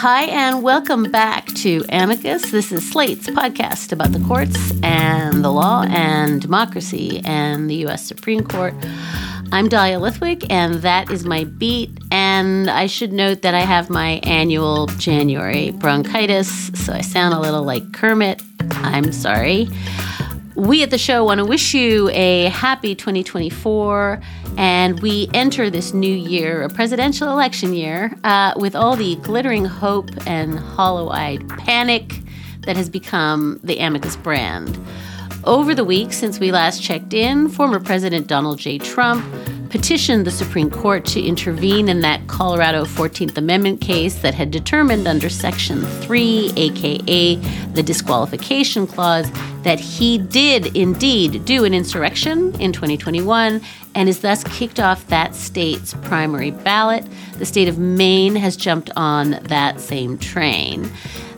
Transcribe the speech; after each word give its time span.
Hi, 0.00 0.26
and 0.26 0.62
welcome 0.62 1.10
back 1.10 1.46
to 1.54 1.84
Amicus. 1.88 2.52
This 2.52 2.70
is 2.70 2.88
Slate's 2.88 3.26
podcast 3.26 3.90
about 3.90 4.12
the 4.12 4.20
courts 4.20 4.72
and 4.80 5.44
the 5.44 5.50
law 5.50 5.86
and 5.88 6.40
democracy 6.40 7.20
and 7.24 7.68
the 7.68 7.74
U.S. 7.86 8.06
Supreme 8.06 8.44
Court. 8.44 8.74
I'm 9.50 9.68
Dahlia 9.68 9.98
Lithwick, 9.98 10.46
and 10.50 10.74
that 10.82 11.10
is 11.10 11.24
my 11.24 11.42
beat. 11.42 11.90
And 12.12 12.70
I 12.70 12.86
should 12.86 13.12
note 13.12 13.42
that 13.42 13.54
I 13.54 13.62
have 13.62 13.90
my 13.90 14.20
annual 14.22 14.86
January 14.98 15.72
bronchitis, 15.72 16.70
so 16.74 16.92
I 16.92 17.00
sound 17.00 17.34
a 17.34 17.40
little 17.40 17.64
like 17.64 17.92
Kermit. 17.92 18.40
I'm 18.70 19.10
sorry. 19.10 19.66
We 20.54 20.84
at 20.84 20.90
the 20.90 20.98
show 20.98 21.24
want 21.24 21.38
to 21.38 21.44
wish 21.44 21.74
you 21.74 22.08
a 22.10 22.44
happy 22.50 22.94
2024, 22.94 24.20
and 24.58 24.98
we 25.00 25.30
enter 25.34 25.70
this 25.70 25.94
new 25.94 26.12
year, 26.12 26.62
a 26.62 26.68
presidential 26.68 27.30
election 27.30 27.72
year, 27.74 28.12
uh, 28.24 28.52
with 28.56 28.74
all 28.74 28.96
the 28.96 29.14
glittering 29.16 29.64
hope 29.64 30.10
and 30.26 30.58
hollow 30.58 31.10
eyed 31.10 31.48
panic 31.48 32.20
that 32.62 32.76
has 32.76 32.90
become 32.90 33.60
the 33.62 33.78
Amicus 33.78 34.16
brand. 34.16 34.76
Over 35.44 35.74
the 35.74 35.84
week 35.84 36.12
since 36.12 36.40
we 36.40 36.50
last 36.50 36.82
checked 36.82 37.14
in, 37.14 37.48
former 37.48 37.78
President 37.78 38.26
Donald 38.26 38.58
J. 38.58 38.78
Trump 38.78 39.24
petitioned 39.70 40.26
the 40.26 40.30
Supreme 40.30 40.70
Court 40.70 41.04
to 41.06 41.22
intervene 41.22 41.88
in 41.88 42.00
that 42.00 42.26
Colorado 42.26 42.84
14th 42.84 43.36
Amendment 43.36 43.80
case 43.80 44.20
that 44.22 44.34
had 44.34 44.50
determined 44.50 45.06
under 45.06 45.28
Section 45.28 45.84
3, 45.84 46.52
aka 46.56 47.36
the 47.74 47.82
disqualification 47.82 48.86
clause, 48.86 49.30
that 49.62 49.78
he 49.78 50.18
did 50.18 50.76
indeed 50.76 51.44
do 51.44 51.64
an 51.64 51.72
insurrection 51.72 52.54
in 52.60 52.72
2021 52.72 53.60
and 53.94 54.08
is 54.08 54.20
thus 54.20 54.42
kicked 54.44 54.80
off 54.80 55.06
that 55.08 55.34
state's 55.34 55.94
primary 56.02 56.50
ballot. 56.50 57.06
The 57.38 57.46
state 57.46 57.68
of 57.68 57.78
Maine 57.78 58.36
has 58.36 58.56
jumped 58.56 58.90
on 58.96 59.38
that 59.44 59.80
same 59.80 60.18
train. 60.18 60.90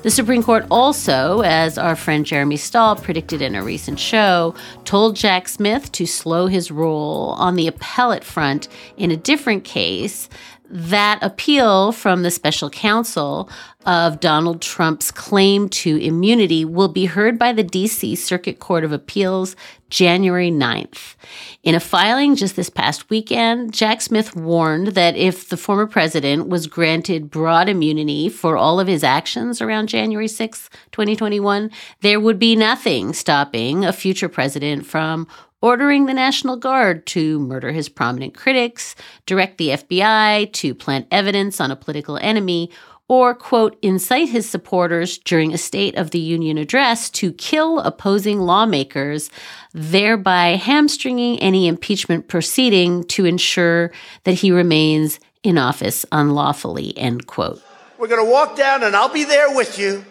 The 0.03 0.11
Supreme 0.11 0.43
Court 0.43 0.65
also, 0.70 1.43
as 1.43 1.77
our 1.77 1.95
friend 1.95 2.25
Jeremy 2.25 2.56
Stahl 2.56 2.97
predicted 2.97 3.43
in 3.43 3.55
a 3.55 3.62
recent 3.62 4.01
show, 4.01 4.55
told 4.87 5.15
Jack 5.15 5.47
Smith 5.47 5.92
to 5.92 6.07
slow 6.07 6.47
his 6.47 6.70
roll 6.70 7.34
on 7.37 7.55
the 7.55 7.67
appellate 7.67 8.25
front 8.25 8.67
in 8.97 9.11
a 9.11 9.17
different 9.17 9.65
case 9.65 10.31
that 10.71 11.19
appeal 11.21 11.91
from 11.91 12.23
the 12.23 12.31
special 12.31 12.71
counsel 12.71 13.51
of 13.87 14.21
Donald 14.21 14.63
Trump's 14.63 15.11
claim 15.11 15.69
to 15.69 15.97
immunity 15.97 16.65
will 16.65 16.89
be 16.89 17.07
heard 17.07 17.39
by 17.39 17.53
the 17.53 17.65
DC 17.65 18.17
Circuit 18.17 18.61
Court 18.61 18.85
of 18.85 18.93
Appeals 18.93 19.57
January 19.89 20.51
9th. 20.51 21.17
In 21.65 21.75
a 21.75 21.81
filing 21.81 22.37
just 22.37 22.55
this 22.55 22.71
past 22.71 23.11
weekend, 23.11 23.75
Jack 23.75 24.01
Smith 24.01 24.37
warned 24.37 24.89
that 24.89 25.17
if 25.17 25.48
the 25.48 25.57
former 25.57 25.87
president 25.87 26.48
was 26.48 26.69
granted 26.69 27.31
broad 27.31 27.69
immunity 27.69 28.29
for 28.29 28.57
all 28.57 28.79
of 28.79 28.86
his 28.86 29.03
actions 29.03 29.61
around 29.61 29.89
January 29.89 30.29
6, 30.29 30.70
2021, 30.92 31.70
there 32.01 32.20
would 32.20 32.39
be 32.39 32.55
nothing 32.55 33.13
stopping 33.13 33.85
a 33.85 33.92
future 33.92 34.29
president 34.29 34.86
from 34.86 35.27
ordering 35.63 36.07
the 36.07 36.15
National 36.15 36.57
Guard 36.57 37.07
to 37.07 37.39
murder 37.41 37.73
his 37.73 37.89
prominent 37.89 38.35
critics, 38.35 38.95
direct 39.27 39.59
the 39.59 39.71
FBI 39.71 40.53
to 40.53 40.75
plant 40.75 41.07
evidence 41.11 41.61
on 41.61 41.71
a 41.71 41.77
political 41.77 42.17
enemy, 42.19 42.71
or, 43.09 43.35
quote, 43.35 43.77
incite 43.83 44.29
his 44.29 44.48
supporters 44.48 45.19
during 45.19 45.53
a 45.53 45.59
State 45.59 45.97
of 45.97 46.13
the 46.13 46.21
Union 46.21 46.57
address 46.57 47.11
to 47.11 47.33
kill 47.33 47.81
opposing 47.81 48.39
lawmakers, 48.39 49.31
thereby 49.73 50.51
hamstringing 50.51 51.37
any 51.41 51.67
impeachment 51.67 52.29
proceeding 52.29 53.03
to 53.05 53.25
ensure 53.25 53.91
that 54.23 54.35
he 54.35 54.53
remains 54.53 55.19
in 55.42 55.59
office 55.59 56.07
unlawfully, 56.13 56.97
end 56.97 57.27
quote. 57.27 57.61
We're 57.98 58.07
going 58.07 58.25
to 58.25 58.31
walk 58.31 58.55
down, 58.57 58.85
and 58.85 58.95
I'll 58.95 59.13
be 59.13 59.25
there 59.25 59.55
with 59.57 59.77
you. 59.77 60.05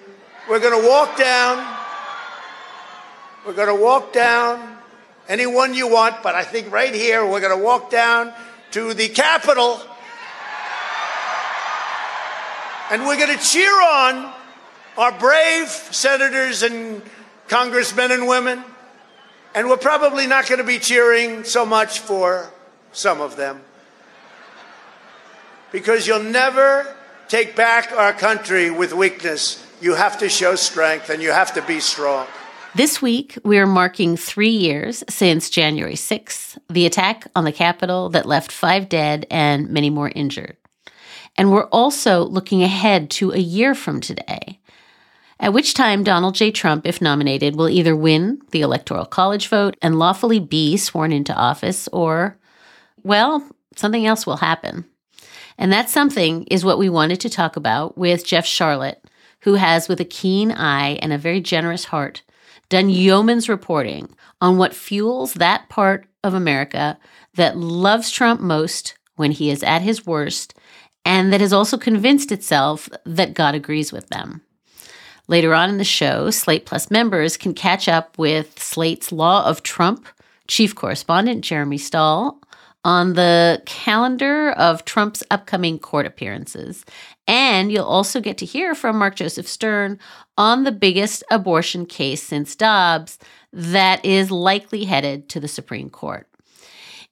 We're 0.50 0.60
going 0.60 0.80
to 0.82 0.88
walk 0.88 1.18
down. 1.18 1.78
We're 3.46 3.54
going 3.54 3.76
to 3.76 3.82
walk 3.82 4.12
down 4.12 4.79
anyone 5.30 5.74
you 5.74 5.88
want, 5.88 6.22
but 6.24 6.36
I 6.36 6.44
think 6.44 6.72
right 6.72 6.94
here 6.94 7.26
we're 7.26 7.40
going 7.40 7.58
to 7.58 7.64
walk 7.64 7.90
down 7.90 8.34
to 8.72 8.94
the 8.94 9.08
Capitol 9.08 9.80
and 12.92 13.06
we're 13.06 13.18
going 13.18 13.38
to 13.38 13.44
cheer 13.44 13.72
on 13.72 14.34
our 14.98 15.12
brave 15.12 15.68
senators 15.68 16.64
and 16.64 17.04
congressmen 17.48 18.12
and 18.12 18.28
women. 18.28 18.64
And 19.54 19.70
we're 19.70 19.78
probably 19.78 20.28
not 20.28 20.48
going 20.48 20.60
to 20.60 20.66
be 20.66 20.80
cheering 20.80 21.44
so 21.44 21.66
much 21.66 22.00
for 22.00 22.52
some 22.92 23.22
of 23.22 23.36
them. 23.36 23.62
Because 25.72 26.08
you'll 26.08 26.24
never 26.24 26.96
take 27.28 27.56
back 27.56 27.92
our 27.92 28.14
country 28.14 28.72
with 28.72 28.94
weakness. 28.94 29.64
You 29.82 29.94
have 29.94 30.18
to 30.20 30.30
show 30.30 30.56
strength 30.56 31.10
and 31.10 31.22
you 31.22 31.32
have 31.32 31.54
to 31.54 31.62
be 31.62 31.80
strong. 31.80 32.28
This 32.76 33.02
week, 33.02 33.38
we 33.44 33.58
are 33.58 33.66
marking 33.66 34.16
three 34.16 34.52
years 34.52 35.04
since 35.10 35.50
January 35.50 35.96
6th, 35.96 36.60
the 36.70 36.86
attack 36.86 37.26
on 37.36 37.44
the 37.44 37.52
Capitol 37.52 38.10
that 38.10 38.28
left 38.28 38.52
five 38.52 38.88
dead 38.88 39.26
and 39.32 39.70
many 39.70 39.90
more 39.90 40.12
injured. 40.14 40.56
And 41.36 41.52
we're 41.52 41.68
also 41.70 42.24
looking 42.24 42.62
ahead 42.62 43.10
to 43.12 43.32
a 43.32 43.40
year 43.40 43.74
from 43.74 44.02
today, 44.02 44.60
at 45.40 45.52
which 45.52 45.74
time 45.74 46.04
Donald 46.04 46.36
J. 46.36 46.52
Trump, 46.52 46.86
if 46.86 47.02
nominated, 47.02 47.56
will 47.56 47.70
either 47.70 47.96
win 47.96 48.40
the 48.52 48.62
Electoral 48.62 49.06
College 49.06 49.48
vote 49.48 49.76
and 49.82 49.98
lawfully 49.98 50.40
be 50.40 50.78
sworn 50.78 51.12
into 51.12 51.34
office, 51.34 51.88
or, 51.88 52.38
well, 53.02 53.50
something 53.78 54.06
else 54.06 54.28
will 54.28 54.38
happen. 54.38 54.86
And 55.58 55.74
that 55.74 55.90
something 55.90 56.44
is 56.46 56.64
what 56.64 56.78
we 56.78 56.88
wanted 56.88 57.20
to 57.22 57.30
talk 57.30 57.56
about 57.56 57.98
with 57.98 58.26
Jeff 58.26 58.46
Sharlet, 58.46 58.98
who 59.42 59.56
has, 59.56 59.90
with 59.90 60.00
a 60.00 60.06
keen 60.06 60.52
eye 60.52 61.00
and 61.02 61.12
a 61.12 61.18
very 61.18 61.42
generous 61.42 61.86
heart, 61.86 62.22
done 62.70 62.90
yeoman's 62.90 63.50
reporting 63.50 64.16
on 64.42 64.58
what 64.58 64.74
fuels 64.74 65.34
that 65.36 65.68
part 65.70 66.06
of 66.24 66.34
America 66.34 66.98
that 67.36 67.58
loves 67.58 68.12
Trump 68.12 68.40
most 68.42 68.96
when 69.16 69.32
he 69.32 69.50
is 69.50 69.64
at 69.64 69.82
his 69.82 70.06
worst 70.06 70.54
and 71.06 71.34
that 71.34 71.42
has 71.42 71.54
also 71.54 71.78
convinced 71.78 72.32
itself 72.32 72.90
that 73.06 73.34
God 73.34 73.56
agrees 73.56 73.92
with 73.92 74.08
them. 74.10 74.42
Later 75.28 75.54
on 75.54 75.70
in 75.70 75.78
the 75.78 75.84
show, 75.84 76.30
Slate 76.30 76.66
Plus 76.66 76.90
members 76.90 77.38
can 77.38 77.54
catch 77.54 77.88
up 77.88 78.18
with 78.18 78.60
Slate's 78.60 79.12
Law 79.12 79.46
of 79.46 79.64
Trump 79.64 80.08
chief 80.48 80.74
correspondent 80.74 81.44
Jeremy 81.44 81.78
Stahl 81.78 82.42
on 82.84 83.14
the 83.14 83.62
calendar 83.66 84.52
of 84.52 84.86
Trump's 84.86 85.24
upcoming 85.32 85.80
court 85.80 86.06
appearances. 86.06 86.86
And 87.28 87.72
you'll 87.72 87.86
also 87.86 88.22
get 88.22 88.38
to 88.40 88.46
hear 88.46 88.74
from 88.74 88.98
Mark 88.98 89.16
Joseph 89.16 89.48
Stern 89.48 90.00
on 90.38 90.64
the 90.64 90.72
biggest 90.72 91.24
abortion 91.30 91.86
case 91.86 92.24
since 92.24 92.56
Dobbs 92.56 93.20
that 93.52 94.04
is 94.06 94.32
likely 94.32 94.86
headed 94.86 95.30
to 95.30 95.40
the 95.40 95.48
Supreme 95.48 95.90
Court. 95.90 96.30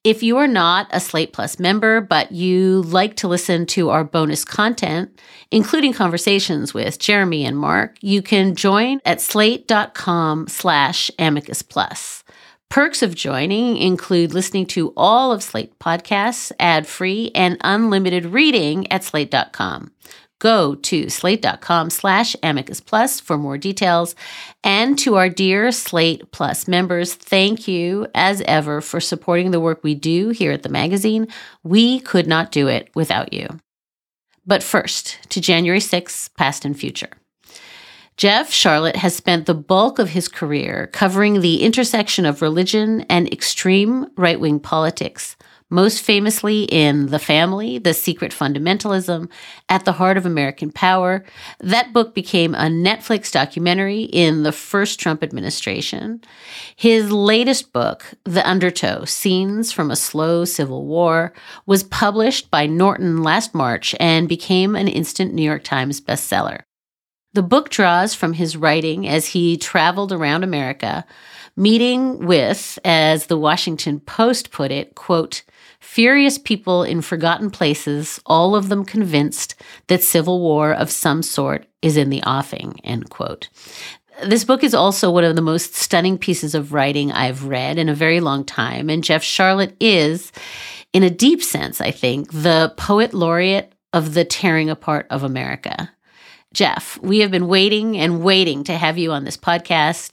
If 0.03 0.23
you 0.23 0.37
are 0.37 0.47
not 0.47 0.87
a 0.91 1.01
Slate 1.01 1.33
Plus 1.33 1.59
member, 1.59 1.99
but 1.99 2.31
you 2.31 2.83
like 2.83 3.17
to 3.17 3.27
listen 3.27 3.65
to 3.67 3.89
our 3.89 4.05
bonus 4.05 4.45
content, 4.45 5.19
including 5.51 5.91
conversations 5.91 6.73
with 6.73 6.97
Jeremy 6.97 7.43
and 7.43 7.57
Mark, 7.57 7.97
you 7.99 8.21
can 8.21 8.55
join 8.55 9.01
at 9.03 9.19
slate.com 9.19 10.47
slash 10.47 11.11
amicus 11.19 11.61
plus. 11.61 12.23
Perks 12.69 13.01
of 13.01 13.15
joining 13.15 13.77
include 13.77 14.33
listening 14.33 14.65
to 14.67 14.93
all 14.97 15.31
of 15.31 15.41
Slate 15.41 15.77
podcasts 15.79 16.51
ad 16.59 16.85
free 16.85 17.31
and 17.33 17.57
unlimited 17.61 18.25
reading 18.25 18.91
at 18.91 19.03
slate.com. 19.03 19.91
Go 20.39 20.75
to 20.75 21.09
slate.com 21.09 21.89
slash 21.89 22.35
amicus 22.43 22.79
plus 22.79 23.19
for 23.19 23.37
more 23.37 23.57
details. 23.57 24.13
And 24.63 24.99
to 24.99 25.15
our 25.15 25.29
dear 25.29 25.71
Slate 25.71 26.31
Plus 26.31 26.67
members, 26.67 27.15
thank 27.15 27.67
you 27.67 28.07
as 28.13 28.41
ever 28.41 28.81
for 28.81 28.99
supporting 28.99 29.49
the 29.51 29.59
work 29.59 29.83
we 29.83 29.95
do 29.95 30.29
here 30.29 30.51
at 30.51 30.61
the 30.61 30.69
magazine. 30.69 31.27
We 31.63 31.99
could 31.99 32.27
not 32.27 32.51
do 32.51 32.67
it 32.67 32.89
without 32.93 33.33
you. 33.33 33.47
But 34.45 34.61
first, 34.61 35.17
to 35.29 35.41
January 35.41 35.79
6th, 35.79 36.29
past 36.37 36.65
and 36.65 36.79
future. 36.79 37.09
Jeff 38.17 38.49
Sharlet 38.49 38.95
has 38.95 39.15
spent 39.15 39.45
the 39.45 39.53
bulk 39.53 39.99
of 39.99 40.09
his 40.09 40.27
career 40.27 40.89
covering 40.91 41.41
the 41.41 41.61
intersection 41.61 42.25
of 42.25 42.41
religion 42.41 43.01
and 43.11 43.31
extreme 43.31 44.07
right 44.15 44.39
wing 44.39 44.59
politics, 44.59 45.35
most 45.69 46.01
famously 46.01 46.63
in 46.63 47.07
The 47.07 47.19
Family, 47.19 47.77
The 47.77 47.93
Secret 47.93 48.31
Fundamentalism, 48.31 49.29
At 49.69 49.85
the 49.85 49.91
Heart 49.91 50.17
of 50.17 50.25
American 50.25 50.71
Power. 50.71 51.25
That 51.59 51.93
book 51.93 52.15
became 52.15 52.55
a 52.55 52.69
Netflix 52.69 53.31
documentary 53.31 54.05
in 54.05 54.41
the 54.41 54.51
first 54.51 54.99
Trump 54.99 55.21
administration. 55.21 56.21
His 56.75 57.11
latest 57.11 57.71
book, 57.71 58.15
The 58.23 58.49
Undertow 58.49 59.05
Scenes 59.05 59.71
from 59.71 59.91
a 59.91 59.95
Slow 59.95 60.43
Civil 60.43 60.87
War, 60.87 61.33
was 61.67 61.83
published 61.83 62.49
by 62.49 62.65
Norton 62.65 63.21
last 63.21 63.53
March 63.53 63.93
and 63.99 64.27
became 64.27 64.75
an 64.75 64.87
instant 64.87 65.35
New 65.35 65.43
York 65.43 65.63
Times 65.63 66.01
bestseller. 66.01 66.61
The 67.37 67.43
book 67.43 67.69
draws 67.69 68.15
from 68.15 68.33
his 68.33 68.57
writing 68.57 69.07
as 69.07 69.27
he 69.27 69.57
traveled 69.57 70.11
around 70.11 70.43
America, 70.43 71.05
meeting 71.55 72.25
with, 72.25 72.79
as 72.83 73.27
the 73.27 73.37
Washington 73.37 73.99
Post 73.99 74.49
put 74.49 74.71
it, 74.71 74.95
quote, 74.95 75.43
furious 75.79 76.39
people 76.39 76.81
in 76.81 77.03
forgotten 77.03 77.51
places, 77.51 78.19
all 78.25 78.55
of 78.55 78.69
them 78.69 78.83
convinced 78.83 79.53
that 79.85 80.01
civil 80.01 80.41
war 80.41 80.73
of 80.73 80.89
some 80.89 81.21
sort 81.21 81.67
is 81.83 81.95
in 81.95 82.09
the 82.09 82.23
offing, 82.23 82.79
end 82.83 83.11
quote. 83.11 83.49
This 84.23 84.43
book 84.43 84.63
is 84.63 84.73
also 84.73 85.11
one 85.11 85.23
of 85.23 85.35
the 85.35 85.41
most 85.43 85.75
stunning 85.75 86.17
pieces 86.17 86.55
of 86.55 86.73
writing 86.73 87.11
I've 87.11 87.43
read 87.43 87.77
in 87.77 87.87
a 87.87 87.93
very 87.93 88.19
long 88.19 88.45
time. 88.45 88.89
And 88.89 89.03
Jeff 89.03 89.21
Sharlet 89.21 89.75
is, 89.79 90.31
in 90.91 91.03
a 91.03 91.11
deep 91.11 91.43
sense, 91.43 91.81
I 91.81 91.91
think, 91.91 92.31
the 92.31 92.73
poet 92.77 93.13
laureate 93.13 93.73
of 93.93 94.15
the 94.15 94.25
tearing 94.25 94.71
apart 94.71 95.05
of 95.11 95.21
America. 95.21 95.91
Jeff, 96.57 96.97
we 97.03 97.19
have 97.19 97.29
been 97.29 97.47
waiting 97.47 97.99
and 97.99 98.23
waiting 98.23 98.63
to 98.63 98.75
have 98.75 98.97
you 98.97 99.11
on 99.11 99.25
this 99.25 99.37
podcast. 99.37 100.09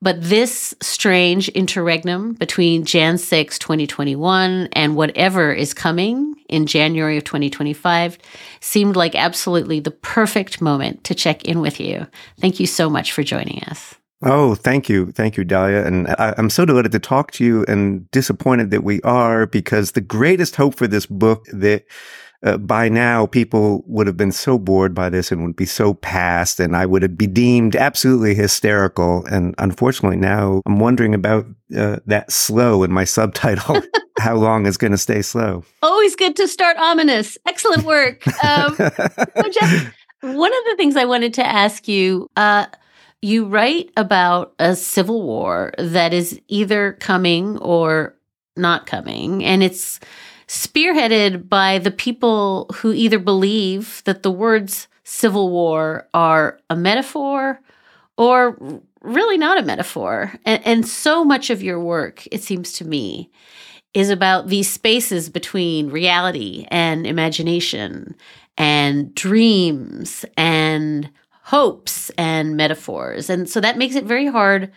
But 0.00 0.22
this 0.22 0.72
strange 0.80 1.48
interregnum 1.48 2.34
between 2.34 2.84
Jan 2.84 3.18
6, 3.18 3.58
2021, 3.58 4.68
and 4.74 4.94
whatever 4.94 5.52
is 5.52 5.74
coming 5.74 6.36
in 6.48 6.66
January 6.66 7.16
of 7.16 7.24
2025 7.24 8.16
seemed 8.60 8.94
like 8.94 9.16
absolutely 9.16 9.80
the 9.80 9.90
perfect 9.90 10.60
moment 10.60 11.02
to 11.02 11.16
check 11.16 11.46
in 11.46 11.60
with 11.60 11.80
you. 11.80 12.06
Thank 12.38 12.60
you 12.60 12.66
so 12.68 12.88
much 12.88 13.10
for 13.10 13.24
joining 13.24 13.64
us. 13.64 13.96
Oh, 14.22 14.54
thank 14.54 14.88
you. 14.88 15.10
Thank 15.10 15.36
you, 15.36 15.42
Dahlia. 15.42 15.84
And 15.84 16.06
I, 16.10 16.32
am 16.38 16.48
so 16.48 16.64
delighted 16.64 16.92
to 16.92 17.00
talk 17.00 17.32
to 17.32 17.44
you 17.44 17.64
and 17.66 18.08
disappointed 18.12 18.70
that 18.70 18.84
we 18.84 19.02
are 19.02 19.46
because 19.46 19.92
the 19.92 20.00
greatest 20.00 20.54
hope 20.54 20.76
for 20.76 20.86
this 20.86 21.06
book 21.06 21.44
that 21.52 21.84
uh, 22.44 22.58
by 22.58 22.88
now 22.88 23.26
people 23.26 23.84
would 23.86 24.06
have 24.06 24.16
been 24.16 24.32
so 24.32 24.58
bored 24.58 24.94
by 24.94 25.08
this 25.08 25.30
and 25.30 25.44
would 25.44 25.56
be 25.56 25.66
so 25.66 25.94
past 25.94 26.58
and 26.58 26.76
I 26.76 26.86
would 26.86 27.02
have 27.02 27.16
be 27.16 27.26
deemed 27.26 27.76
absolutely 27.76 28.34
hysterical. 28.34 29.24
And 29.26 29.54
unfortunately 29.58 30.16
now 30.16 30.62
I'm 30.66 30.78
wondering 30.78 31.14
about 31.14 31.46
uh, 31.76 31.98
that 32.06 32.32
slow 32.32 32.82
in 32.82 32.92
my 32.92 33.04
subtitle. 33.16 33.82
How 34.18 34.34
long 34.36 34.66
is 34.66 34.76
going 34.76 34.90
to 34.92 34.98
stay 34.98 35.22
slow? 35.22 35.64
Always 35.82 36.14
good 36.16 36.36
to 36.36 36.46
start 36.46 36.76
ominous. 36.76 37.38
Excellent 37.46 37.84
work. 37.84 38.26
Um, 38.44 38.76
so 38.76 38.90
Jeff, 39.52 39.94
one 40.20 40.52
of 40.52 40.64
the 40.64 40.74
things 40.76 40.96
I 40.96 41.06
wanted 41.06 41.34
to 41.34 41.46
ask 41.46 41.88
you, 41.88 42.28
uh, 42.36 42.66
you 43.22 43.46
write 43.46 43.90
about 43.96 44.52
a 44.58 44.76
civil 44.76 45.22
war 45.22 45.72
that 45.78 46.12
is 46.12 46.40
either 46.48 46.92
coming 46.94 47.56
or 47.58 48.14
not 48.56 48.86
coming. 48.86 49.44
And 49.44 49.62
it's 49.62 50.00
spearheaded 50.52 51.48
by 51.48 51.78
the 51.78 51.90
people 51.90 52.66
who 52.74 52.92
either 52.92 53.18
believe 53.18 54.02
that 54.04 54.22
the 54.22 54.30
words 54.30 54.86
civil 55.02 55.48
war 55.48 56.06
are 56.12 56.60
a 56.68 56.76
metaphor 56.76 57.58
or 58.18 58.82
really 59.00 59.38
not 59.38 59.58
a 59.58 59.64
metaphor. 59.64 60.30
And, 60.44 60.60
and 60.66 60.86
so 60.86 61.24
much 61.24 61.48
of 61.48 61.62
your 61.62 61.80
work, 61.80 62.28
it 62.30 62.42
seems 62.42 62.72
to 62.74 62.84
me, 62.84 63.30
is 63.94 64.10
about 64.10 64.48
these 64.48 64.70
spaces 64.70 65.30
between 65.30 65.88
reality 65.88 66.66
and 66.70 67.06
imagination 67.06 68.14
and 68.58 69.14
dreams 69.14 70.26
and 70.36 71.08
hopes 71.44 72.10
and 72.18 72.58
metaphors. 72.58 73.30
And 73.30 73.48
so 73.48 73.58
that 73.60 73.78
makes 73.78 73.94
it 73.94 74.04
very 74.04 74.26
hard 74.26 74.70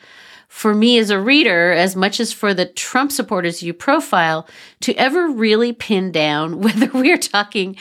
for 0.47 0.73
me 0.73 0.97
as 0.97 1.09
a 1.09 1.19
reader, 1.19 1.71
as 1.71 1.95
much 1.95 2.19
as 2.19 2.31
for 2.31 2.53
the 2.53 2.65
Trump 2.65 3.11
supporters 3.11 3.63
you 3.63 3.73
profile, 3.73 4.47
to 4.81 4.93
ever 4.95 5.27
really 5.27 5.73
pin 5.73 6.11
down 6.11 6.59
whether 6.61 6.87
we 6.87 7.11
are 7.11 7.17
talking 7.17 7.75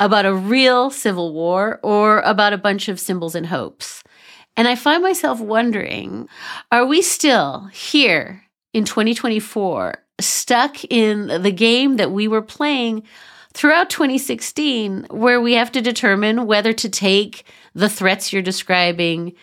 about 0.00 0.26
a 0.26 0.34
real 0.34 0.90
civil 0.90 1.32
war 1.32 1.80
or 1.82 2.20
about 2.20 2.52
a 2.52 2.58
bunch 2.58 2.88
of 2.88 3.00
symbols 3.00 3.34
and 3.34 3.46
hopes. 3.46 4.02
And 4.56 4.66
I 4.66 4.74
find 4.74 5.02
myself 5.02 5.40
wondering 5.40 6.28
are 6.72 6.86
we 6.86 7.02
still 7.02 7.66
here 7.72 8.42
in 8.72 8.84
2024 8.84 9.94
stuck 10.20 10.82
in 10.84 11.42
the 11.42 11.52
game 11.52 11.96
that 11.96 12.10
we 12.10 12.26
were 12.26 12.42
playing 12.42 13.02
throughout 13.52 13.88
2016, 13.90 15.06
where 15.10 15.40
we 15.40 15.54
have 15.54 15.72
to 15.72 15.80
determine 15.80 16.46
whether 16.46 16.72
to 16.74 16.88
take 16.88 17.44
the 17.74 17.88
threats 17.88 18.32
you're 18.32 18.42
describing 18.42 19.34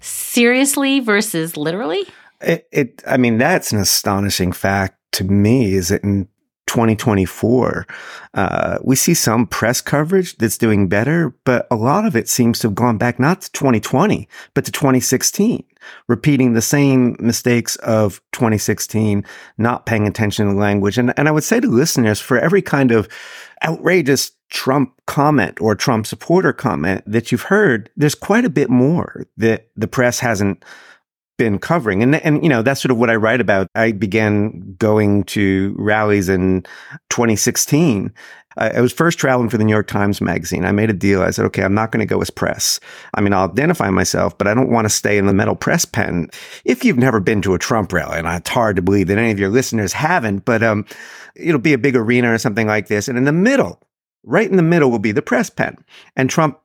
seriously 0.00 1.00
versus 1.00 1.56
literally? 1.56 2.04
It, 2.42 2.68
it, 2.72 3.02
I 3.06 3.16
mean, 3.16 3.38
that's 3.38 3.72
an 3.72 3.78
astonishing 3.78 4.52
fact 4.52 4.96
to 5.12 5.24
me. 5.24 5.74
Is 5.74 5.88
that 5.88 6.02
in 6.02 6.28
2024, 6.72 7.86
uh, 8.34 8.78
we 8.82 8.96
see 8.96 9.12
some 9.12 9.46
press 9.46 9.82
coverage 9.82 10.36
that's 10.36 10.56
doing 10.56 10.88
better, 10.88 11.34
but 11.44 11.66
a 11.70 11.76
lot 11.76 12.06
of 12.06 12.16
it 12.16 12.28
seems 12.28 12.58
to 12.60 12.68
have 12.68 12.74
gone 12.74 12.96
back 12.96 13.20
not 13.20 13.42
to 13.42 13.52
2020, 13.52 14.26
but 14.54 14.64
to 14.64 14.72
2016, 14.72 15.64
repeating 16.08 16.54
the 16.54 16.62
same 16.62 17.14
mistakes 17.20 17.76
of 17.76 18.22
2016, 18.32 19.22
not 19.58 19.84
paying 19.84 20.06
attention 20.06 20.46
to 20.46 20.54
language. 20.54 20.96
And, 20.96 21.12
and 21.18 21.28
I 21.28 21.32
would 21.32 21.44
say 21.44 21.60
to 21.60 21.68
listeners, 21.68 22.20
for 22.20 22.38
every 22.38 22.62
kind 22.62 22.90
of 22.90 23.06
outrageous 23.62 24.32
Trump 24.48 24.94
comment 25.06 25.60
or 25.60 25.74
Trump 25.74 26.06
supporter 26.06 26.54
comment 26.54 27.02
that 27.06 27.30
you've 27.30 27.42
heard, 27.42 27.90
there's 27.96 28.14
quite 28.14 28.46
a 28.46 28.50
bit 28.50 28.70
more 28.70 29.26
that 29.36 29.68
the 29.76 29.88
press 29.88 30.20
hasn't 30.20 30.64
been 31.38 31.58
covering. 31.58 32.02
And, 32.02 32.16
and, 32.16 32.42
you 32.42 32.48
know, 32.48 32.62
that's 32.62 32.80
sort 32.80 32.90
of 32.90 32.98
what 32.98 33.10
I 33.10 33.16
write 33.16 33.40
about. 33.40 33.66
I 33.74 33.92
began 33.92 34.76
going 34.78 35.24
to 35.24 35.74
rallies 35.78 36.28
in 36.28 36.62
2016. 37.10 38.12
I 38.56 38.80
was 38.80 38.92
first 38.92 39.18
traveling 39.18 39.48
for 39.48 39.56
the 39.56 39.64
New 39.64 39.72
York 39.72 39.86
Times 39.86 40.20
Magazine. 40.20 40.64
I 40.64 40.72
made 40.72 40.90
a 40.90 40.94
deal. 40.94 41.22
I 41.22 41.30
said, 41.30 41.46
okay, 41.46 41.62
I'm 41.62 41.74
not 41.74 41.90
going 41.90 42.06
to 42.06 42.14
go 42.14 42.20
as 42.20 42.30
press. 42.30 42.80
I 43.14 43.20
mean, 43.20 43.32
I'll 43.32 43.48
identify 43.48 43.88
myself, 43.90 44.36
but 44.36 44.46
I 44.46 44.54
don't 44.54 44.70
want 44.70 44.84
to 44.84 44.90
stay 44.90 45.16
in 45.16 45.26
the 45.26 45.32
metal 45.32 45.56
press 45.56 45.84
pen. 45.84 46.28
If 46.64 46.84
you've 46.84 46.98
never 46.98 47.20
been 47.20 47.42
to 47.42 47.54
a 47.54 47.58
Trump 47.58 47.92
rally, 47.92 48.18
and 48.18 48.28
it's 48.28 48.50
hard 48.50 48.76
to 48.76 48.82
believe 48.82 49.06
that 49.06 49.18
any 49.18 49.30
of 49.30 49.38
your 49.38 49.48
listeners 49.48 49.92
haven't, 49.92 50.44
but 50.44 50.62
um, 50.62 50.84
it'll 51.34 51.60
be 51.60 51.72
a 51.72 51.78
big 51.78 51.96
arena 51.96 52.32
or 52.32 52.38
something 52.38 52.66
like 52.66 52.88
this. 52.88 53.08
And 53.08 53.16
in 53.16 53.24
the 53.24 53.32
middle, 53.32 53.80
right 54.24 54.50
in 54.50 54.56
the 54.56 54.62
middle 54.62 54.90
will 54.90 54.98
be 54.98 55.12
the 55.12 55.22
press 55.22 55.48
pen. 55.48 55.76
And 56.16 56.28
Trump 56.28 56.58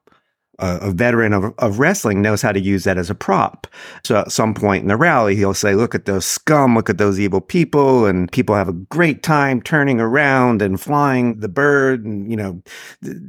a, 0.59 0.91
veteran 0.91 1.33
of, 1.33 1.53
of 1.59 1.79
wrestling 1.79 2.21
knows 2.21 2.41
how 2.41 2.51
to 2.51 2.59
use 2.59 2.83
that 2.83 2.97
as 2.97 3.09
a 3.09 3.15
prop. 3.15 3.67
So 4.03 4.17
at 4.17 4.31
some 4.31 4.53
point 4.53 4.81
in 4.81 4.87
the 4.87 4.97
rally, 4.97 5.35
he'll 5.35 5.53
say, 5.53 5.75
look 5.75 5.93
at 5.93 6.05
those 6.05 6.25
scum, 6.25 6.75
look 6.75 6.89
at 6.89 6.97
those 6.97 7.19
evil 7.19 7.41
people. 7.41 8.05
And 8.05 8.31
people 8.31 8.55
have 8.55 8.67
a 8.67 8.73
great 8.73 9.21
time 9.21 9.61
turning 9.61 9.99
around 9.99 10.61
and 10.61 10.81
flying 10.81 11.39
the 11.39 11.47
bird 11.47 12.05
and, 12.05 12.29
you 12.29 12.37
know, 12.37 12.61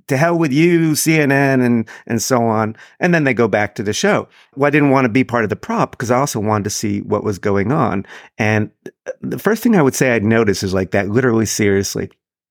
to 0.07 0.17
hell 0.17 0.39
with 0.39 0.53
you, 0.53 0.93
CNN 0.93 1.65
and, 1.65 1.89
and 2.07 2.23
so 2.23 2.43
on. 2.43 2.77
And 2.99 3.13
then 3.13 3.25
they 3.25 3.35
go 3.35 3.49
back 3.49 3.75
to 3.75 3.83
the 3.83 3.93
show. 3.93 4.29
Well, 4.57 4.69
I 4.69 4.71
didn't 4.71 4.91
want 4.91 5.05
to 5.05 5.11
be 5.11 5.25
part 5.25 5.45
of 5.45 5.51
the 5.51 5.57
prop 5.57 5.93
because 5.93 6.11
I 6.11 6.19
also 6.19 6.41
wanted 6.41 6.65
to 6.65 6.71
see 6.71 7.01
what 7.03 7.25
was 7.25 7.39
going 7.39 7.73
on. 7.73 8.07
And 8.39 8.71
uh, 9.07 9.11
the 9.21 9.39
first 9.39 9.63
thing 9.63 9.77
I 9.77 9.83
would 9.83 9.95
say 9.95 10.13
I'd 10.13 10.25
notice 10.25 10.63
is 10.63 10.73
like 10.73 10.93
that 10.93 11.09
literally 11.09 11.47
seriously. 11.47 12.11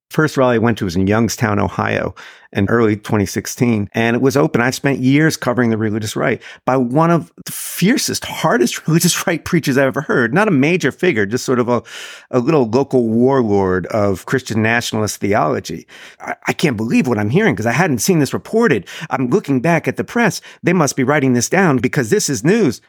First 0.10 0.38
rally 0.38 0.56
I 0.56 0.60
went 0.60 0.78
to 0.78 0.86
was 0.86 0.96
in 0.96 1.08
Youngstown, 1.08 1.60
Ohio 1.60 2.16
in 2.54 2.70
early 2.70 2.96
2016. 2.96 3.90
And 3.94 4.16
it 4.16 4.22
was 4.22 4.38
open. 4.38 4.62
I 4.62 4.70
spent 4.70 5.00
years 5.00 5.36
covering 5.36 5.70
the 5.70 5.78
religious 5.78 6.16
right 6.16 6.42
by 6.66 6.78
one 6.78 7.12
of 7.12 7.32
the 7.46 7.52
fiercest, 7.52 8.24
hardest 8.26 8.88
religious 8.88 9.28
right 9.28 9.44
preachers 9.44 9.78
I've 9.78 9.88
ever 9.88 10.02
heard. 10.02 10.34
Not 10.34 10.48
a 10.48 10.52
major 10.52 10.92
figure, 10.92 11.26
just 11.26 11.46
sort 11.46 11.60
of 11.60 11.68
a, 11.68 11.84
a 12.32 12.40
little 12.40 12.68
local 12.70 13.08
warlord 13.10 13.86
of 13.88 14.26
Christian 14.26 14.62
nationalist 14.62 15.20
theology. 15.20 15.88
I, 16.22 16.36
I 16.48 16.54
can't 16.54 16.78
believe 16.78 17.08
what 17.08 17.20
I'm 17.20 17.30
hearing 17.30 17.54
because 17.54 17.66
I 17.66 17.74
hadn't 17.74 18.00
seen 18.00 18.20
this 18.20 18.34
reported. 18.34 18.88
I'm 19.10 19.28
looking 19.28 19.62
back 19.62 19.88
at 19.88 19.98
the 19.98 20.04
press. 20.04 20.42
They 20.64 20.74
must 20.74 20.96
be 20.96 21.04
writing 21.04 21.34
this 21.34 21.50
down 21.50 21.78
because 21.78 22.10
this 22.10 22.30
is 22.30 22.44
news. 22.44 22.82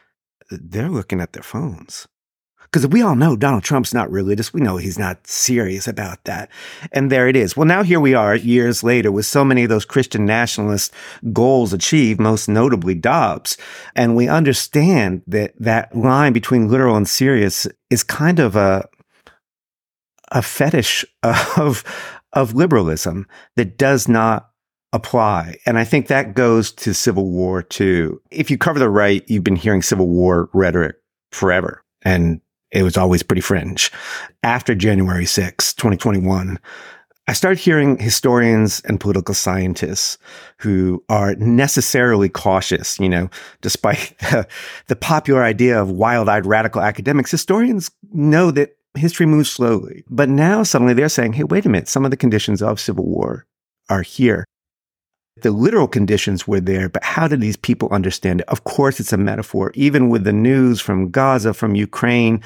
They're 0.49 0.89
looking 0.89 1.19
at 1.19 1.33
their 1.33 1.43
phones. 1.43 2.07
Because 2.71 2.85
we 2.85 3.01
all 3.01 3.15
know 3.15 3.35
Donald 3.35 3.63
Trump's 3.63 3.93
not 3.95 4.11
religious. 4.11 4.53
We 4.53 4.61
know 4.61 4.77
he's 4.77 4.99
not 4.99 5.25
serious 5.25 5.87
about 5.87 6.23
that. 6.25 6.49
And 6.91 7.11
there 7.11 7.27
it 7.27 7.35
is. 7.35 7.57
Well, 7.57 7.65
now 7.65 7.81
here 7.81 7.99
we 7.99 8.13
are 8.13 8.35
years 8.35 8.83
later 8.83 9.11
with 9.11 9.25
so 9.25 9.43
many 9.43 9.63
of 9.63 9.69
those 9.69 9.85
Christian 9.85 10.25
nationalist 10.25 10.93
goals 11.33 11.73
achieved, 11.73 12.19
most 12.19 12.47
notably 12.47 12.93
Dobbs. 12.93 13.57
And 13.95 14.15
we 14.15 14.27
understand 14.27 15.23
that 15.25 15.53
that 15.59 15.95
line 15.95 16.31
between 16.31 16.69
literal 16.69 16.95
and 16.95 17.09
serious 17.09 17.67
is 17.89 18.03
kind 18.03 18.39
of 18.39 18.55
a, 18.55 18.87
a 20.31 20.43
fetish 20.43 21.05
of, 21.23 21.83
of 22.33 22.53
liberalism 22.53 23.25
that 23.55 23.79
does 23.79 24.07
not 24.07 24.51
apply. 24.93 25.57
And 25.65 25.77
I 25.77 25.83
think 25.83 26.07
that 26.07 26.35
goes 26.35 26.71
to 26.73 26.93
Civil 26.93 27.31
War 27.31 27.63
too. 27.63 28.21
If 28.31 28.51
you 28.51 28.57
cover 28.57 28.79
the 28.79 28.89
right, 28.89 29.23
you've 29.27 29.43
been 29.43 29.55
hearing 29.55 29.81
Civil 29.81 30.07
War 30.07 30.49
rhetoric 30.53 30.97
forever. 31.31 31.83
And 32.03 32.41
it 32.71 32.83
was 32.83 32.97
always 32.97 33.23
pretty 33.23 33.41
fringe. 33.41 33.91
After 34.43 34.75
January 34.75 35.25
6, 35.25 35.73
2021, 35.73 36.59
I 37.27 37.33
started 37.33 37.59
hearing 37.59 37.97
historians 37.97 38.81
and 38.85 38.99
political 38.99 39.35
scientists 39.35 40.17
who 40.57 41.03
are 41.09 41.35
necessarily 41.35 42.27
cautious, 42.27 42.99
you 42.99 43.07
know, 43.07 43.29
despite 43.61 44.15
the, 44.19 44.47
the 44.87 44.95
popular 44.95 45.43
idea 45.43 45.79
of 45.79 45.91
wild 45.91 46.27
eyed 46.27 46.47
radical 46.47 46.81
academics. 46.81 47.29
Historians 47.29 47.91
know 48.11 48.49
that 48.51 48.77
history 48.97 49.25
moves 49.25 49.51
slowly. 49.51 50.03
But 50.09 50.29
now 50.29 50.63
suddenly 50.63 50.93
they're 50.93 51.09
saying, 51.09 51.33
hey, 51.33 51.43
wait 51.43 51.65
a 51.65 51.69
minute, 51.69 51.87
some 51.87 52.03
of 52.03 52.11
the 52.11 52.17
conditions 52.17 52.61
of 52.61 52.79
civil 52.79 53.05
war 53.05 53.45
are 53.89 54.01
here. 54.01 54.45
The 55.41 55.51
literal 55.51 55.87
conditions 55.87 56.47
were 56.47 56.59
there, 56.59 56.89
but 56.89 57.03
how 57.03 57.27
did 57.27 57.41
these 57.41 57.57
people 57.57 57.89
understand 57.91 58.41
it? 58.41 58.49
Of 58.49 58.63
course, 58.63 58.99
it's 58.99 59.13
a 59.13 59.17
metaphor. 59.17 59.71
Even 59.75 60.09
with 60.09 60.23
the 60.23 60.33
news 60.33 60.81
from 60.81 61.09
Gaza, 61.09 61.53
from 61.53 61.75
Ukraine, 61.75 62.41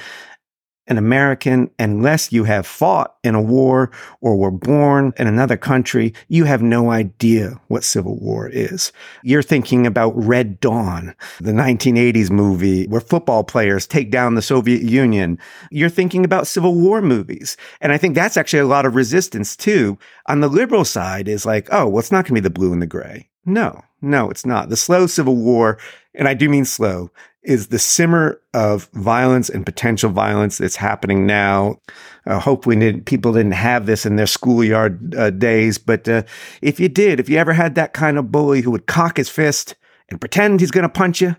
an 0.87 0.97
American, 0.97 1.69
unless 1.79 2.31
you 2.31 2.43
have 2.43 2.67
fought 2.67 3.15
in 3.23 3.35
a 3.35 3.41
war 3.41 3.89
or 4.21 4.35
were 4.35 4.51
born 4.51 5.13
in 5.17 5.27
another 5.27 5.55
country, 5.55 6.13
you 6.27 6.43
have 6.43 6.61
no 6.61 6.91
idea 6.91 7.59
what 7.67 7.83
civil 7.83 8.17
war 8.19 8.49
is. 8.49 8.91
You're 9.23 9.41
thinking 9.41 9.87
about 9.87 10.13
Red 10.15 10.59
Dawn, 10.59 11.15
the 11.39 11.51
1980s 11.51 12.29
movie 12.29 12.85
where 12.87 13.01
football 13.01 13.43
players 13.43 13.87
take 13.87 14.11
down 14.11 14.35
the 14.35 14.41
Soviet 14.41 14.81
Union. 14.81 15.39
You're 15.71 15.89
thinking 15.89 16.25
about 16.25 16.47
civil 16.47 16.75
war 16.75 17.01
movies. 17.01 17.55
And 17.79 17.91
I 17.91 17.97
think 17.97 18.15
that's 18.15 18.37
actually 18.37 18.59
a 18.59 18.65
lot 18.65 18.85
of 18.85 18.95
resistance 18.95 19.55
too. 19.55 19.97
On 20.27 20.41
the 20.41 20.49
liberal 20.49 20.85
side 20.85 21.27
is 21.27 21.45
like, 21.45 21.67
oh, 21.71 21.87
well, 21.87 21.99
it's 21.99 22.11
not 22.11 22.25
going 22.25 22.35
to 22.35 22.41
be 22.41 22.41
the 22.41 22.49
blue 22.49 22.73
and 22.73 22.81
the 22.81 22.87
gray. 22.87 23.29
No, 23.45 23.83
no, 24.01 24.29
it's 24.29 24.45
not. 24.45 24.69
The 24.69 24.77
slow 24.77 25.07
civil 25.07 25.35
war, 25.35 25.77
and 26.15 26.27
I 26.27 26.33
do 26.33 26.49
mean 26.49 26.65
slow, 26.65 27.09
is 27.43 27.67
the 27.67 27.79
simmer 27.79 28.39
of 28.53 28.85
violence 28.93 29.49
and 29.49 29.65
potential 29.65 30.09
violence 30.09 30.57
that's 30.57 30.77
happening 30.77 31.25
now. 31.25 31.79
Uh, 32.25 32.39
hopefully, 32.39 32.77
didn't, 32.77 33.05
people 33.05 33.33
didn't 33.33 33.51
have 33.53 33.85
this 33.85 34.05
in 34.05 34.15
their 34.15 34.27
schoolyard 34.27 35.13
uh, 35.15 35.29
days, 35.29 35.77
but 35.77 36.07
uh, 36.07 36.23
if 36.61 36.79
you 36.79 36.87
did, 36.87 37.19
if 37.19 37.29
you 37.29 37.37
ever 37.37 37.53
had 37.53 37.75
that 37.75 37.93
kind 37.93 38.17
of 38.17 38.31
bully 38.31 38.61
who 38.61 38.71
would 38.71 38.87
cock 38.87 39.17
his 39.17 39.29
fist 39.29 39.75
and 40.09 40.21
pretend 40.21 40.59
he's 40.59 40.71
going 40.71 40.83
to 40.83 40.89
punch 40.89 41.21
you 41.21 41.35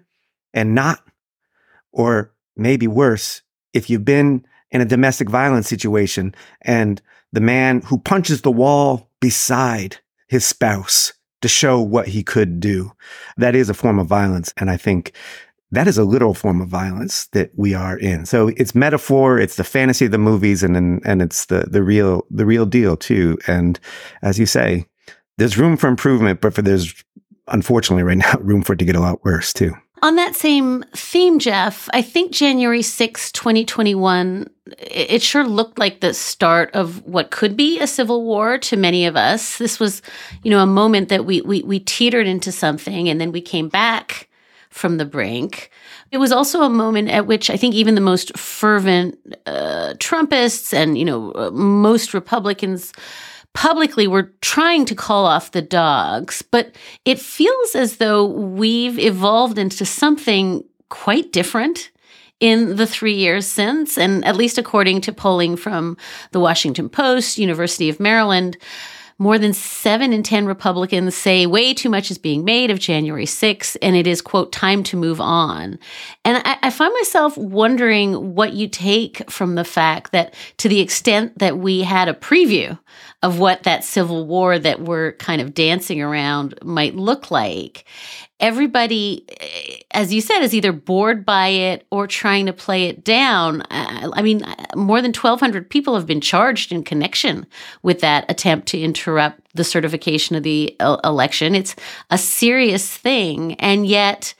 and 0.53 0.75
not, 0.75 1.03
or 1.93 2.33
maybe 2.57 2.87
worse, 2.87 3.43
if 3.73 3.89
you've 3.89 4.05
been 4.05 4.45
in 4.71 4.81
a 4.81 4.87
domestic 4.87 5.31
violence 5.31 5.69
situation 5.69 6.35
and 6.63 7.01
the 7.33 7.41
man 7.41 7.81
who 7.83 7.99
punches 7.99 8.43
the 8.43 8.51
wall 8.51 9.11
beside 9.21 9.99
his 10.29 10.45
spouse 10.45 11.13
to 11.45 11.49
show 11.49 11.79
what 11.79 12.09
he 12.09 12.23
could 12.23 12.59
do. 12.59 12.91
That 13.37 13.55
is 13.55 13.69
a 13.69 13.75
form 13.75 13.99
of 13.99 14.07
violence. 14.07 14.55
And 14.57 14.71
I 14.71 14.79
think 14.79 15.13
that 15.71 15.87
is 15.87 15.99
a 15.99 16.05
literal 16.05 16.33
form 16.33 16.63
of 16.63 16.69
violence 16.69 17.27
that 17.33 17.51
we 17.55 17.75
are 17.75 17.99
in. 17.99 18.25
So 18.25 18.49
it's 18.49 18.75
metaphor, 18.75 19.39
it's 19.39 19.57
the 19.57 19.63
fantasy 19.63 20.07
of 20.07 20.11
the 20.11 20.17
movies, 20.17 20.63
and 20.63 20.75
and, 20.75 21.03
and 21.05 21.21
it's 21.21 21.45
the 21.47 21.67
the 21.71 21.83
real 21.83 22.25
the 22.31 22.47
real 22.47 22.65
deal 22.65 22.97
too. 22.97 23.37
And 23.47 23.79
as 24.23 24.39
you 24.39 24.47
say, 24.47 24.87
there's 25.37 25.59
room 25.59 25.77
for 25.77 25.89
improvement, 25.89 26.41
but 26.41 26.55
for 26.55 26.63
there's 26.63 27.05
unfortunately 27.49 28.05
right 28.05 28.17
now 28.17 28.39
room 28.41 28.63
for 28.63 28.73
it 28.73 28.79
to 28.79 28.87
get 28.87 28.97
a 28.97 29.01
lot 29.01 29.23
worse 29.23 29.53
too. 29.53 29.75
On 30.05 30.17
that 30.17 30.37
same 30.37 30.85
theme, 30.95 31.39
Jeff, 31.39 31.89
I 31.95 32.03
think 32.03 32.31
January 32.31 32.83
6, 32.83 33.33
2021, 33.33 34.51
it 34.77 35.23
sure 35.23 35.47
looked 35.47 35.79
like 35.79 36.01
the 36.01 36.13
start 36.13 36.71
of 36.75 37.03
what 37.07 37.31
could 37.31 37.57
be 37.57 37.81
a 37.81 37.87
civil 37.87 38.23
war 38.23 38.59
to 38.59 38.77
many 38.77 39.07
of 39.07 39.17
us. 39.17 39.57
This 39.57 39.81
was, 39.81 40.03
you 40.43 40.51
know, 40.51 40.61
a 40.61 40.67
moment 40.67 41.09
that 41.09 41.25
we 41.25 41.41
we, 41.41 41.63
we 41.63 41.81
teetered 41.81 42.27
into 42.27 42.53
something 42.53 43.09
and 43.09 43.19
then 43.19 43.33
we 43.33 43.41
came 43.41 43.71
back 43.71 44.29
from 44.69 44.99
the 44.99 45.07
brink. 45.07 45.71
It 46.11 46.19
was 46.19 46.33
also 46.33 46.65
a 46.65 46.69
moment 46.69 47.09
at 47.09 47.27
which 47.27 47.49
I 47.49 47.57
think 47.57 47.75
even 47.75 47.95
the 47.95 48.03
most 48.03 48.37
fervent 48.37 49.19
uh, 49.47 49.95
Trumpists 50.01 50.75
and 50.75 50.99
you 50.99 51.07
know 51.07 51.33
uh, 51.33 51.51
most 51.51 52.13
Republicans 52.13 52.93
publicly 53.55 54.07
we're 54.07 54.31
trying 54.43 54.85
to 54.85 54.95
call 54.95 55.25
off 55.25 55.53
the 55.53 55.63
dogs, 55.63 56.43
but 56.43 56.77
it 57.05 57.19
feels 57.19 57.75
as 57.75 57.97
though 57.97 58.27
we've 58.27 58.99
evolved 58.99 59.59
into 59.59 59.87
something 59.87 60.63
quite 60.91 61.33
different 61.33 61.91
in 62.41 62.77
the 62.77 62.87
three 62.87 63.15
years 63.15 63.47
since, 63.47 63.97
and 63.97 64.25
at 64.25 64.37
least 64.37 64.59
according 64.59 65.01
to 65.01 65.13
polling 65.13 65.57
from 65.57 65.97
the 66.33 66.41
Washington 66.41 66.89
Post, 66.89 67.39
University 67.39 67.89
of 67.89 68.01
Maryland. 68.01 68.59
More 69.19 69.39
than 69.39 69.53
seven 69.53 70.13
in 70.13 70.25
10 70.25 70.47
Republicans 70.47 71.15
say 71.15 71.47
way 71.47 71.73
too 71.73 71.89
much 71.89 72.11
is 72.11 72.19
being 72.19 72.45
made 72.45 72.71
of 72.71 72.81
January 72.81 73.27
6th, 73.27 73.77
and 73.81 73.95
it 73.95 74.07
is, 74.09 74.21
quote, 74.21 74.51
time 74.51 74.83
to 74.85 74.97
move 74.97 75.21
on. 75.21 75.79
And 76.25 76.43
I, 76.45 76.59
I 76.63 76.71
find 76.71 76.93
myself 76.95 77.37
wondering 77.37 78.35
what 78.35 78.55
you 78.55 78.69
take 78.69 79.31
from 79.31 79.55
the 79.55 79.65
fact 79.65 80.11
that 80.13 80.35
to 80.59 80.69
the 80.69 80.81
extent 80.81 81.39
that 81.39 81.59
we 81.59 81.83
had 81.83 82.09
a 82.09 82.15
preview 82.15 82.79
of 83.23 83.39
what 83.39 83.63
that 83.63 83.85
civil 83.85 84.27
war 84.27 84.59
that 84.59 84.81
we're 84.81 85.13
kind 85.13 85.41
of 85.41 85.55
dancing 85.55 86.03
around 86.03 86.59
might 86.63 86.97
look 86.97 87.31
like, 87.31 87.85
everybody, 88.45 89.25
eh, 89.41 89.79
as 89.93 90.13
you 90.13 90.21
said, 90.21 90.43
is 90.43 90.55
either 90.55 90.71
bored 90.71 91.25
by 91.25 91.49
it 91.49 91.87
or 91.91 92.07
trying 92.07 92.45
to 92.45 92.53
play 92.53 92.85
it 92.89 93.03
down. 93.03 93.63
I 93.71 94.21
mean, 94.21 94.45
more 94.77 95.01
than 95.01 95.15
1,200 95.15 95.71
people 95.71 95.95
have 95.95 96.07
been 96.07 96.21
charged 96.21 96.71
in 96.71 96.85
connection 96.85 97.47
with 97.83 98.01
that 98.01 98.31
attempt 98.31 98.69
to 98.69 98.81
interrupt 98.81 99.41
the 99.55 99.65
certification 99.65 100.37
of 100.37 100.43
the 100.43 100.77
election. 101.05 101.55
It's 101.55 101.75
a 102.11 102.19
serious 102.19 102.95
thing. 102.95 103.55
And 103.55 103.87
yet, 103.87 104.35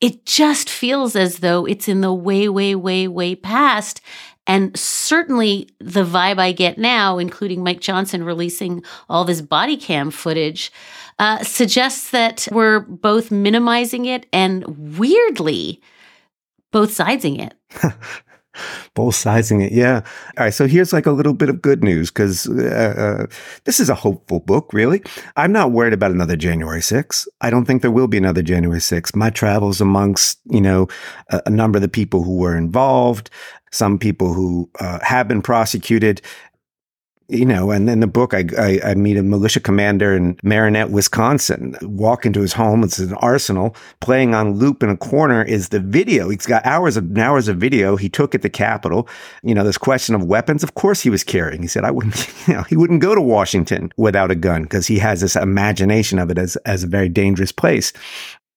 it 0.00 0.24
just 0.24 0.70
feels 0.70 1.14
as 1.14 1.40
though 1.40 1.66
it's 1.66 1.88
in 1.88 2.00
the 2.00 2.14
way, 2.14 2.48
way, 2.48 2.74
way, 2.74 3.06
way 3.06 3.34
past. 3.34 4.00
And 4.46 4.74
certainly 4.76 5.68
the 5.78 6.04
vibe 6.04 6.38
I 6.38 6.52
get 6.52 6.78
now, 6.78 7.18
including 7.18 7.62
Mike 7.62 7.80
Johnson 7.80 8.24
releasing 8.24 8.82
all 9.10 9.24
this 9.24 9.42
body 9.42 9.76
cam 9.76 10.10
footage, 10.10 10.72
uh, 11.20 11.44
suggests 11.44 12.10
that 12.12 12.48
we're 12.50 12.80
both 12.80 13.30
minimizing 13.30 14.06
it 14.06 14.24
and 14.32 14.64
weirdly 14.98 15.82
both 16.72 16.96
sidesing 16.96 17.38
it. 17.38 17.54
both 18.94 19.14
sizing 19.14 19.60
it. 19.60 19.70
Yeah. 19.70 20.00
All 20.38 20.44
right. 20.44 20.54
So 20.54 20.66
here's 20.66 20.94
like 20.94 21.04
a 21.04 21.12
little 21.12 21.34
bit 21.34 21.50
of 21.50 21.60
good 21.60 21.84
news 21.84 22.10
because 22.10 22.48
uh, 22.48 23.26
uh, 23.28 23.34
this 23.64 23.80
is 23.80 23.90
a 23.90 23.94
hopeful 23.94 24.40
book, 24.40 24.72
really. 24.72 25.02
I'm 25.36 25.52
not 25.52 25.72
worried 25.72 25.92
about 25.92 26.10
another 26.10 26.36
January 26.36 26.80
6th. 26.80 27.28
I 27.42 27.50
don't 27.50 27.66
think 27.66 27.82
there 27.82 27.90
will 27.90 28.08
be 28.08 28.18
another 28.18 28.42
January 28.42 28.80
6th. 28.80 29.14
My 29.14 29.28
travels 29.28 29.82
amongst, 29.82 30.40
you 30.46 30.62
know, 30.62 30.88
a, 31.28 31.42
a 31.44 31.50
number 31.50 31.76
of 31.76 31.82
the 31.82 31.88
people 31.88 32.22
who 32.22 32.38
were 32.38 32.56
involved, 32.56 33.28
some 33.72 33.98
people 33.98 34.32
who 34.32 34.70
uh, 34.80 35.00
have 35.02 35.28
been 35.28 35.42
prosecuted 35.42 36.22
you 37.30 37.46
know, 37.46 37.70
and 37.70 37.88
in 37.88 38.00
the 38.00 38.06
book, 38.06 38.34
I, 38.34 38.44
I, 38.58 38.80
I, 38.90 38.94
meet 38.94 39.16
a 39.16 39.22
militia 39.22 39.60
commander 39.60 40.16
in 40.16 40.38
Marinette, 40.42 40.90
Wisconsin. 40.90 41.76
Walk 41.82 42.26
into 42.26 42.40
his 42.40 42.52
home. 42.52 42.82
It's 42.82 42.98
an 42.98 43.14
arsenal. 43.14 43.76
Playing 44.00 44.34
on 44.34 44.54
loop 44.54 44.82
in 44.82 44.88
a 44.88 44.96
corner 44.96 45.42
is 45.42 45.68
the 45.68 45.78
video. 45.80 46.28
He's 46.28 46.46
got 46.46 46.66
hours 46.66 46.96
of 46.96 47.16
hours 47.16 47.46
of 47.46 47.58
video 47.58 47.96
he 47.96 48.08
took 48.08 48.34
at 48.34 48.42
the 48.42 48.50
Capitol. 48.50 49.08
You 49.42 49.54
know, 49.54 49.64
this 49.64 49.78
question 49.78 50.14
of 50.14 50.24
weapons. 50.24 50.62
Of 50.62 50.74
course, 50.74 51.00
he 51.00 51.10
was 51.10 51.22
carrying. 51.22 51.62
He 51.62 51.68
said, 51.68 51.84
"I 51.84 51.90
wouldn't." 51.90 52.28
You 52.50 52.54
know, 52.54 52.62
he 52.62 52.76
wouldn't 52.76 53.02
go 53.02 53.14
to 53.14 53.20
Washington 53.20 53.92
without 53.96 54.30
a 54.30 54.34
gun 54.34 54.62
because 54.62 54.86
he 54.86 54.98
has 54.98 55.20
this 55.20 55.36
imagination 55.36 56.18
of 56.18 56.30
it 56.30 56.38
as 56.38 56.56
as 56.64 56.82
a 56.82 56.88
very 56.88 57.08
dangerous 57.08 57.52
place. 57.52 57.92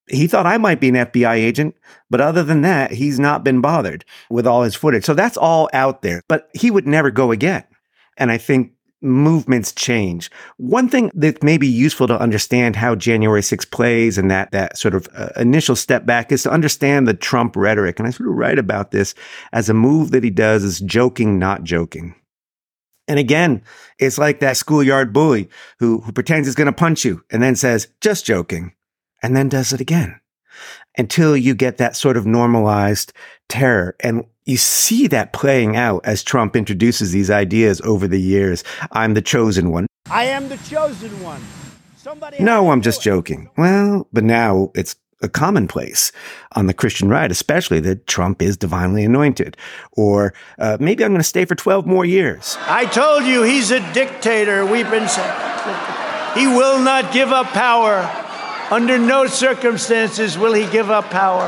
He 0.07 0.25
thought 0.25 0.45
I 0.45 0.57
might 0.57 0.79
be 0.79 0.89
an 0.89 0.95
FBI 0.95 1.35
agent, 1.35 1.75
but 2.09 2.21
other 2.21 2.43
than 2.43 2.61
that, 2.61 2.91
he's 2.91 3.19
not 3.19 3.43
been 3.43 3.61
bothered 3.61 4.03
with 4.29 4.47
all 4.47 4.63
his 4.63 4.75
footage. 4.75 5.05
So 5.05 5.13
that's 5.13 5.37
all 5.37 5.69
out 5.73 6.01
there. 6.01 6.23
But 6.27 6.49
he 6.53 6.71
would 6.71 6.87
never 6.87 7.11
go 7.11 7.31
again. 7.31 7.63
And 8.17 8.31
I 8.31 8.37
think 8.37 8.73
movements 9.03 9.73
change. 9.73 10.31
One 10.57 10.87
thing 10.87 11.11
that 11.13 11.43
may 11.43 11.57
be 11.57 11.67
useful 11.67 12.07
to 12.07 12.19
understand 12.19 12.75
how 12.75 12.95
January 12.95 13.43
6 13.43 13.65
plays 13.65 14.17
and 14.17 14.31
that, 14.31 14.51
that 14.51 14.77
sort 14.77 14.95
of 14.95 15.07
uh, 15.13 15.29
initial 15.35 15.75
step 15.75 16.05
back 16.05 16.31
is 16.31 16.43
to 16.43 16.51
understand 16.51 17.07
the 17.07 17.13
Trump 17.13 17.55
rhetoric. 17.55 17.99
And 17.99 18.07
I 18.07 18.11
sort 18.11 18.29
of 18.29 18.35
write 18.35 18.59
about 18.59 18.91
this 18.91 19.13
as 19.51 19.69
a 19.69 19.73
move 19.73 20.11
that 20.11 20.23
he 20.23 20.29
does 20.29 20.63
is 20.63 20.79
joking, 20.79 21.37
not 21.37 21.63
joking. 21.63 22.15
And 23.07 23.19
again, 23.19 23.61
it's 23.99 24.17
like 24.17 24.39
that 24.39 24.55
schoolyard 24.55 25.11
bully 25.11 25.49
who, 25.79 25.99
who 25.99 26.13
pretends 26.13 26.47
he's 26.47 26.55
going 26.55 26.67
to 26.67 26.71
punch 26.71 27.03
you 27.03 27.23
and 27.29 27.43
then 27.43 27.57
says, 27.57 27.89
just 27.99 28.25
joking, 28.25 28.73
and 29.21 29.35
then 29.35 29.49
does 29.49 29.73
it 29.73 29.81
again 29.81 30.21
until 30.97 31.35
you 31.35 31.55
get 31.55 31.77
that 31.77 31.95
sort 31.95 32.17
of 32.17 32.25
normalized 32.25 33.13
terror. 33.49 33.95
And 33.99 34.25
you 34.45 34.57
see 34.57 35.07
that 35.07 35.33
playing 35.33 35.75
out 35.75 36.05
as 36.05 36.23
Trump 36.23 36.55
introduces 36.55 37.11
these 37.11 37.29
ideas 37.29 37.81
over 37.81 38.07
the 38.07 38.19
years. 38.19 38.63
I'm 38.91 39.13
the 39.13 39.21
chosen 39.21 39.71
one. 39.71 39.87
I 40.09 40.25
am 40.25 40.49
the 40.49 40.57
chosen 40.57 41.21
one. 41.21 41.41
Somebody 41.95 42.43
no, 42.43 42.71
I'm 42.71 42.81
just 42.81 43.01
joking. 43.01 43.49
Well, 43.57 44.07
but 44.11 44.25
now 44.25 44.71
it's 44.75 44.95
a 45.21 45.29
commonplace 45.29 46.11
on 46.51 46.67
the 46.67 46.73
Christian 46.73 47.07
right, 47.07 47.31
especially 47.31 47.79
that 47.79 48.07
Trump 48.07 48.41
is 48.41 48.57
divinely 48.57 49.05
anointed. 49.05 49.55
Or 49.93 50.33
uh, 50.59 50.77
maybe 50.81 51.05
I'm 51.05 51.11
going 51.11 51.21
to 51.21 51.23
stay 51.23 51.45
for 51.45 51.55
12 51.55 51.87
more 51.87 52.03
years. 52.03 52.57
I 52.67 52.85
told 52.85 53.23
you 53.23 53.43
he's 53.43 53.71
a 53.71 53.79
dictator. 53.93 54.65
We've 54.65 54.89
been 54.89 55.07
saying. 55.07 55.39
He 56.35 56.47
will 56.47 56.79
not 56.79 57.13
give 57.13 57.29
up 57.29 57.45
power. 57.47 58.22
Under 58.73 58.97
no 58.97 59.27
circumstances 59.27 60.35
will 60.35 60.53
he 60.53 60.65
give 60.71 60.89
up 60.89 61.05
power. 61.11 61.47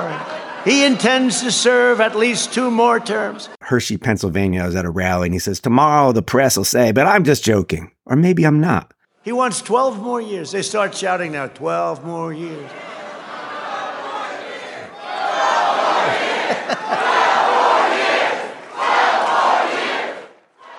He 0.63 0.85
intends 0.85 1.41
to 1.41 1.51
serve 1.51 1.99
at 1.99 2.15
least 2.15 2.53
two 2.53 2.69
more 2.69 2.99
terms. 2.99 3.49
Hershey, 3.61 3.97
Pennsylvania, 3.97 4.63
is 4.65 4.75
at 4.75 4.85
a 4.85 4.91
rally 4.91 5.29
and 5.29 5.33
he 5.33 5.39
says, 5.39 5.59
Tomorrow 5.59 6.11
the 6.11 6.21
press 6.21 6.55
will 6.55 6.63
say, 6.63 6.91
but 6.91 7.07
I'm 7.07 7.23
just 7.23 7.43
joking. 7.43 7.89
Or 8.05 8.15
maybe 8.15 8.43
I'm 8.45 8.61
not. 8.61 8.93
He 9.23 9.31
wants 9.31 9.63
12 9.63 9.99
more 10.03 10.21
years. 10.21 10.51
They 10.51 10.61
start 10.61 10.93
shouting 10.93 11.31
now 11.31 11.47
12 11.47 12.05
more 12.05 12.31
years. 12.31 12.69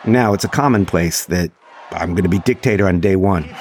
Now 0.06 0.32
it's 0.32 0.44
a 0.44 0.48
commonplace 0.48 1.24
that 1.24 1.50
I'm 1.90 2.10
going 2.10 2.22
to 2.22 2.28
be 2.28 2.38
dictator 2.38 2.86
on 2.86 3.00
day 3.00 3.16
one. 3.16 3.52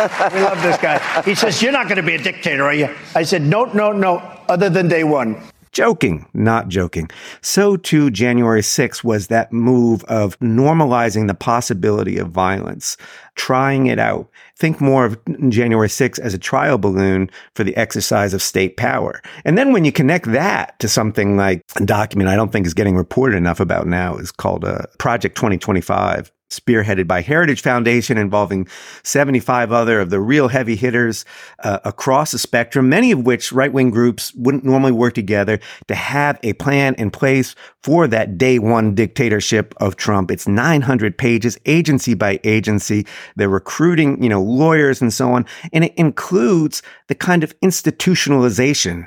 we 0.32 0.40
love 0.40 0.62
this 0.62 0.78
guy. 0.78 0.98
He 1.22 1.34
says, 1.34 1.60
You're 1.60 1.72
not 1.72 1.88
going 1.88 1.96
to 1.96 2.02
be 2.02 2.14
a 2.14 2.22
dictator, 2.22 2.64
are 2.64 2.74
you? 2.74 2.94
I 3.14 3.22
said, 3.22 3.42
No, 3.42 3.64
no, 3.64 3.92
no, 3.92 4.18
other 4.48 4.70
than 4.70 4.88
day 4.88 5.04
one. 5.04 5.42
Joking, 5.72 6.26
not 6.34 6.66
joking. 6.66 7.08
So 7.42 7.76
too, 7.76 8.10
January 8.10 8.60
6th 8.60 9.04
was 9.04 9.28
that 9.28 9.52
move 9.52 10.02
of 10.04 10.36
normalizing 10.40 11.28
the 11.28 11.34
possibility 11.34 12.18
of 12.18 12.30
violence, 12.30 12.96
trying 13.36 13.86
it 13.86 13.98
out. 13.98 14.28
Think 14.56 14.80
more 14.80 15.04
of 15.04 15.20
January 15.48 15.86
6th 15.86 16.18
as 16.18 16.34
a 16.34 16.38
trial 16.38 16.76
balloon 16.76 17.30
for 17.54 17.62
the 17.62 17.76
exercise 17.76 18.34
of 18.34 18.42
state 18.42 18.76
power. 18.76 19.22
And 19.44 19.56
then 19.56 19.72
when 19.72 19.84
you 19.84 19.92
connect 19.92 20.32
that 20.32 20.76
to 20.80 20.88
something 20.88 21.36
like 21.36 21.62
a 21.76 21.84
document 21.84 22.30
I 22.30 22.36
don't 22.36 22.50
think 22.50 22.66
is 22.66 22.74
getting 22.74 22.96
reported 22.96 23.36
enough 23.36 23.60
about 23.60 23.86
now 23.86 24.16
is 24.16 24.32
called 24.32 24.64
uh, 24.64 24.86
Project 24.98 25.36
2025 25.36 26.32
spearheaded 26.50 27.06
by 27.06 27.22
Heritage 27.22 27.62
Foundation, 27.62 28.18
involving 28.18 28.68
75 29.02 29.72
other 29.72 30.00
of 30.00 30.10
the 30.10 30.20
real 30.20 30.48
heavy 30.48 30.76
hitters 30.76 31.24
uh, 31.60 31.78
across 31.84 32.32
the 32.32 32.38
spectrum, 32.38 32.88
many 32.88 33.12
of 33.12 33.24
which 33.24 33.52
right 33.52 33.72
wing 33.72 33.90
groups 33.90 34.34
wouldn't 34.34 34.64
normally 34.64 34.92
work 34.92 35.14
together 35.14 35.58
to 35.88 35.94
have 35.94 36.38
a 36.42 36.52
plan 36.54 36.94
in 36.96 37.10
place 37.10 37.54
for 37.82 38.06
that 38.06 38.36
day 38.36 38.58
one 38.58 38.94
dictatorship 38.94 39.74
of 39.78 39.96
Trump. 39.96 40.30
It's 40.30 40.46
900 40.46 41.16
pages, 41.16 41.58
agency 41.66 42.14
by 42.14 42.40
agency. 42.44 43.06
They're 43.36 43.48
recruiting, 43.48 44.22
you 44.22 44.28
know, 44.28 44.42
lawyers 44.42 45.00
and 45.00 45.12
so 45.12 45.32
on. 45.32 45.46
And 45.72 45.84
it 45.84 45.94
includes 45.96 46.82
the 47.08 47.14
kind 47.14 47.42
of 47.42 47.58
institutionalization 47.60 49.06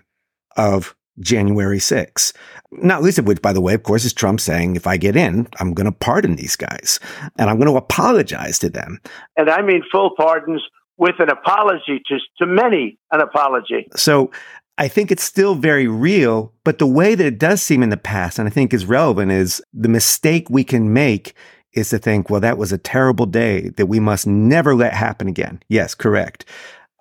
of 0.55 0.95
January 1.19 1.79
6. 1.79 2.33
Not 2.71 3.03
least 3.03 3.19
of 3.19 3.27
which, 3.27 3.41
by 3.41 3.53
the 3.53 3.61
way, 3.61 3.73
of 3.73 3.83
course, 3.83 4.05
is 4.05 4.13
Trump 4.13 4.39
saying, 4.39 4.75
if 4.75 4.87
I 4.87 4.97
get 4.97 5.15
in, 5.15 5.47
I'm 5.59 5.73
going 5.73 5.85
to 5.85 5.91
pardon 5.91 6.35
these 6.35 6.55
guys 6.55 6.99
and 7.37 7.49
I'm 7.49 7.57
going 7.57 7.71
to 7.71 7.77
apologize 7.77 8.59
to 8.59 8.69
them. 8.69 8.99
And 9.37 9.49
I 9.49 9.61
mean 9.61 9.83
full 9.91 10.11
pardons 10.17 10.63
with 10.97 11.19
an 11.19 11.29
apology 11.29 12.01
to, 12.07 12.17
to 12.37 12.45
many, 12.45 12.97
an 13.11 13.21
apology. 13.21 13.87
So 13.95 14.31
I 14.77 14.87
think 14.87 15.11
it's 15.11 15.23
still 15.23 15.55
very 15.55 15.87
real, 15.87 16.53
but 16.63 16.79
the 16.79 16.87
way 16.87 17.13
that 17.15 17.25
it 17.25 17.37
does 17.37 17.61
seem 17.61 17.83
in 17.83 17.89
the 17.89 17.97
past, 17.97 18.39
and 18.39 18.47
I 18.47 18.51
think 18.51 18.73
is 18.73 18.85
relevant, 18.85 19.31
is 19.31 19.61
the 19.73 19.89
mistake 19.89 20.49
we 20.49 20.63
can 20.63 20.93
make 20.93 21.35
is 21.73 21.89
to 21.89 21.99
think, 21.99 22.29
well, 22.29 22.41
that 22.41 22.57
was 22.57 22.71
a 22.71 22.77
terrible 22.77 23.25
day 23.25 23.69
that 23.69 23.87
we 23.87 23.99
must 23.99 24.27
never 24.27 24.75
let 24.75 24.93
happen 24.93 25.27
again. 25.27 25.61
Yes, 25.69 25.95
correct. 25.95 26.45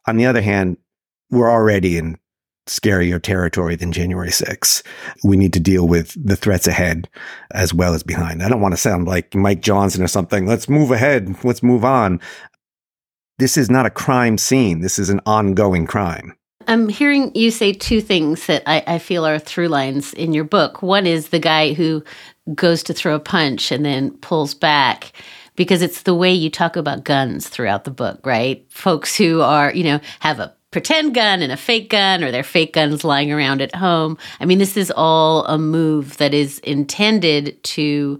On 0.07 0.17
the 0.17 0.27
other 0.27 0.43
hand, 0.43 0.79
we're 1.31 1.51
already 1.51 1.97
in 1.97 2.19
scarier 2.67 3.21
territory 3.21 3.77
than 3.77 3.93
January 3.93 4.29
6th. 4.29 4.83
We 5.25 5.37
need 5.37 5.53
to 5.55 5.61
deal 5.61 5.87
with 5.89 6.15
the 6.23 6.37
threats 6.37 6.67
ahead 6.67 7.09
as 7.53 7.75
well 7.75 7.95
as 7.95 8.03
behind. 8.03 8.43
I 8.43 8.49
don't 8.49 8.61
want 8.61 8.73
to 8.73 8.81
sound 8.81 9.07
like 9.07 9.35
Mike 9.35 9.63
Johnson 9.63 10.03
or 10.03 10.09
something. 10.09 10.47
Let's 10.47 10.69
move 10.69 10.91
ahead. 10.91 11.45
Let's 11.45 11.63
move 11.63 11.85
on. 11.85 12.21
This 13.39 13.57
is 13.57 13.71
not 13.71 13.87
a 13.87 13.91
crime 13.91 14.39
scene. 14.39 14.81
This 14.81 14.99
is 14.99 15.11
an 15.11 15.21
ongoing 15.27 15.87
crime. 15.87 16.37
I'm 16.69 16.89
hearing 16.89 17.33
you 17.35 17.51
say 17.51 17.73
two 17.73 18.01
things 18.01 18.47
that 18.47 18.63
I, 18.67 18.85
I, 18.87 18.99
feel 19.01 19.27
are 19.27 19.41
through 19.41 19.67
lines 19.67 20.15
in 20.15 20.33
your 20.33 20.45
book. 20.45 20.81
One 20.81 21.07
is 21.07 21.31
the 21.31 21.41
guy 21.41 21.73
who 21.73 22.05
goes 22.55 22.85
to 22.85 22.95
throw 22.95 23.17
a 23.17 23.21
punch 23.21 23.73
and 23.73 23.85
then 23.85 24.13
pulls 24.19 24.55
back 24.55 25.13
because 25.57 25.83
it's 25.83 26.03
the 26.03 26.15
way 26.15 26.33
you 26.33 26.51
talk 26.51 26.77
about 26.77 27.05
guns 27.05 27.49
throughout 27.49 27.83
the 27.85 27.91
book, 27.91 28.25
right? 28.25 28.65
Folks 28.71 29.17
who 29.17 29.41
are, 29.41 29.73
you 29.75 29.85
know, 29.85 30.01
have 30.21 30.39
a 30.39 30.55
pretend 30.73 31.15
gun 31.15 31.43
and 31.43 31.53
a 31.53 31.57
fake 31.57 31.91
gun 31.91 32.25
or 32.25 32.33
their 32.33 32.43
fake 32.43 32.73
guns 32.73 33.05
lying 33.05 33.31
around 33.31 33.61
at 33.61 33.75
home. 33.75 34.19
I 34.41 34.47
mean, 34.47 34.59
this 34.59 34.77
is 34.77 34.93
all 34.97 35.45
a 35.45 35.59
move 35.59 36.17
that 36.17 36.35
is 36.35 36.59
intended 36.61 37.63
to 37.63 38.19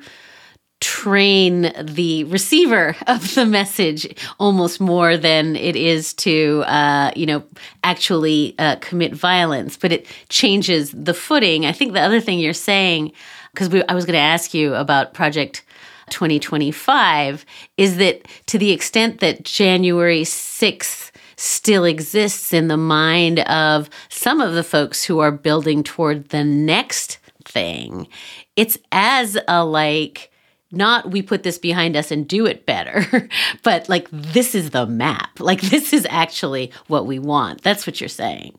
train 0.81 1.73
the 1.81 2.25
receiver 2.25 2.95
of 3.07 3.35
the 3.35 3.47
message 3.47 4.15
almost 4.39 4.81
more 4.81 5.17
than 5.17 5.57
it 5.57 5.77
is 5.77 6.13
to 6.13 6.65
uh, 6.67 7.11
you 7.15 7.25
know 7.25 7.43
actually 7.85 8.55
uh, 8.59 8.75
commit 8.81 9.15
violence 9.15 9.77
but 9.77 9.93
it 9.93 10.05
changes 10.29 10.91
the 10.91 11.15
footing 11.15 11.65
i 11.65 11.71
think 11.71 11.93
the 11.93 12.01
other 12.01 12.21
thing 12.21 12.41
you're 12.41 12.53
saying 12.53 13.13
because 13.55 13.73
i 13.89 13.95
was 13.95 14.05
going 14.05 14.15
to 14.15 14.19
ask 14.19 14.55
you 14.55 14.75
about 14.75 15.15
project 15.15 15.63
2025 16.11 17.47
is 17.77 17.99
that 17.99 18.27
to 18.47 18.59
the 18.59 18.73
extent 18.73 19.21
that 19.21 19.45
january 19.45 20.23
6th 20.23 21.12
still 21.43 21.85
exists 21.85 22.53
in 22.53 22.69
the 22.69 22.77
mind 22.77 23.41
of 23.41 23.91
some 24.09 24.41
of 24.41 24.55
the 24.55 24.63
folks 24.63 25.03
who 25.03 25.19
are 25.19 25.33
building 25.33 25.83
toward 25.83 26.29
the 26.29 26.45
next 26.45 27.19
thing. 27.45 28.07
It's 28.55 28.79
as 28.93 29.37
a 29.49 29.65
like, 29.65 30.31
not 30.71 31.11
we 31.11 31.21
put 31.21 31.43
this 31.43 31.59
behind 31.59 31.97
us 31.97 32.13
and 32.13 32.29
do 32.29 32.47
it 32.47 32.65
better, 32.65 33.29
but 33.65 33.89
like 33.89 34.09
this 34.11 34.55
is 34.55 34.71
the 34.71 34.87
map. 34.87 35.41
Like 35.41 35.61
this 35.61 35.93
is 35.93 36.07
actually 36.09 36.73
what 36.87 37.07
we 37.07 37.19
want. 37.19 37.63
That's 37.63 37.87
what 37.87 38.01
you're 38.01 38.09
saying. 38.09 38.55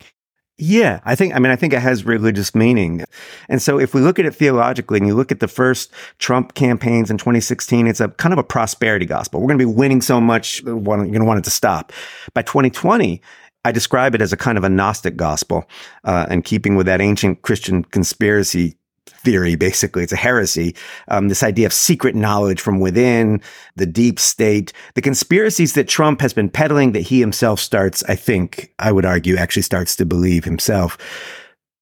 Yeah, 0.57 0.99
I 1.03 1.15
think, 1.15 1.33
I 1.33 1.39
mean, 1.39 1.51
I 1.51 1.55
think 1.55 1.73
it 1.73 1.81
has 1.81 2.05
religious 2.05 2.53
meaning. 2.53 3.03
And 3.49 3.59
so 3.59 3.79
if 3.79 3.95
we 3.95 4.01
look 4.01 4.19
at 4.19 4.25
it 4.25 4.35
theologically 4.35 4.99
and 4.99 5.07
you 5.07 5.15
look 5.15 5.31
at 5.31 5.39
the 5.39 5.47
first 5.47 5.91
Trump 6.19 6.53
campaigns 6.53 7.09
in 7.09 7.17
2016, 7.17 7.87
it's 7.87 7.99
a 7.99 8.09
kind 8.09 8.33
of 8.33 8.39
a 8.39 8.43
prosperity 8.43 9.07
gospel. 9.07 9.41
We're 9.41 9.47
going 9.47 9.59
to 9.59 9.65
be 9.65 9.73
winning 9.73 10.01
so 10.01 10.21
much, 10.21 10.61
you're 10.61 10.79
going 10.79 11.11
to 11.11 11.25
want 11.25 11.39
it 11.39 11.43
to 11.45 11.51
stop. 11.51 11.91
By 12.35 12.43
2020, 12.43 13.19
I 13.65 13.71
describe 13.71 14.13
it 14.13 14.21
as 14.21 14.31
a 14.31 14.37
kind 14.37 14.57
of 14.57 14.63
a 14.63 14.69
Gnostic 14.69 15.15
gospel, 15.15 15.65
uh, 16.03 16.27
and 16.29 16.43
keeping 16.43 16.75
with 16.75 16.85
that 16.85 17.01
ancient 17.01 17.41
Christian 17.41 17.83
conspiracy 17.85 18.75
theory, 19.23 19.55
basically. 19.55 20.03
It's 20.03 20.13
a 20.13 20.17
heresy. 20.17 20.75
Um, 21.07 21.29
this 21.29 21.43
idea 21.43 21.65
of 21.65 21.73
secret 21.73 22.15
knowledge 22.15 22.61
from 22.61 22.79
within, 22.79 23.41
the 23.75 23.85
deep 23.85 24.19
state, 24.19 24.73
the 24.95 25.01
conspiracies 25.01 25.73
that 25.73 25.87
Trump 25.87 26.21
has 26.21 26.33
been 26.33 26.49
peddling 26.49 26.91
that 26.91 27.01
he 27.01 27.19
himself 27.19 27.59
starts, 27.59 28.03
I 28.03 28.15
think, 28.15 28.73
I 28.79 28.91
would 28.91 29.05
argue, 29.05 29.35
actually 29.35 29.63
starts 29.63 29.95
to 29.97 30.05
believe 30.05 30.45
himself. 30.45 30.97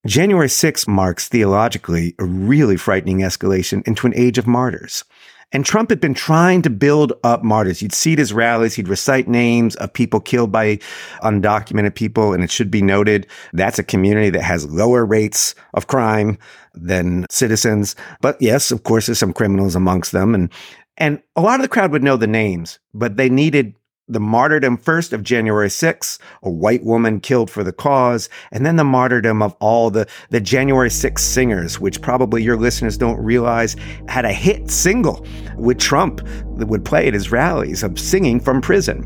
January 0.08 0.48
6th 0.48 0.88
marks 0.88 1.28
theologically 1.28 2.16
a 2.18 2.26
really 2.26 2.76
frightening 2.76 3.20
escalation 3.20 3.86
into 3.88 4.08
an 4.08 4.14
age 4.16 4.40
of 4.40 4.48
martyrs. 4.48 5.04
And 5.52 5.66
Trump 5.66 5.90
had 5.90 6.00
been 6.00 6.14
trying 6.14 6.62
to 6.62 6.70
build 6.70 7.14
up 7.24 7.44
martyrs. 7.44 7.82
You'd 7.82 7.94
see 7.94 8.14
at 8.14 8.20
his 8.20 8.34
rallies, 8.34 8.74
he'd 8.74 8.88
recite 8.88 9.28
names 9.28 9.76
of 9.76 9.92
people 9.92 10.20
killed 10.20 10.52
by 10.52 10.78
undocumented 11.24 11.96
people. 11.96 12.34
And 12.34 12.44
it 12.44 12.52
should 12.52 12.72
be 12.72 12.82
noted 12.82 13.28
that's 13.54 13.80
a 13.80 13.84
community 13.84 14.30
that 14.30 14.44
has 14.44 14.66
lower 14.70 15.06
rates 15.06 15.54
of 15.74 15.88
crime 15.88 16.38
than 16.74 17.26
citizens. 17.30 17.96
But 18.22 18.42
yes, 18.42 18.72
of 18.72 18.84
course, 18.84 19.08
there's 19.08 19.20
some 19.20 19.34
criminals 19.34 19.76
amongst 19.76 20.12
them. 20.14 20.34
And, 20.34 20.50
and 20.98 21.22
a 21.36 21.42
lot 21.42 21.56
of 21.56 21.64
the 21.64 21.70
crowd 21.70 21.92
would 21.92 22.04
know 22.04 22.18
the 22.18 22.28
names, 22.28 22.80
but 22.94 23.18
they 23.18 23.30
needed 23.30 23.76
the 24.12 24.19
martyrdom 24.19 24.78
first 24.78 25.13
of 25.13 25.24
January 25.24 25.69
6th, 25.69 26.19
a 26.43 26.50
white 26.50 26.84
woman 26.84 27.19
killed 27.19 27.50
for 27.50 27.63
the 27.63 27.71
cause, 27.71 28.30
and 28.52 28.65
then 28.65 28.76
the 28.76 28.84
martyrdom 28.84 29.41
of 29.41 29.56
all 29.60 29.89
the, 29.89 30.08
the 30.30 30.41
January 30.41 30.89
6th 30.89 31.19
singers, 31.19 31.80
which 31.80 32.02
probably 32.02 32.43
your 32.43 32.58
listeners 32.58 32.97
don't 32.97 33.19
realize 33.24 33.76
had 34.10 34.26
a 34.26 34.34
hit 34.34 34.69
single 34.69 35.26
with 35.56 35.80
Trump 35.80 36.21
that 36.58 36.67
would 36.67 36.84
play 36.84 37.08
at 37.08 37.13
his 37.13 37.32
rallies 37.32 37.84
of 37.84 37.97
singing 37.97 38.39
from 38.39 38.62
prison. 38.62 39.02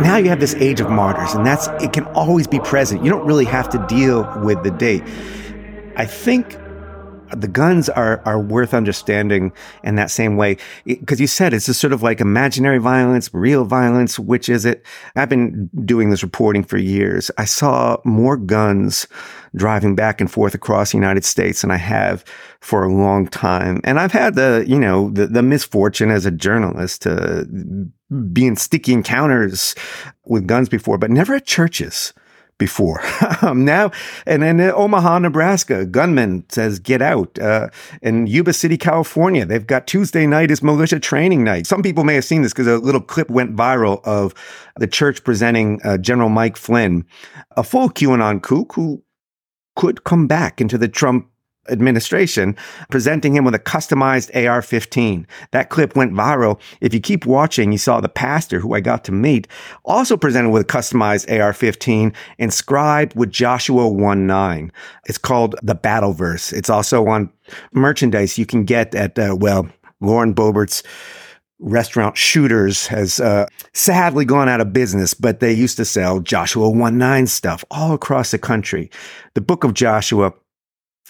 now 0.00 0.16
you 0.16 0.28
have 0.28 0.40
this 0.40 0.54
age 0.54 0.80
of 0.80 0.88
martyrs, 0.88 1.34
and 1.34 1.44
that's 1.44 1.66
it 1.82 1.92
can 1.92 2.04
always 2.06 2.46
be 2.46 2.60
present. 2.60 3.04
You 3.04 3.10
don't 3.10 3.26
really 3.26 3.44
have 3.44 3.68
to 3.70 3.84
deal 3.88 4.32
with 4.42 4.62
the 4.62 4.70
date. 4.70 5.02
I 5.96 6.06
think 6.06 6.56
the 7.34 7.48
guns 7.48 7.88
are 7.88 8.22
are 8.24 8.40
worth 8.40 8.74
understanding 8.74 9.52
in 9.82 9.96
that 9.96 10.10
same 10.10 10.36
way 10.36 10.56
because 10.84 11.20
you 11.20 11.26
said 11.26 11.52
it's 11.52 11.66
just 11.66 11.80
sort 11.80 11.92
of 11.92 12.02
like 12.02 12.20
imaginary 12.20 12.78
violence, 12.78 13.32
real 13.32 13.64
violence. 13.64 14.18
Which 14.18 14.48
is 14.48 14.64
it? 14.64 14.84
I've 15.16 15.28
been 15.28 15.70
doing 15.84 16.10
this 16.10 16.22
reporting 16.22 16.64
for 16.64 16.78
years. 16.78 17.30
I 17.38 17.44
saw 17.44 17.98
more 18.04 18.36
guns 18.36 19.06
driving 19.56 19.94
back 19.94 20.20
and 20.20 20.30
forth 20.30 20.54
across 20.54 20.92
the 20.92 20.98
United 20.98 21.24
States 21.24 21.62
than 21.62 21.70
I 21.70 21.76
have 21.76 22.24
for 22.60 22.84
a 22.84 22.92
long 22.92 23.26
time, 23.28 23.80
and 23.84 23.98
I've 23.98 24.12
had 24.12 24.34
the 24.34 24.64
you 24.66 24.78
know 24.78 25.10
the, 25.10 25.26
the 25.26 25.42
misfortune 25.42 26.10
as 26.10 26.26
a 26.26 26.30
journalist 26.30 27.02
to 27.02 27.46
be 28.32 28.46
in 28.46 28.56
sticky 28.56 28.92
encounters 28.92 29.74
with 30.24 30.46
guns 30.46 30.68
before, 30.68 30.98
but 30.98 31.10
never 31.10 31.34
at 31.34 31.46
churches 31.46 32.12
before. 32.58 33.00
um, 33.42 33.64
now, 33.64 33.90
and 34.26 34.42
then 34.42 34.60
in 34.60 34.70
Omaha, 34.70 35.20
Nebraska, 35.20 35.86
gunman 35.86 36.44
says, 36.50 36.78
get 36.78 37.00
out. 37.00 37.38
Uh, 37.38 37.68
in 38.02 38.26
Yuba 38.26 38.52
City, 38.52 38.76
California, 38.76 39.46
they've 39.46 39.66
got 39.66 39.86
Tuesday 39.86 40.26
night 40.26 40.50
is 40.50 40.62
militia 40.62 41.00
training 41.00 41.44
night. 41.44 41.66
Some 41.66 41.82
people 41.82 42.04
may 42.04 42.14
have 42.14 42.24
seen 42.24 42.42
this 42.42 42.52
because 42.52 42.66
a 42.66 42.78
little 42.78 43.00
clip 43.00 43.30
went 43.30 43.56
viral 43.56 44.04
of 44.04 44.34
the 44.76 44.86
church 44.86 45.24
presenting 45.24 45.80
uh, 45.84 45.98
General 45.98 46.28
Mike 46.28 46.56
Flynn, 46.56 47.04
a 47.56 47.62
full 47.62 47.88
QAnon 47.88 48.42
kook 48.42 48.74
who 48.74 49.02
could 49.76 50.04
come 50.04 50.26
back 50.26 50.60
into 50.60 50.76
the 50.76 50.88
Trump 50.88 51.30
administration, 51.70 52.56
presenting 52.90 53.34
him 53.34 53.44
with 53.44 53.54
a 53.54 53.58
customized 53.58 54.34
AR 54.34 54.62
15. 54.62 55.26
That 55.52 55.70
clip 55.70 55.96
went 55.96 56.12
viral. 56.12 56.60
If 56.80 56.94
you 56.94 57.00
keep 57.00 57.26
watching, 57.26 57.72
you 57.72 57.78
saw 57.78 58.00
the 58.00 58.08
pastor 58.08 58.60
who 58.60 58.74
I 58.74 58.80
got 58.80 59.04
to 59.04 59.12
meet 59.12 59.48
also 59.84 60.16
presented 60.16 60.50
with 60.50 60.62
a 60.62 60.64
customized 60.64 61.30
AR 61.30 61.52
15 61.52 62.12
inscribed 62.38 63.14
with 63.14 63.30
Joshua 63.30 63.88
1 63.88 64.26
9. 64.26 64.72
It's 65.06 65.18
called 65.18 65.54
the 65.62 65.74
Battle 65.74 66.12
Verse. 66.12 66.52
It's 66.52 66.70
also 66.70 67.06
on 67.06 67.30
merchandise 67.72 68.38
you 68.38 68.46
can 68.46 68.64
get 68.64 68.94
at, 68.94 69.18
uh, 69.18 69.36
well, 69.38 69.68
Lauren 70.00 70.34
Boebert's 70.34 70.82
restaurant 71.60 72.16
shooters 72.16 72.86
has 72.86 73.20
uh, 73.20 73.46
sadly 73.74 74.24
gone 74.24 74.48
out 74.48 74.60
of 74.60 74.72
business, 74.72 75.14
but 75.14 75.40
they 75.40 75.52
used 75.52 75.76
to 75.76 75.84
sell 75.84 76.20
Joshua 76.20 76.70
1 76.70 76.98
9 76.98 77.26
stuff 77.26 77.64
all 77.70 77.92
across 77.94 78.30
the 78.30 78.38
country. 78.38 78.90
The 79.34 79.40
book 79.40 79.64
of 79.64 79.74
Joshua 79.74 80.32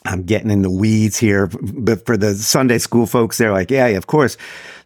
I'm 0.05 0.23
getting 0.23 0.51
in 0.51 0.63
the 0.63 0.71
weeds 0.71 1.19
here, 1.19 1.49
but 1.49 2.07
for 2.07 2.17
the 2.17 2.35
Sunday 2.35 2.79
school 2.79 3.07
folks, 3.07 3.39
they're 3.39 3.53
like, 3.53 3.71
yeah, 3.71 3.87
of 3.89 4.07
course. 4.07 4.37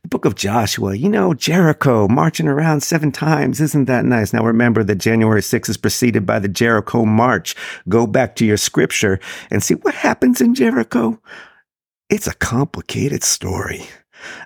The 0.02 0.08
book 0.08 0.24
of 0.24 0.34
Joshua, 0.34 0.96
you 0.96 1.08
know, 1.08 1.32
Jericho 1.32 2.08
marching 2.08 2.48
around 2.48 2.82
seven 2.82 3.12
times. 3.12 3.60
Isn't 3.60 3.84
that 3.84 4.04
nice? 4.04 4.32
Now 4.32 4.44
remember 4.44 4.82
that 4.82 4.96
January 4.96 5.42
6th 5.42 5.68
is 5.68 5.76
preceded 5.76 6.26
by 6.26 6.40
the 6.40 6.48
Jericho 6.48 7.04
March. 7.04 7.54
Go 7.88 8.06
back 8.06 8.34
to 8.36 8.46
your 8.46 8.56
scripture 8.56 9.20
and 9.48 9.62
see 9.62 9.74
what 9.74 9.94
happens 9.94 10.40
in 10.40 10.54
Jericho. 10.54 11.20
It's 12.10 12.26
a 12.26 12.34
complicated 12.34 13.22
story. 13.22 13.86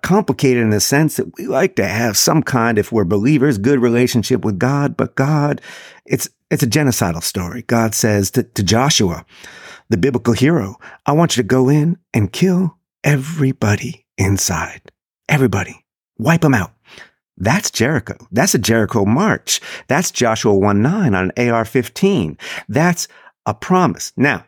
Complicated 0.03 0.63
in 0.63 0.71
the 0.71 0.81
sense 0.81 1.17
that 1.17 1.37
we 1.39 1.47
like 1.47 1.77
to 1.77 1.87
have 1.87 2.17
some 2.17 2.43
kind, 2.43 2.79
if 2.79 2.93
we're 2.93 3.05
believers, 3.05 3.57
good 3.57 3.81
relationship 3.81 4.45
with 4.45 4.59
God, 4.59 4.97
but 4.97 5.15
God, 5.15 5.61
it's, 6.05 6.29
it's 6.51 6.63
a 6.63 6.67
genocidal 6.67 7.23
story. 7.23 7.63
God 7.63 7.95
says 7.95 8.31
to, 8.33 8.43
to 8.43 8.63
Joshua, 8.63 9.25
the 9.89 9.97
biblical 9.97 10.35
hero, 10.35 10.77
I 11.05 11.13
want 11.13 11.37
you 11.37 11.43
to 11.43 11.47
go 11.47 11.69
in 11.69 11.99
and 12.13 12.33
kill 12.33 12.77
everybody 13.05 14.07
inside. 14.19 14.81
Everybody. 15.29 15.85
Wipe 16.19 16.41
them 16.41 16.55
out. 16.55 16.73
That's 17.37 17.71
Jericho. 17.71 18.17
That's 18.33 18.55
a 18.55 18.59
Jericho 18.59 19.05
march. 19.05 19.61
That's 19.89 20.11
Joshua 20.11 20.55
1 20.55 20.81
9 20.81 21.15
on 21.15 21.33
an 21.37 21.51
AR 21.51 21.65
15. 21.65 22.39
That's 22.69 23.09
a 23.45 23.55
promise. 23.55 24.13
Now, 24.17 24.45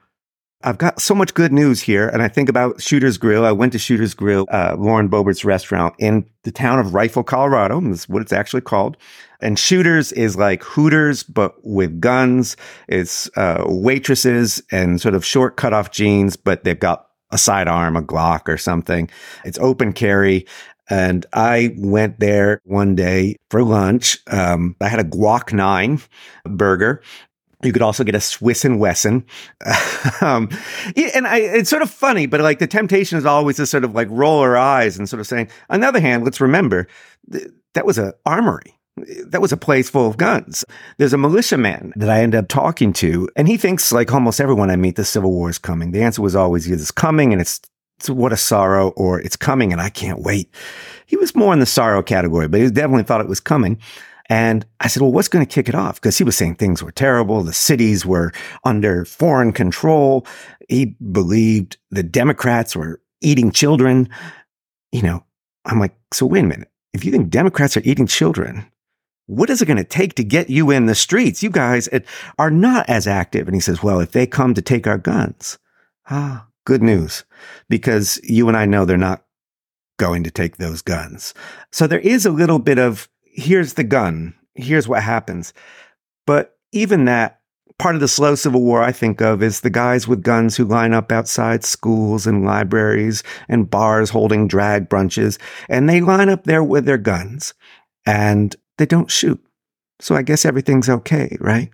I've 0.64 0.79
got 0.79 1.01
so 1.01 1.14
much 1.14 1.35
good 1.35 1.53
news 1.53 1.81
here, 1.81 2.09
and 2.09 2.21
I 2.21 2.27
think 2.27 2.49
about 2.49 2.83
Shooter's 2.83 3.16
Grill. 3.16 3.44
I 3.44 3.53
went 3.53 3.73
to 3.75 3.79
Shooter's 3.79 4.12
Grill, 4.12 4.44
uh, 4.51 4.75
Lauren 4.77 5.09
Boebert's 5.09 5.44
restaurant 5.44 5.94
in 5.99 6.29
the 6.42 6.51
town 6.51 6.81
of 6.81 6.94
Rifle, 6.94 7.23
Colorado. 7.23 7.81
That's 7.81 8.09
what 8.09 8.23
it's 8.23 8.33
actually 8.33 8.62
called. 8.62 8.97
And 9.40 9.57
Shooters 9.57 10.11
is 10.12 10.37
like 10.37 10.64
Hooters, 10.64 11.23
but 11.23 11.55
with 11.64 12.01
guns. 12.01 12.57
It's 12.88 13.31
uh, 13.37 13.62
waitresses 13.66 14.61
and 14.73 15.01
sort 15.01 15.14
of 15.14 15.25
short 15.25 15.57
cut 15.57 15.73
off 15.73 15.92
jeans, 15.92 16.35
but 16.35 16.64
they've 16.64 16.79
got 16.79 17.07
a 17.31 17.38
sidearm, 17.38 17.97
a 17.97 18.03
Glock 18.03 18.49
or 18.49 18.57
something. 18.59 19.09
It's 19.44 19.59
open 19.59 19.92
carry. 19.92 20.44
And 20.90 21.27
I 21.35 21.77
went 21.77 22.18
there 22.18 22.61
one 22.64 22.94
day 22.94 23.37
for 23.51 23.62
lunch. 23.62 24.18
Um, 24.27 24.75
I 24.81 24.88
had 24.88 25.01
a 25.01 25.05
Guac 25.05 25.53
9 25.53 26.01
burger 26.47 27.03
you 27.62 27.73
could 27.73 27.83
also 27.83 28.05
get 28.05 28.14
a 28.14 28.21
Swiss 28.21 28.64
and 28.64 28.79
Wesson. 28.79 29.27
um, 30.21 30.49
and 31.14 31.27
I, 31.27 31.38
it's 31.38 31.71
sort 31.71 31.83
of 31.83 31.90
funny, 31.90 32.27
but 32.27 32.40
like 32.40 32.61
the 32.61 32.66
temptation 32.66 33.18
is 33.18 33.27
always 33.27 33.57
to 33.57 33.66
sort 33.66 33.85
of 33.85 33.94
like 33.94 34.09
roll 34.11 34.40
our 34.40 34.57
eyes 34.57 34.97
and 34.99 35.09
sort 35.09 35.21
of 35.21 35.27
saying, 35.27 35.49
on 35.68 35.81
the 35.81 35.88
other 35.88 36.01
hand, 36.01 36.25
let's 36.25 36.40
remember 36.40 36.87
th- 37.31 37.49
that 37.75 37.87
was 37.87 37.99
an 37.99 38.12
armory. 38.25 38.75
That 39.27 39.40
was 39.40 39.53
a 39.53 39.57
place 39.57 39.88
full 39.88 40.09
of 40.09 40.16
guns. 40.16 40.64
There's 40.99 41.12
a 41.12 41.18
militiaman 41.18 41.92
that 41.97 42.11
I 42.11 42.21
end 42.21 42.35
up 42.35 42.49
talking 42.49 42.92
to, 42.94 43.29
and 43.37 43.47
he 43.47 43.57
thinks, 43.57 43.92
like 43.92 44.12
almost 44.12 44.40
everyone 44.40 44.71
I 44.71 44.77
meet, 44.77 44.97
the 44.97 45.05
Civil 45.05 45.31
War 45.31 45.49
is 45.49 45.59
coming. 45.59 45.92
The 45.92 46.03
answer 46.03 46.21
was 46.21 46.35
always 46.35 46.68
it's 46.68 46.90
coming 46.90 47.33
and 47.33 47.40
it's, 47.40 47.61
it's 47.99 48.11
what 48.11 48.33
a 48.33 48.37
sorrow, 48.37 48.90
or 48.90 49.21
it's 49.21 49.37
coming 49.37 49.73
and 49.73 49.81
I 49.81 49.88
can't 49.88 50.21
wait. 50.21 50.53
He 51.07 51.16
was 51.16 51.37
more 51.37 51.53
in 51.53 51.61
the 51.61 51.66
sorrow 51.66 52.03
category, 52.03 52.49
but 52.49 52.61
he 52.61 52.71
definitely 52.71 53.05
thought 53.05 53.21
it 53.21 53.29
was 53.29 53.40
coming. 53.40 53.81
And 54.29 54.67
I 54.81 54.88
said, 54.88 55.01
well, 55.01 55.12
what's 55.12 55.29
going 55.29 55.45
to 55.45 55.53
kick 55.53 55.69
it 55.69 55.75
off? 55.75 55.95
Because 55.97 56.19
he 56.19 56.25
was 56.25 56.37
saying 56.37 56.57
things 56.57 56.83
were 56.83 56.93
terrible. 56.93 57.43
The 57.43 57.53
cities 57.53 58.05
were 58.05 58.33
under 58.64 59.05
foreign 59.05 59.53
control. 59.53 60.27
He 60.69 60.97
believed 61.12 61.79
the 61.91 62.03
Democrats 62.03 62.77
were 62.77 63.01
eating 63.23 63.51
children. 63.51 64.09
You 64.93 65.03
know, 65.03 65.25
I'm 65.64 65.81
like, 65.81 65.95
so 66.12 66.27
wait 66.27 66.45
a 66.45 66.49
minute. 66.49 66.71
If 66.93 67.05
you 67.05 67.12
think 67.12 67.31
Democrats 67.31 67.77
are 67.77 67.83
eating 67.85 68.07
children, 68.07 68.71
what 69.27 69.51
is 69.51 69.62
it 69.62 69.67
going 69.67 69.77
to 69.77 69.85
take 69.85 70.14
to 70.14 70.25
get 70.25 70.51
you 70.51 70.71
in 70.71 70.87
the 70.87 70.95
streets? 70.95 71.43
You 71.43 71.51
guys 71.51 71.88
are 72.38 72.51
not 72.51 72.88
as 72.88 73.07
active. 73.07 73.47
And 73.47 73.55
he 73.55 73.61
says, 73.61 73.83
well, 73.83 74.01
if 74.01 74.12
they 74.12 74.27
come 74.27 74.55
to 74.55 74.62
take 74.62 74.87
our 74.87 74.99
guns, 74.99 75.59
ah, 76.11 76.47
good 76.64 76.83
news, 76.83 77.25
because 77.69 78.21
you 78.23 78.49
and 78.49 78.57
I 78.57 78.67
know 78.67 78.85
they're 78.85 78.97
not 78.97 79.25
going 79.99 80.23
to 80.25 80.31
take 80.31 80.57
those 80.57 80.81
guns. 80.81 81.35
So 81.73 81.87
there 81.87 81.99
is 81.99 82.25
a 82.25 82.31
little 82.31 82.59
bit 82.59 82.79
of 82.79 83.09
here's 83.38 83.74
the 83.74 83.85
gun, 83.85 84.35
here's 84.55 84.88
what 84.88 85.03
happens. 85.03 85.53
But 86.27 86.59
even 86.72 87.05
that, 87.05 87.40
part 87.79 87.94
of 87.94 88.01
the 88.01 88.09
slow 88.09 88.35
civil 88.35 88.62
war 88.62 88.83
I 88.83 88.90
think 88.90 89.20
of 89.20 89.42
is 89.42 89.61
the 89.61 89.70
guys 89.70 90.09
with 90.09 90.24
guns 90.24 90.57
who 90.57 90.64
line 90.64 90.92
up 90.92 91.12
outside 91.12 91.64
schools 91.64 92.27
and 92.27 92.44
libraries 92.44 93.22
and 93.48 93.70
bars 93.70 94.11
holding 94.11 94.48
drag 94.48 94.88
brunches, 94.88 95.38
and 95.68 95.88
they 95.88 96.01
line 96.01 96.29
up 96.29 96.44
there 96.44 96.64
with 96.64 96.85
their 96.85 96.98
guns 96.98 97.55
and 98.05 98.57
they 98.77 98.87
don't 98.87 99.11
shoot. 99.11 99.40
So 100.01 100.16
I 100.16 100.22
guess 100.22 100.44
everything's 100.44 100.88
okay, 100.88 101.37
right? 101.40 101.70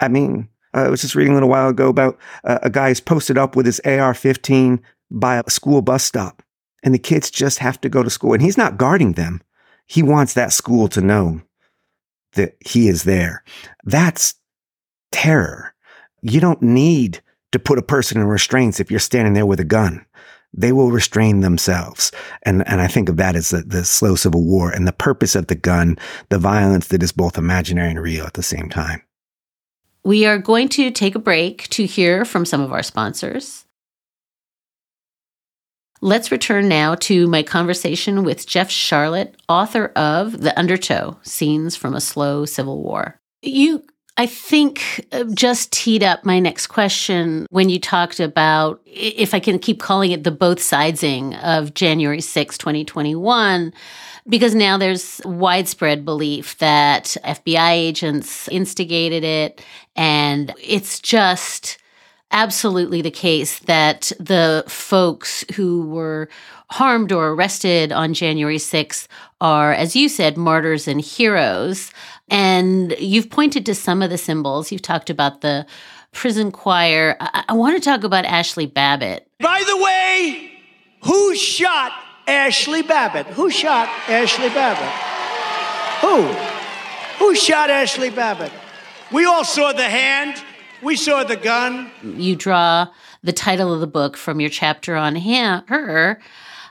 I 0.00 0.08
mean, 0.08 0.48
I 0.74 0.88
was 0.88 1.00
just 1.00 1.16
reading 1.16 1.32
a 1.32 1.34
little 1.34 1.48
while 1.48 1.68
ago 1.68 1.88
about 1.88 2.18
uh, 2.44 2.60
a 2.62 2.70
guy 2.70 2.88
who's 2.88 3.00
posted 3.00 3.36
up 3.36 3.56
with 3.56 3.66
his 3.66 3.80
AR 3.80 4.14
15 4.14 4.80
by 5.10 5.36
a 5.36 5.50
school 5.50 5.82
bus 5.82 6.04
stop, 6.04 6.42
and 6.84 6.94
the 6.94 6.98
kids 6.98 7.30
just 7.30 7.58
have 7.58 7.80
to 7.80 7.88
go 7.88 8.02
to 8.02 8.10
school, 8.10 8.32
and 8.32 8.42
he's 8.42 8.58
not 8.58 8.76
guarding 8.76 9.12
them. 9.12 9.40
He 9.86 10.02
wants 10.02 10.34
that 10.34 10.52
school 10.52 10.88
to 10.88 11.00
know 11.00 11.42
that 12.32 12.56
he 12.60 12.88
is 12.88 13.04
there. 13.04 13.44
That's 13.84 14.34
terror. 15.12 15.74
You 16.22 16.40
don't 16.40 16.62
need 16.62 17.20
to 17.52 17.58
put 17.58 17.78
a 17.78 17.82
person 17.82 18.20
in 18.20 18.26
restraints 18.26 18.80
if 18.80 18.90
you're 18.90 19.00
standing 19.00 19.34
there 19.34 19.46
with 19.46 19.60
a 19.60 19.64
gun. 19.64 20.04
They 20.52 20.72
will 20.72 20.90
restrain 20.90 21.40
themselves. 21.40 22.12
And, 22.44 22.66
and 22.68 22.80
I 22.80 22.86
think 22.86 23.08
of 23.08 23.16
that 23.16 23.36
as 23.36 23.50
the, 23.50 23.62
the 23.62 23.84
slow 23.84 24.14
civil 24.14 24.44
war 24.44 24.70
and 24.70 24.86
the 24.86 24.92
purpose 24.92 25.34
of 25.34 25.48
the 25.48 25.54
gun, 25.54 25.98
the 26.28 26.38
violence 26.38 26.88
that 26.88 27.02
is 27.02 27.12
both 27.12 27.36
imaginary 27.36 27.90
and 27.90 28.00
real 28.00 28.24
at 28.24 28.34
the 28.34 28.42
same 28.42 28.68
time. 28.68 29.02
We 30.04 30.26
are 30.26 30.38
going 30.38 30.68
to 30.70 30.90
take 30.90 31.14
a 31.14 31.20
break 31.20 31.68
to 31.70 31.86
hear 31.86 32.24
from 32.24 32.44
some 32.44 32.60
of 32.60 32.72
our 32.72 32.82
sponsors. 32.82 33.63
Let's 36.04 36.30
return 36.30 36.68
now 36.68 36.96
to 36.96 37.26
my 37.28 37.42
conversation 37.42 38.24
with 38.24 38.46
Jeff 38.46 38.68
Sharlet, 38.68 39.32
author 39.48 39.86
of 39.96 40.38
The 40.38 40.56
Undertow 40.58 41.16
Scenes 41.22 41.76
from 41.76 41.94
a 41.94 42.00
Slow 42.00 42.44
Civil 42.44 42.82
War. 42.82 43.18
You, 43.40 43.82
I 44.18 44.26
think, 44.26 45.06
uh, 45.12 45.24
just 45.32 45.72
teed 45.72 46.02
up 46.02 46.26
my 46.26 46.40
next 46.40 46.66
question 46.66 47.46
when 47.48 47.70
you 47.70 47.80
talked 47.80 48.20
about, 48.20 48.82
if 48.84 49.32
I 49.32 49.40
can 49.40 49.58
keep 49.58 49.80
calling 49.80 50.10
it 50.12 50.24
the 50.24 50.30
both 50.30 50.58
sidesing 50.58 51.42
of 51.42 51.72
January 51.72 52.20
6, 52.20 52.58
2021 52.58 53.72
because 54.28 54.54
now 54.54 54.76
there's 54.76 55.22
widespread 55.24 56.04
belief 56.04 56.58
that 56.58 57.16
FBI 57.24 57.70
agents 57.70 58.46
instigated 58.48 59.24
it 59.24 59.64
and 59.96 60.52
it's 60.62 61.00
just 61.00 61.78
absolutely 62.34 63.00
the 63.00 63.10
case 63.10 63.60
that 63.60 64.12
the 64.18 64.64
folks 64.66 65.44
who 65.54 65.88
were 65.88 66.28
harmed 66.70 67.12
or 67.12 67.28
arrested 67.28 67.92
on 67.92 68.12
January 68.12 68.58
6th 68.58 69.06
are, 69.40 69.72
as 69.72 69.94
you 69.94 70.08
said, 70.08 70.36
martyrs 70.36 70.88
and 70.88 71.00
heroes. 71.00 71.92
And 72.28 72.94
you've 72.98 73.30
pointed 73.30 73.64
to 73.66 73.74
some 73.74 74.02
of 74.02 74.10
the 74.10 74.18
symbols. 74.18 74.72
You've 74.72 74.82
talked 74.82 75.10
about 75.10 75.40
the 75.40 75.64
prison 76.12 76.50
choir. 76.50 77.16
I, 77.20 77.44
I 77.50 77.52
want 77.54 77.76
to 77.76 77.84
talk 77.84 78.02
about 78.02 78.24
Ashley 78.24 78.66
Babbitt. 78.66 79.28
By 79.38 79.62
the 79.64 79.76
way, 79.76 80.52
who 81.04 81.36
shot 81.36 81.92
Ashley 82.26 82.82
Babbitt? 82.82 83.26
Who 83.28 83.48
shot 83.48 83.88
Ashley 84.08 84.48
Babbitt? 84.48 84.90
Who? 86.00 87.24
Who 87.24 87.34
shot 87.36 87.70
Ashley 87.70 88.10
Babbitt? 88.10 88.52
We 89.12 89.24
all 89.24 89.44
saw 89.44 89.72
the 89.72 89.88
hand. 89.88 90.42
We 90.84 90.96
saw 90.96 91.24
the 91.24 91.36
gun. 91.36 91.90
You 92.02 92.36
draw 92.36 92.88
the 93.22 93.32
title 93.32 93.72
of 93.72 93.80
the 93.80 93.86
book 93.86 94.18
from 94.18 94.38
your 94.38 94.50
chapter 94.50 94.94
on 94.96 95.16
him, 95.16 95.62
her. 95.68 96.20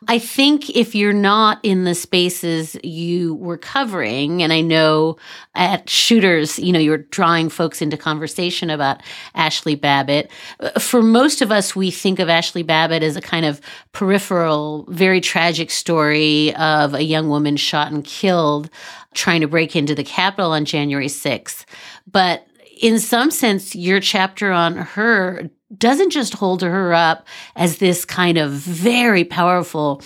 I 0.08 0.19
think 0.19 0.69
if 0.69 0.93
you're 0.93 1.13
not 1.13 1.60
in 1.63 1.86
the 1.86 1.95
spaces 1.95 2.78
you 2.84 3.36
were 3.36 3.58
covering, 3.58 4.43
and 4.43 4.54
I 4.54 4.62
know 4.62 5.17
at 5.56 5.89
Shooters, 5.89 6.60
you 6.60 6.71
know, 6.71 6.80
you're 6.80 6.97
drawing 6.97 7.49
folks 7.49 7.82
into 7.82 7.97
conversation 7.97 8.69
about 8.69 9.02
Ashley 9.34 9.76
Babbitt. 9.76 10.30
Uh, 10.60 10.78
for 10.80 11.02
most 11.02 11.41
of 11.41 11.52
us, 11.52 11.76
we 11.76 11.89
think 11.89 12.19
of 12.19 12.30
Ashley 12.30 12.63
Babbitt 12.63 13.02
as 13.02 13.15
a 13.15 13.21
kind 13.21 13.45
of 13.45 13.62
peripheral, 13.93 14.86
very 14.89 15.21
tragic 15.21 15.71
story 15.71 16.54
of 16.56 16.93
a 16.93 17.04
young 17.04 17.30
woman 17.30 17.56
shot 17.56 17.91
and 17.91 18.04
killed 18.04 18.69
trying 19.13 19.41
to 19.41 19.47
break 19.47 19.76
into 19.76 19.95
the 19.95 20.04
Capitol 20.04 20.52
on 20.52 20.65
January 20.65 21.08
6th. 21.08 21.65
But 22.12 22.45
in 22.84 23.00
some 23.00 23.32
sense, 23.32 23.76
your 23.76 24.02
chapter 24.02 24.52
on 24.52 24.76
her 24.76 25.50
doesn't 25.78 26.10
just 26.10 26.34
hold 26.34 26.62
her 26.62 26.93
up 26.93 27.26
as 27.56 27.78
this 27.78 28.04
kind 28.04 28.38
of 28.38 28.52
very 28.52 29.24
powerful 29.24 30.02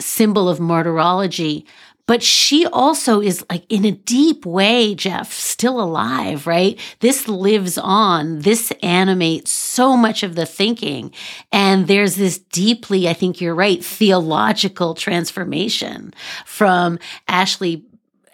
symbol 0.00 0.48
of 0.48 0.58
martyrology, 0.58 1.66
but 2.06 2.22
she 2.22 2.64
also 2.64 3.20
is 3.20 3.44
like 3.50 3.66
in 3.68 3.84
a 3.84 3.90
deep 3.90 4.46
way, 4.46 4.94
Jeff, 4.94 5.34
still 5.34 5.82
alive, 5.82 6.46
right? 6.46 6.80
This 7.00 7.28
lives 7.28 7.76
on. 7.76 8.38
This 8.38 8.72
animates 8.82 9.50
so 9.50 9.94
much 9.94 10.22
of 10.22 10.34
the 10.34 10.46
thinking. 10.46 11.12
And 11.52 11.88
there's 11.88 12.16
this 12.16 12.38
deeply, 12.38 13.06
I 13.06 13.12
think 13.12 13.42
you're 13.42 13.54
right, 13.54 13.84
theological 13.84 14.94
transformation 14.94 16.14
from 16.46 16.98
Ashley 17.28 17.84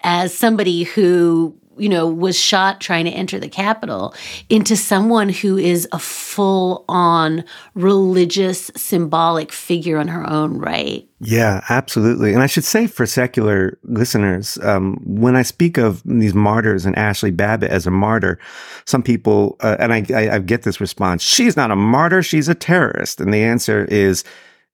as 0.04 0.32
somebody 0.32 0.84
who 0.84 1.58
you 1.78 1.88
know, 1.88 2.06
was 2.06 2.38
shot 2.38 2.80
trying 2.80 3.04
to 3.04 3.10
enter 3.10 3.38
the 3.38 3.48
Capitol 3.48 4.14
into 4.48 4.76
someone 4.76 5.28
who 5.28 5.56
is 5.56 5.88
a 5.92 5.98
full 5.98 6.84
on 6.88 7.44
religious, 7.74 8.70
symbolic 8.76 9.52
figure 9.52 10.00
in 10.00 10.08
her 10.08 10.28
own 10.28 10.58
right. 10.58 11.08
Yeah, 11.20 11.64
absolutely. 11.68 12.34
And 12.34 12.42
I 12.42 12.46
should 12.46 12.64
say 12.64 12.86
for 12.86 13.06
secular 13.06 13.78
listeners, 13.84 14.58
um, 14.62 15.00
when 15.04 15.36
I 15.36 15.42
speak 15.42 15.78
of 15.78 16.02
these 16.04 16.34
martyrs 16.34 16.84
and 16.84 16.96
Ashley 16.98 17.30
Babbitt 17.30 17.70
as 17.70 17.86
a 17.86 17.90
martyr, 17.90 18.38
some 18.84 19.02
people, 19.02 19.56
uh, 19.60 19.76
and 19.78 19.92
I, 19.92 20.04
I, 20.14 20.34
I 20.34 20.38
get 20.40 20.62
this 20.62 20.80
response, 20.80 21.22
she's 21.22 21.56
not 21.56 21.70
a 21.70 21.76
martyr, 21.76 22.22
she's 22.22 22.48
a 22.48 22.54
terrorist. 22.54 23.20
And 23.20 23.32
the 23.32 23.42
answer 23.42 23.84
is, 23.86 24.24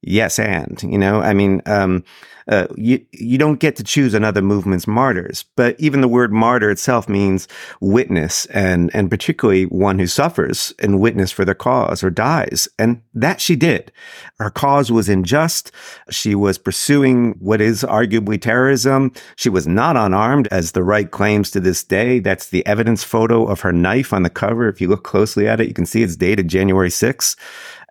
yes 0.02 0.38
and 0.38 0.82
you 0.82 0.98
know 0.98 1.20
i 1.20 1.34
mean 1.34 1.60
um, 1.66 2.02
uh, 2.50 2.66
you 2.76 3.04
you 3.12 3.38
don't 3.38 3.60
get 3.60 3.76
to 3.76 3.84
choose 3.84 4.12
another 4.12 4.42
movement's 4.42 4.86
martyrs. 4.86 5.44
But 5.56 5.76
even 5.78 6.00
the 6.00 6.08
word 6.08 6.32
martyr 6.32 6.70
itself 6.70 7.08
means 7.08 7.48
witness 7.80 8.46
and 8.46 8.90
and 8.94 9.10
particularly 9.10 9.64
one 9.64 9.98
who 9.98 10.06
suffers 10.06 10.74
and 10.78 11.00
witness 11.00 11.30
for 11.30 11.44
their 11.44 11.54
cause 11.54 12.04
or 12.04 12.10
dies. 12.10 12.68
And 12.78 13.00
that 13.14 13.40
she 13.40 13.56
did. 13.56 13.92
Her 14.38 14.50
cause 14.50 14.90
was 14.90 15.08
unjust. 15.08 15.72
She 16.10 16.34
was 16.34 16.58
pursuing 16.58 17.32
what 17.38 17.60
is 17.60 17.82
arguably 17.82 18.40
terrorism. 18.40 19.12
She 19.36 19.48
was 19.48 19.66
not 19.66 19.96
unarmed 19.96 20.48
as 20.50 20.72
the 20.72 20.82
right 20.82 21.10
claims 21.10 21.50
to 21.52 21.60
this 21.60 21.82
day. 21.84 22.18
That's 22.18 22.48
the 22.48 22.66
evidence 22.66 23.04
photo 23.04 23.46
of 23.46 23.60
her 23.60 23.72
knife 23.72 24.12
on 24.12 24.24
the 24.24 24.30
cover. 24.30 24.68
If 24.68 24.80
you 24.80 24.88
look 24.88 25.04
closely 25.04 25.48
at 25.48 25.60
it 25.60 25.68
you 25.70 25.74
can 25.74 25.86
see 25.86 26.02
it's 26.02 26.16
dated 26.16 26.48
january 26.48 26.90
6th 26.90 27.36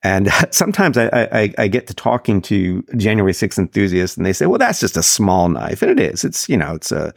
and 0.04 0.30
sometimes 0.52 0.98
I, 0.98 1.08
I, 1.32 1.54
I, 1.58 1.68
get 1.68 1.88
to 1.88 1.94
talking 1.94 2.42
to 2.44 2.84
January 2.96 3.34
6th 3.34 3.58
enthusiasts 3.58 4.18
and 4.18 4.26
they 4.26 4.34
say, 4.34 4.46
well, 4.46 4.58
that's 4.58 4.80
just 4.80 4.98
a 4.98 5.04
small 5.04 5.50
knife. 5.50 5.82
And 5.82 5.92
it 5.92 6.00
is. 6.00 6.24
It's, 6.24 6.48
you 6.48 6.58
know, 6.58 6.76
it's 6.76 6.92
a, 6.92 7.14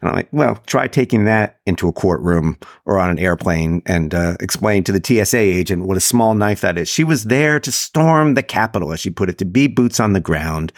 and 0.00 0.10
I'm 0.10 0.14
like, 0.14 0.28
well, 0.32 0.56
try 0.66 0.86
taking 0.86 1.24
that 1.24 1.58
into 1.66 1.88
a 1.88 1.92
courtroom 1.92 2.56
or 2.86 2.98
on 2.98 3.10
an 3.10 3.18
airplane 3.18 3.82
and 3.86 4.14
uh, 4.14 4.36
explain 4.40 4.84
to 4.84 4.92
the 4.92 5.24
TSA 5.24 5.38
agent 5.38 5.86
what 5.86 5.96
a 5.96 6.00
small 6.00 6.34
knife 6.34 6.60
that 6.60 6.78
is. 6.78 6.88
She 6.88 7.04
was 7.04 7.24
there 7.24 7.58
to 7.60 7.72
storm 7.72 8.34
the 8.34 8.42
Capitol, 8.42 8.92
as 8.92 9.00
she 9.00 9.10
put 9.10 9.28
it, 9.28 9.38
to 9.38 9.44
be 9.44 9.66
boots 9.66 10.00
on 10.00 10.12
the 10.12 10.20
ground. 10.20 10.72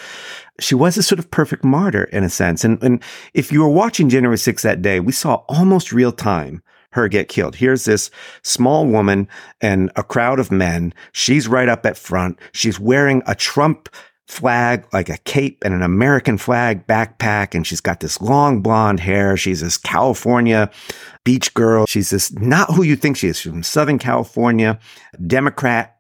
She 0.61 0.75
was 0.75 0.97
a 0.97 1.03
sort 1.03 1.19
of 1.19 1.31
perfect 1.31 1.65
martyr 1.65 2.05
in 2.05 2.25
a 2.25 2.31
sense. 2.31 2.65
And, 2.65 2.83
and 2.83 3.03
if 3.35 3.53
you 3.53 3.61
were 3.61 3.69
watching 3.69 4.09
January 4.09 4.37
6th 4.37 4.63
that 4.63 4.83
day, 4.83 5.01
we 5.01 5.13
saw 5.13 5.37
almost 5.49 5.93
real 5.93 6.13
time 6.13 6.63
her 6.93 7.09
get 7.09 7.29
killed. 7.29 7.57
Here's 7.57 7.85
this 7.85 8.11
small 8.43 8.87
woman 8.87 9.29
and 9.61 9.91
a 9.97 10.03
crowd 10.03 10.39
of 10.39 10.53
men. 10.53 10.95
She's 11.13 11.49
right 11.49 11.69
up 11.69 11.85
at 11.85 11.97
front. 11.97 12.39
She's 12.53 12.79
wearing 12.81 13.23
a 13.27 13.35
Trump 13.35 13.89
flag, 14.27 14.87
like 14.93 15.09
a 15.09 15.19
cape 15.19 15.63
and 15.65 15.75
an 15.75 15.83
American 15.83 16.39
flag 16.39 16.87
backpack. 16.87 17.55
And 17.55 17.67
she's 17.67 17.81
got 17.81 18.01
this 18.01 18.21
long 18.21 18.63
blonde 18.63 19.01
hair. 19.01 19.37
She's 19.37 19.61
this 19.61 19.77
California 19.77 20.71
beach 21.25 21.53
girl. 21.55 21.87
She's 21.87 22.11
this 22.11 22.33
not 22.33 22.71
who 22.73 22.83
you 22.83 22.97
think 22.97 23.17
she 23.17 23.29
is. 23.29 23.39
She's 23.39 23.53
from 23.53 23.63
Southern 23.63 23.99
California, 23.99 24.79
Democrat, 25.27 25.92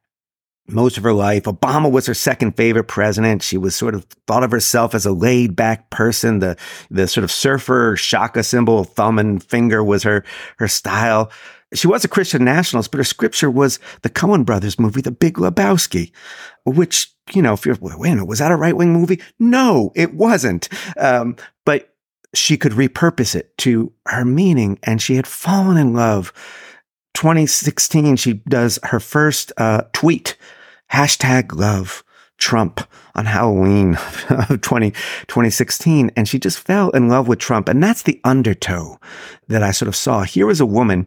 most 0.68 0.96
of 0.96 1.04
her 1.04 1.12
life. 1.12 1.44
Obama 1.44 1.90
was 1.90 2.06
her 2.06 2.14
second 2.14 2.56
favorite 2.56 2.84
president. 2.84 3.42
She 3.42 3.58
was 3.58 3.74
sort 3.74 3.94
of 3.94 4.04
thought 4.26 4.44
of 4.44 4.50
herself 4.50 4.94
as 4.94 5.06
a 5.06 5.12
laid 5.12 5.56
back 5.56 5.90
person. 5.90 6.38
The, 6.38 6.56
the 6.90 7.08
sort 7.08 7.24
of 7.24 7.32
surfer 7.32 7.96
shaka 7.96 8.42
symbol, 8.42 8.84
thumb 8.84 9.18
and 9.18 9.42
finger 9.42 9.82
was 9.82 10.02
her, 10.04 10.24
her 10.58 10.68
style. 10.68 11.30
She 11.74 11.86
was 11.86 12.04
a 12.04 12.08
Christian 12.08 12.44
nationalist, 12.44 12.90
but 12.90 12.98
her 12.98 13.04
scripture 13.04 13.50
was 13.50 13.78
the 14.02 14.10
Coen 14.10 14.44
brothers 14.44 14.78
movie, 14.78 15.00
The 15.00 15.10
Big 15.10 15.34
Lebowski, 15.34 16.12
which, 16.64 17.12
you 17.32 17.40
know, 17.40 17.54
if 17.54 17.64
you're, 17.64 17.78
wait 17.80 18.18
a 18.18 18.24
was 18.24 18.40
that 18.40 18.52
a 18.52 18.56
right 18.56 18.76
wing 18.76 18.92
movie? 18.92 19.20
No, 19.38 19.90
it 19.96 20.14
wasn't. 20.14 20.68
Um, 20.98 21.36
but 21.64 21.94
she 22.34 22.56
could 22.56 22.72
repurpose 22.72 23.34
it 23.34 23.56
to 23.58 23.92
her 24.06 24.24
meaning 24.24 24.78
and 24.82 25.00
she 25.00 25.16
had 25.16 25.26
fallen 25.26 25.76
in 25.76 25.94
love 25.94 26.32
2016, 27.14 28.16
she 28.16 28.34
does 28.48 28.78
her 28.84 29.00
first 29.00 29.52
uh, 29.56 29.82
tweet, 29.92 30.36
hashtag 30.92 31.54
love 31.54 32.04
Trump 32.38 32.80
on 33.14 33.26
Halloween 33.26 33.94
of 34.30 34.60
20, 34.60 34.90
2016. 34.90 36.10
And 36.16 36.28
she 36.28 36.38
just 36.38 36.58
fell 36.58 36.90
in 36.90 37.08
love 37.08 37.28
with 37.28 37.38
Trump. 37.38 37.68
And 37.68 37.82
that's 37.82 38.02
the 38.02 38.20
undertow 38.24 38.98
that 39.48 39.62
I 39.62 39.70
sort 39.70 39.88
of 39.88 39.96
saw. 39.96 40.22
Here 40.22 40.46
was 40.46 40.60
a 40.60 40.66
woman. 40.66 41.06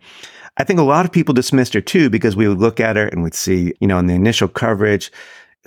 I 0.57 0.63
think 0.63 0.79
a 0.79 0.83
lot 0.83 1.05
of 1.05 1.11
people 1.11 1.33
dismissed 1.33 1.73
her 1.73 1.81
too, 1.81 2.09
because 2.09 2.35
we 2.35 2.47
would 2.47 2.59
look 2.59 2.79
at 2.79 2.95
her 2.95 3.07
and 3.07 3.21
we'd 3.21 3.33
see, 3.33 3.73
you 3.81 3.87
know, 3.87 3.99
in 3.99 4.07
the 4.07 4.13
initial 4.13 4.47
coverage, 4.47 5.11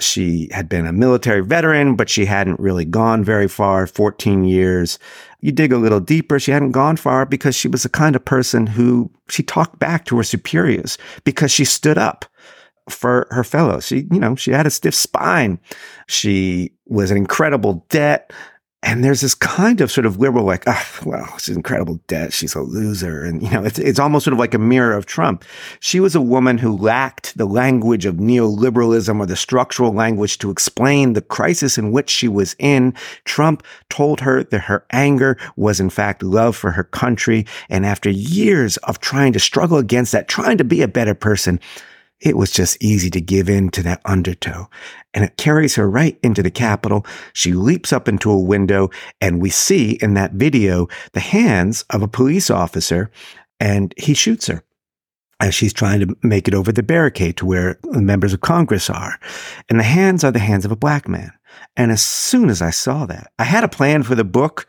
she 0.00 0.48
had 0.52 0.68
been 0.68 0.86
a 0.86 0.92
military 0.92 1.42
veteran, 1.42 1.96
but 1.96 2.08
she 2.08 2.24
hadn't 2.24 2.60
really 2.60 2.84
gone 2.84 3.24
very 3.24 3.48
far, 3.48 3.86
14 3.86 4.44
years. 4.44 4.98
You 5.40 5.52
dig 5.52 5.72
a 5.72 5.78
little 5.78 6.00
deeper, 6.00 6.40
she 6.40 6.50
hadn't 6.50 6.72
gone 6.72 6.96
far 6.96 7.24
because 7.24 7.54
she 7.54 7.68
was 7.68 7.84
the 7.84 7.88
kind 7.88 8.16
of 8.16 8.24
person 8.24 8.66
who 8.66 9.10
she 9.28 9.42
talked 9.42 9.78
back 9.78 10.04
to 10.06 10.16
her 10.16 10.24
superiors 10.24 10.98
because 11.24 11.52
she 11.52 11.64
stood 11.64 11.96
up 11.96 12.24
for 12.88 13.26
her 13.30 13.44
fellows. 13.44 13.86
She, 13.86 14.06
you 14.10 14.18
know, 14.18 14.34
she 14.34 14.50
had 14.50 14.66
a 14.66 14.70
stiff 14.70 14.94
spine. 14.94 15.60
She 16.08 16.72
was 16.86 17.10
an 17.10 17.16
incredible 17.16 17.86
debt. 17.88 18.32
And 18.84 19.02
there's 19.02 19.22
this 19.22 19.34
kind 19.34 19.80
of 19.80 19.90
sort 19.90 20.06
of 20.06 20.18
liberal, 20.18 20.44
like, 20.44 20.62
oh, 20.68 20.98
well, 21.04 21.36
she's 21.38 21.56
incredible 21.56 21.98
debt. 22.06 22.32
She's 22.32 22.54
a 22.54 22.60
loser. 22.60 23.24
And, 23.24 23.42
you 23.42 23.50
know, 23.50 23.64
it's, 23.64 23.78
it's 23.80 23.98
almost 23.98 24.24
sort 24.24 24.32
of 24.32 24.38
like 24.38 24.54
a 24.54 24.58
mirror 24.58 24.92
of 24.92 25.04
Trump. 25.04 25.44
She 25.80 25.98
was 25.98 26.14
a 26.14 26.20
woman 26.20 26.58
who 26.58 26.76
lacked 26.76 27.36
the 27.36 27.44
language 27.44 28.06
of 28.06 28.16
neoliberalism 28.16 29.18
or 29.18 29.26
the 29.26 29.34
structural 29.34 29.92
language 29.92 30.38
to 30.38 30.50
explain 30.50 31.14
the 31.14 31.20
crisis 31.20 31.76
in 31.76 31.90
which 31.90 32.08
she 32.08 32.28
was 32.28 32.54
in. 32.60 32.94
Trump 33.24 33.64
told 33.90 34.20
her 34.20 34.44
that 34.44 34.60
her 34.60 34.86
anger 34.92 35.36
was, 35.56 35.80
in 35.80 35.90
fact, 35.90 36.22
love 36.22 36.54
for 36.54 36.70
her 36.70 36.84
country. 36.84 37.46
And 37.68 37.84
after 37.84 38.10
years 38.10 38.76
of 38.78 39.00
trying 39.00 39.32
to 39.32 39.40
struggle 39.40 39.78
against 39.78 40.12
that, 40.12 40.28
trying 40.28 40.56
to 40.58 40.64
be 40.64 40.82
a 40.82 40.88
better 40.88 41.14
person, 41.14 41.58
it 42.20 42.36
was 42.36 42.50
just 42.50 42.82
easy 42.82 43.10
to 43.10 43.20
give 43.20 43.48
in 43.48 43.70
to 43.70 43.82
that 43.84 44.02
undertow. 44.04 44.68
And 45.14 45.24
it 45.24 45.36
carries 45.36 45.76
her 45.76 45.88
right 45.88 46.18
into 46.22 46.42
the 46.42 46.50
Capitol. 46.50 47.06
She 47.32 47.52
leaps 47.52 47.92
up 47.92 48.08
into 48.08 48.30
a 48.30 48.38
window, 48.38 48.90
and 49.20 49.40
we 49.40 49.50
see 49.50 49.92
in 50.02 50.14
that 50.14 50.32
video 50.32 50.88
the 51.12 51.20
hands 51.20 51.84
of 51.90 52.02
a 52.02 52.08
police 52.08 52.50
officer, 52.50 53.10
and 53.60 53.94
he 53.96 54.14
shoots 54.14 54.46
her 54.46 54.64
as 55.40 55.54
she's 55.54 55.72
trying 55.72 56.00
to 56.00 56.16
make 56.22 56.48
it 56.48 56.54
over 56.54 56.72
the 56.72 56.82
barricade 56.82 57.36
to 57.36 57.46
where 57.46 57.78
the 57.82 58.02
members 58.02 58.32
of 58.32 58.40
Congress 58.40 58.90
are. 58.90 59.18
And 59.68 59.78
the 59.78 59.84
hands 59.84 60.24
are 60.24 60.32
the 60.32 60.40
hands 60.40 60.64
of 60.64 60.72
a 60.72 60.76
black 60.76 61.08
man. 61.08 61.32
And 61.76 61.92
as 61.92 62.02
soon 62.02 62.50
as 62.50 62.60
I 62.60 62.70
saw 62.70 63.06
that, 63.06 63.30
I 63.38 63.44
had 63.44 63.64
a 63.64 63.68
plan 63.68 64.02
for 64.02 64.16
the 64.16 64.24
book 64.24 64.66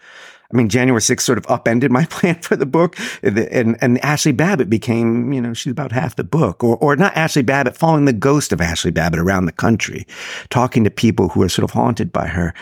I 0.51 0.57
mean, 0.57 0.67
January 0.67 0.99
6th 0.99 1.21
sort 1.21 1.37
of 1.37 1.45
upended 1.47 1.91
my 1.91 2.05
plan 2.09 2.35
for 2.41 2.55
the 2.55 2.65
book. 2.65 2.97
And, 3.21 3.77
and 3.81 4.03
Ashley 4.03 4.31
Babbitt 4.31 4.69
became, 4.69 5.31
you 5.31 5.41
know, 5.41 5.53
she's 5.53 5.71
about 5.71 5.91
half 5.91 6.15
the 6.15 6.23
book. 6.23 6.63
Or, 6.63 6.77
or 6.77 6.95
not 6.95 7.15
Ashley 7.15 7.43
Babbitt, 7.43 7.77
following 7.77 8.05
the 8.05 8.13
ghost 8.13 8.51
of 8.51 8.61
Ashley 8.61 8.91
Babbitt 8.91 9.19
around 9.19 9.45
the 9.45 9.51
country, 9.51 10.07
talking 10.49 10.83
to 10.83 10.89
people 10.89 11.29
who 11.29 11.41
are 11.43 11.49
sort 11.49 11.63
of 11.63 11.71
haunted 11.71 12.11
by 12.11 12.27
her. 12.27 12.53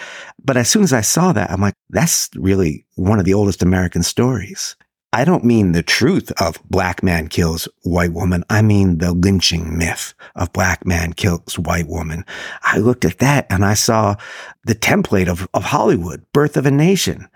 But 0.43 0.57
as 0.57 0.69
soon 0.69 0.83
as 0.83 0.93
I 0.93 1.01
saw 1.01 1.31
that, 1.33 1.49
I'm 1.49 1.61
like, 1.61 1.75
that's 1.89 2.29
really 2.35 2.85
one 2.95 3.19
of 3.19 3.25
the 3.25 3.33
oldest 3.33 3.63
American 3.63 4.03
stories. 4.03 4.75
I 5.17 5.25
don't 5.25 5.43
mean 5.43 5.71
the 5.71 5.81
truth 5.81 6.31
of 6.39 6.61
black 6.69 7.01
man 7.01 7.27
kills 7.27 7.67
white 7.81 8.13
woman. 8.13 8.43
I 8.51 8.61
mean 8.61 8.99
the 8.99 9.13
lynching 9.13 9.75
myth 9.75 10.13
of 10.35 10.53
black 10.53 10.85
man 10.85 11.13
kills 11.13 11.57
white 11.57 11.87
woman. 11.87 12.23
I 12.61 12.77
looked 12.77 13.03
at 13.03 13.17
that 13.17 13.47
and 13.49 13.65
I 13.65 13.73
saw 13.73 14.17
the 14.65 14.75
template 14.75 15.27
of, 15.27 15.47
of 15.55 15.63
Hollywood, 15.63 16.23
Birth 16.33 16.55
of 16.55 16.67
a 16.67 16.71
Nation. 16.71 17.27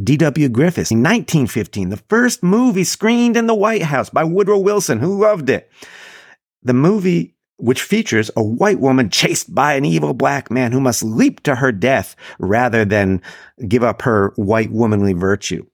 D.W. 0.00 0.48
Griffith 0.48 0.92
in 0.92 0.98
1915, 0.98 1.88
the 1.88 1.96
first 2.08 2.44
movie 2.44 2.84
screened 2.84 3.36
in 3.36 3.48
the 3.48 3.54
White 3.56 3.82
House 3.82 4.10
by 4.10 4.22
Woodrow 4.22 4.60
Wilson, 4.60 5.00
who 5.00 5.20
loved 5.20 5.50
it. 5.50 5.68
The 6.62 6.72
movie 6.72 7.34
which 7.56 7.82
features 7.82 8.30
a 8.36 8.44
white 8.44 8.78
woman 8.78 9.10
chased 9.10 9.52
by 9.52 9.74
an 9.74 9.84
evil 9.84 10.14
black 10.14 10.52
man 10.52 10.70
who 10.70 10.80
must 10.80 11.02
leap 11.02 11.42
to 11.42 11.56
her 11.56 11.72
death 11.72 12.14
rather 12.38 12.84
than 12.84 13.20
give 13.66 13.82
up 13.82 14.02
her 14.02 14.32
white 14.36 14.70
womanly 14.70 15.14
virtue. 15.14 15.66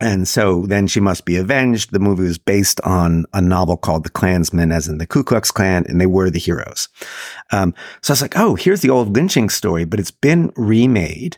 And 0.00 0.26
so 0.26 0.64
then 0.66 0.86
she 0.86 0.98
must 0.98 1.26
be 1.26 1.36
avenged. 1.36 1.92
The 1.92 1.98
movie 1.98 2.22
was 2.22 2.38
based 2.38 2.80
on 2.82 3.26
a 3.34 3.40
novel 3.40 3.76
called 3.76 4.04
The 4.04 4.10
Clansman, 4.10 4.72
as 4.72 4.88
in 4.88 4.98
the 4.98 5.06
Ku 5.06 5.22
Klux 5.22 5.50
Klan, 5.50 5.84
and 5.88 6.00
they 6.00 6.06
were 6.06 6.30
the 6.30 6.38
heroes. 6.38 6.88
Um, 7.52 7.74
so 8.00 8.12
I 8.12 8.14
was 8.14 8.22
like, 8.22 8.38
oh, 8.38 8.54
here's 8.54 8.80
the 8.80 8.90
old 8.90 9.14
lynching 9.14 9.50
story, 9.50 9.84
but 9.84 10.00
it's 10.00 10.10
been 10.10 10.52
remade 10.56 11.36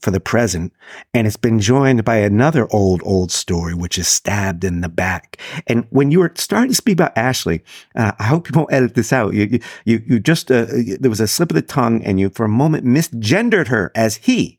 for 0.00 0.10
the 0.10 0.18
present. 0.18 0.72
And 1.14 1.26
it's 1.26 1.36
been 1.36 1.60
joined 1.60 2.04
by 2.04 2.16
another 2.16 2.66
old, 2.72 3.02
old 3.04 3.30
story, 3.30 3.74
which 3.74 3.98
is 3.98 4.08
stabbed 4.08 4.64
in 4.64 4.80
the 4.80 4.88
back. 4.88 5.36
And 5.66 5.86
when 5.90 6.10
you 6.10 6.20
were 6.20 6.32
starting 6.36 6.70
to 6.70 6.74
speak 6.74 6.94
about 6.94 7.16
Ashley, 7.16 7.62
uh, 7.94 8.12
I 8.18 8.24
hope 8.24 8.48
you 8.48 8.54
won't 8.56 8.72
edit 8.72 8.94
this 8.94 9.12
out. 9.12 9.34
You, 9.34 9.60
you, 9.84 10.02
you 10.06 10.18
just, 10.18 10.50
uh, 10.50 10.66
there 10.98 11.10
was 11.10 11.20
a 11.20 11.28
slip 11.28 11.50
of 11.50 11.54
the 11.54 11.62
tongue 11.62 12.02
and 12.02 12.18
you 12.18 12.30
for 12.30 12.44
a 12.44 12.48
moment 12.48 12.84
misgendered 12.86 13.68
her 13.68 13.92
as 13.94 14.16
he. 14.16 14.58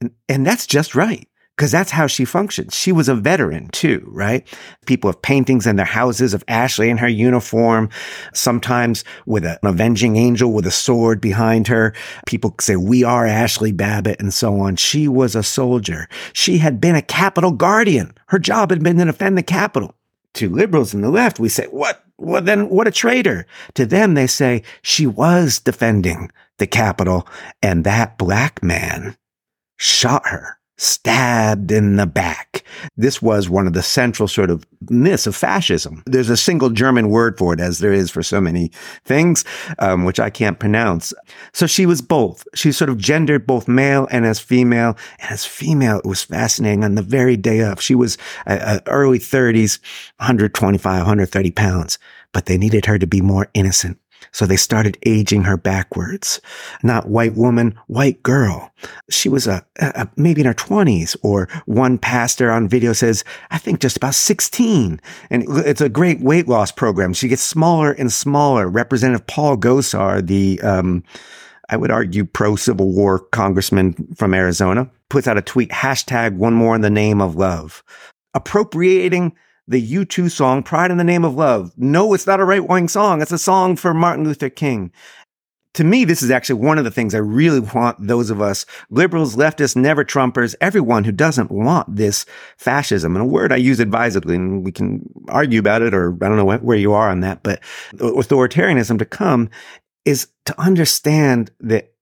And, 0.00 0.10
and 0.28 0.46
that's 0.46 0.66
just 0.66 0.94
right 0.94 1.26
because 1.56 1.72
that's 1.72 1.90
how 1.90 2.06
she 2.06 2.24
functions. 2.26 2.74
She 2.74 2.92
was 2.92 3.08
a 3.08 3.14
veteran 3.14 3.68
too, 3.68 4.06
right? 4.08 4.46
People 4.84 5.10
have 5.10 5.22
paintings 5.22 5.66
in 5.66 5.76
their 5.76 5.86
houses 5.86 6.34
of 6.34 6.44
Ashli 6.46 6.88
in 6.88 6.98
her 6.98 7.08
uniform, 7.08 7.88
sometimes 8.34 9.04
with 9.24 9.44
an 9.46 9.56
avenging 9.62 10.16
angel 10.16 10.52
with 10.52 10.66
a 10.66 10.70
sword 10.70 11.18
behind 11.20 11.66
her. 11.68 11.94
People 12.26 12.54
say, 12.60 12.76
we 12.76 13.04
are 13.04 13.24
Ashli 13.24 13.74
Babbitt 13.74 14.20
and 14.20 14.34
so 14.34 14.60
on. 14.60 14.76
She 14.76 15.08
was 15.08 15.34
a 15.34 15.42
soldier. 15.42 16.08
She 16.34 16.58
had 16.58 16.78
been 16.78 16.94
a 16.94 17.02
Capitol 17.02 17.52
guardian. 17.52 18.12
Her 18.26 18.38
job 18.38 18.68
had 18.70 18.82
been 18.82 18.98
to 18.98 19.06
defend 19.06 19.38
the 19.38 19.42
Capitol. 19.42 19.94
To 20.34 20.50
liberals 20.50 20.92
in 20.92 21.00
the 21.00 21.08
left, 21.08 21.40
we 21.40 21.48
say, 21.48 21.64
what? 21.68 22.04
Well, 22.18 22.42
then 22.42 22.68
what 22.68 22.86
a 22.86 22.90
traitor. 22.90 23.46
To 23.74 23.86
them, 23.86 24.12
they 24.12 24.26
say 24.26 24.62
she 24.82 25.06
was 25.06 25.58
defending 25.58 26.30
the 26.58 26.66
Capitol 26.66 27.26
and 27.62 27.84
that 27.84 28.18
black 28.18 28.62
man 28.62 29.16
shot 29.78 30.26
her 30.26 30.55
stabbed 30.78 31.72
in 31.72 31.96
the 31.96 32.06
back. 32.06 32.64
This 32.96 33.22
was 33.22 33.48
one 33.48 33.66
of 33.66 33.72
the 33.72 33.82
central 33.82 34.28
sort 34.28 34.50
of 34.50 34.66
myths 34.90 35.26
of 35.26 35.34
fascism. 35.34 36.02
There's 36.06 36.28
a 36.28 36.36
single 36.36 36.70
German 36.70 37.08
word 37.08 37.38
for 37.38 37.54
it, 37.54 37.60
as 37.60 37.78
there 37.78 37.92
is 37.92 38.10
for 38.10 38.22
so 38.22 38.40
many 38.40 38.70
things, 39.04 39.44
um, 39.78 40.04
which 40.04 40.20
I 40.20 40.30
can't 40.30 40.58
pronounce. 40.58 41.14
So 41.52 41.66
she 41.66 41.86
was 41.86 42.02
both. 42.02 42.44
She 42.54 42.72
sort 42.72 42.90
of 42.90 42.98
gendered 42.98 43.46
both 43.46 43.68
male 43.68 44.06
and 44.10 44.26
as 44.26 44.38
female. 44.38 44.96
And 45.20 45.32
as 45.32 45.44
female, 45.44 45.98
it 45.98 46.06
was 46.06 46.22
fascinating. 46.22 46.84
On 46.84 46.94
the 46.94 47.02
very 47.02 47.36
day 47.36 47.60
of, 47.60 47.80
she 47.80 47.94
was 47.94 48.18
uh, 48.46 48.58
uh 48.60 48.80
early 48.86 49.18
30s, 49.18 49.78
125, 50.18 50.98
130 50.98 51.50
pounds, 51.52 51.98
but 52.32 52.46
they 52.46 52.58
needed 52.58 52.86
her 52.86 52.98
to 52.98 53.06
be 53.06 53.20
more 53.20 53.48
innocent. 53.54 53.98
So 54.32 54.46
they 54.46 54.56
started 54.56 54.98
aging 55.04 55.44
her 55.44 55.56
backwards. 55.56 56.40
Not 56.82 57.08
white 57.08 57.34
woman, 57.34 57.78
white 57.86 58.22
girl. 58.22 58.72
She 59.10 59.28
was 59.28 59.46
a, 59.46 59.64
a, 59.78 60.08
maybe 60.16 60.40
in 60.40 60.46
her 60.46 60.54
twenties 60.54 61.16
or 61.22 61.48
one 61.66 61.98
pastor 61.98 62.50
on 62.50 62.68
video 62.68 62.92
says, 62.92 63.24
I 63.50 63.58
think 63.58 63.80
just 63.80 63.96
about 63.96 64.14
16. 64.14 65.00
And 65.30 65.44
it's 65.48 65.80
a 65.80 65.88
great 65.88 66.20
weight 66.20 66.48
loss 66.48 66.70
program. 66.70 67.12
She 67.12 67.28
gets 67.28 67.42
smaller 67.42 67.92
and 67.92 68.12
smaller. 68.12 68.68
Representative 68.68 69.26
Paul 69.26 69.56
Gosar, 69.56 70.26
the, 70.26 70.60
um, 70.60 71.02
I 71.68 71.76
would 71.76 71.90
argue 71.90 72.24
pro 72.24 72.56
Civil 72.56 72.92
War 72.92 73.18
congressman 73.18 73.94
from 74.16 74.34
Arizona, 74.34 74.90
puts 75.08 75.26
out 75.26 75.38
a 75.38 75.42
tweet, 75.42 75.70
hashtag 75.70 76.36
one 76.36 76.54
more 76.54 76.74
in 76.74 76.80
the 76.80 76.90
name 76.90 77.20
of 77.20 77.36
love, 77.36 77.82
appropriating 78.34 79.34
the 79.68 79.94
U2 79.94 80.30
song, 80.30 80.62
Pride 80.62 80.90
in 80.90 80.96
the 80.96 81.04
Name 81.04 81.24
of 81.24 81.34
Love. 81.34 81.72
No, 81.76 82.14
it's 82.14 82.26
not 82.26 82.40
a 82.40 82.44
right 82.44 82.66
wing 82.66 82.88
song. 82.88 83.20
It's 83.20 83.32
a 83.32 83.38
song 83.38 83.76
for 83.76 83.92
Martin 83.92 84.24
Luther 84.24 84.48
King. 84.48 84.92
To 85.74 85.84
me, 85.84 86.06
this 86.06 86.22
is 86.22 86.30
actually 86.30 86.60
one 86.60 86.78
of 86.78 86.84
the 86.84 86.90
things 86.90 87.14
I 87.14 87.18
really 87.18 87.60
want 87.60 88.06
those 88.06 88.30
of 88.30 88.40
us, 88.40 88.64
liberals, 88.88 89.36
leftists, 89.36 89.76
never 89.76 90.04
Trumpers, 90.06 90.54
everyone 90.58 91.04
who 91.04 91.12
doesn't 91.12 91.50
want 91.50 91.94
this 91.94 92.24
fascism. 92.56 93.14
And 93.14 93.22
a 93.22 93.28
word 93.28 93.52
I 93.52 93.56
use 93.56 93.78
advisedly, 93.78 94.36
and 94.36 94.64
we 94.64 94.72
can 94.72 95.06
argue 95.28 95.58
about 95.58 95.82
it, 95.82 95.92
or 95.92 96.14
I 96.14 96.28
don't 96.28 96.36
know 96.38 96.56
where 96.56 96.78
you 96.78 96.94
are 96.94 97.10
on 97.10 97.20
that, 97.20 97.42
but 97.42 97.60
authoritarianism 97.96 98.98
to 98.98 99.04
come 99.04 99.50
is 100.06 100.28
to 100.46 100.58
understand 100.58 101.50
that 101.60 101.92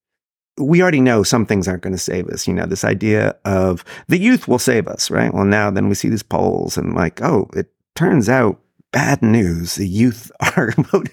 we 0.58 0.80
already 0.82 1.00
know 1.00 1.22
some 1.22 1.46
things 1.46 1.66
aren't 1.66 1.82
going 1.82 1.94
to 1.94 1.98
save 1.98 2.28
us. 2.28 2.46
You 2.46 2.54
know, 2.54 2.66
this 2.66 2.84
idea 2.84 3.36
of 3.44 3.84
the 4.08 4.18
youth 4.18 4.46
will 4.46 4.58
save 4.58 4.86
us, 4.86 5.10
right? 5.10 5.32
Well, 5.32 5.44
now 5.44 5.70
then 5.70 5.88
we 5.88 5.94
see 5.94 6.08
these 6.08 6.22
polls 6.22 6.76
and 6.76 6.94
like, 6.94 7.20
oh, 7.22 7.48
it 7.54 7.72
turns 7.94 8.28
out 8.28 8.60
bad 8.92 9.20
news. 9.22 9.74
The 9.74 9.88
youth 9.88 10.30
are 10.56 10.72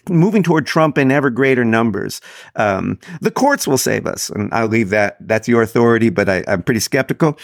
moving 0.09 0.43
toward 0.43 0.67
Trump 0.67 0.97
in 0.97 1.11
ever 1.11 1.29
greater 1.29 1.65
numbers. 1.65 2.21
Um, 2.55 2.99
the 3.19 3.31
courts 3.31 3.67
will 3.67 3.79
save 3.79 4.05
us. 4.05 4.29
And 4.29 4.53
I'll 4.53 4.67
leave 4.67 4.89
that. 4.89 5.17
That's 5.19 5.47
your 5.47 5.63
authority, 5.63 6.09
but 6.09 6.29
I, 6.29 6.43
I'm 6.47 6.61
pretty 6.61 6.79
skeptical. 6.79 7.37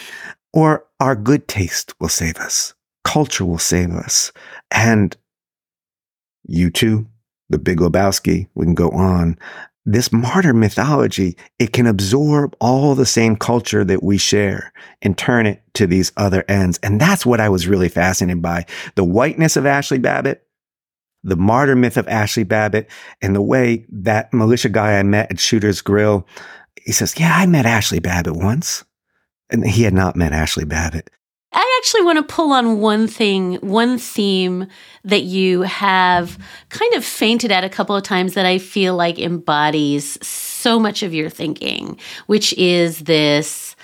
Or 0.53 0.86
our 0.99 1.15
good 1.15 1.47
taste 1.47 1.93
will 1.99 2.10
save 2.10 2.38
us. 2.38 2.73
Culture 3.03 3.45
will 3.45 3.57
save 3.57 3.91
us. 3.91 4.31
And 4.69 5.17
U2, 6.49 7.07
the 7.49 7.57
Big 7.57 7.79
Lebowski, 7.79 8.47
we 8.53 8.65
can 8.65 8.75
go 8.75 8.89
on 8.89 9.38
this 9.88 10.12
martyr 10.12 10.54
mythology, 10.54 11.38
it 11.60 11.71
can 11.71 11.88
absorb 11.88 12.54
all 12.60 12.93
the 12.93 13.06
same 13.06 13.38
culture 13.38 13.86
that 13.86 14.04
we 14.04 14.17
share 14.17 14.73
and 15.02 15.17
turn 15.17 15.45
it 15.45 15.63
to 15.76 15.88
these 15.88 16.12
other 16.17 16.43
ends. 16.50 16.78
And 16.84 17.00
that's 17.00 17.26
what 17.26 17.39
I 17.39 17.47
was 17.47 17.67
really 17.67 17.88
fascinated 17.88 18.41
by. 18.41 18.65
The 18.95 19.06
whiteness 19.06 19.56
of 19.56 19.63
Ashli 19.63 20.02
Babbitt, 20.02 20.45
the 21.23 21.38
martyr 21.38 21.76
myth 21.76 21.95
of 21.95 22.06
Ashli 22.08 22.45
Babbitt, 22.45 22.89
and 23.21 23.34
the 23.34 23.41
way 23.41 23.86
that 23.89 24.34
militia 24.34 24.67
guy 24.67 25.00
I 25.00 25.04
met 25.04 25.32
at 25.32 25.39
Shooter's 25.39 25.82
Grill, 25.82 26.28
he 26.84 26.91
says, 26.91 27.17
yeah, 27.17 27.34
I 27.38 27.45
met 27.45 27.65
Ashli 27.65 28.04
Babbitt 28.04 28.36
once. 28.36 28.84
And 29.50 29.65
he 29.65 29.84
had 29.84 29.93
not 29.93 30.17
met 30.17 30.34
Ashli 30.34 30.67
Babbitt. 30.67 31.10
I 31.53 31.79
actually 31.79 32.03
want 32.03 32.17
to 32.17 32.33
pull 32.33 32.51
on 32.51 32.79
one 32.79 33.07
thing, 33.07 33.55
one 33.55 33.97
theme 33.97 34.67
that 35.05 35.23
you 35.23 35.62
have 35.62 36.38
kind 36.69 36.93
of 36.93 37.05
fainted 37.05 37.51
at 37.51 37.63
a 37.63 37.69
couple 37.69 37.95
of 37.95 38.03
times 38.03 38.33
that 38.33 38.45
I 38.45 38.57
feel 38.57 38.95
like 38.95 39.17
embodies 39.17 40.17
so 40.25 40.79
much 40.79 41.03
of 41.03 41.13
your 41.13 41.29
thinking, 41.29 41.97
which 42.25 42.53
is 42.53 42.99
this 42.99 43.75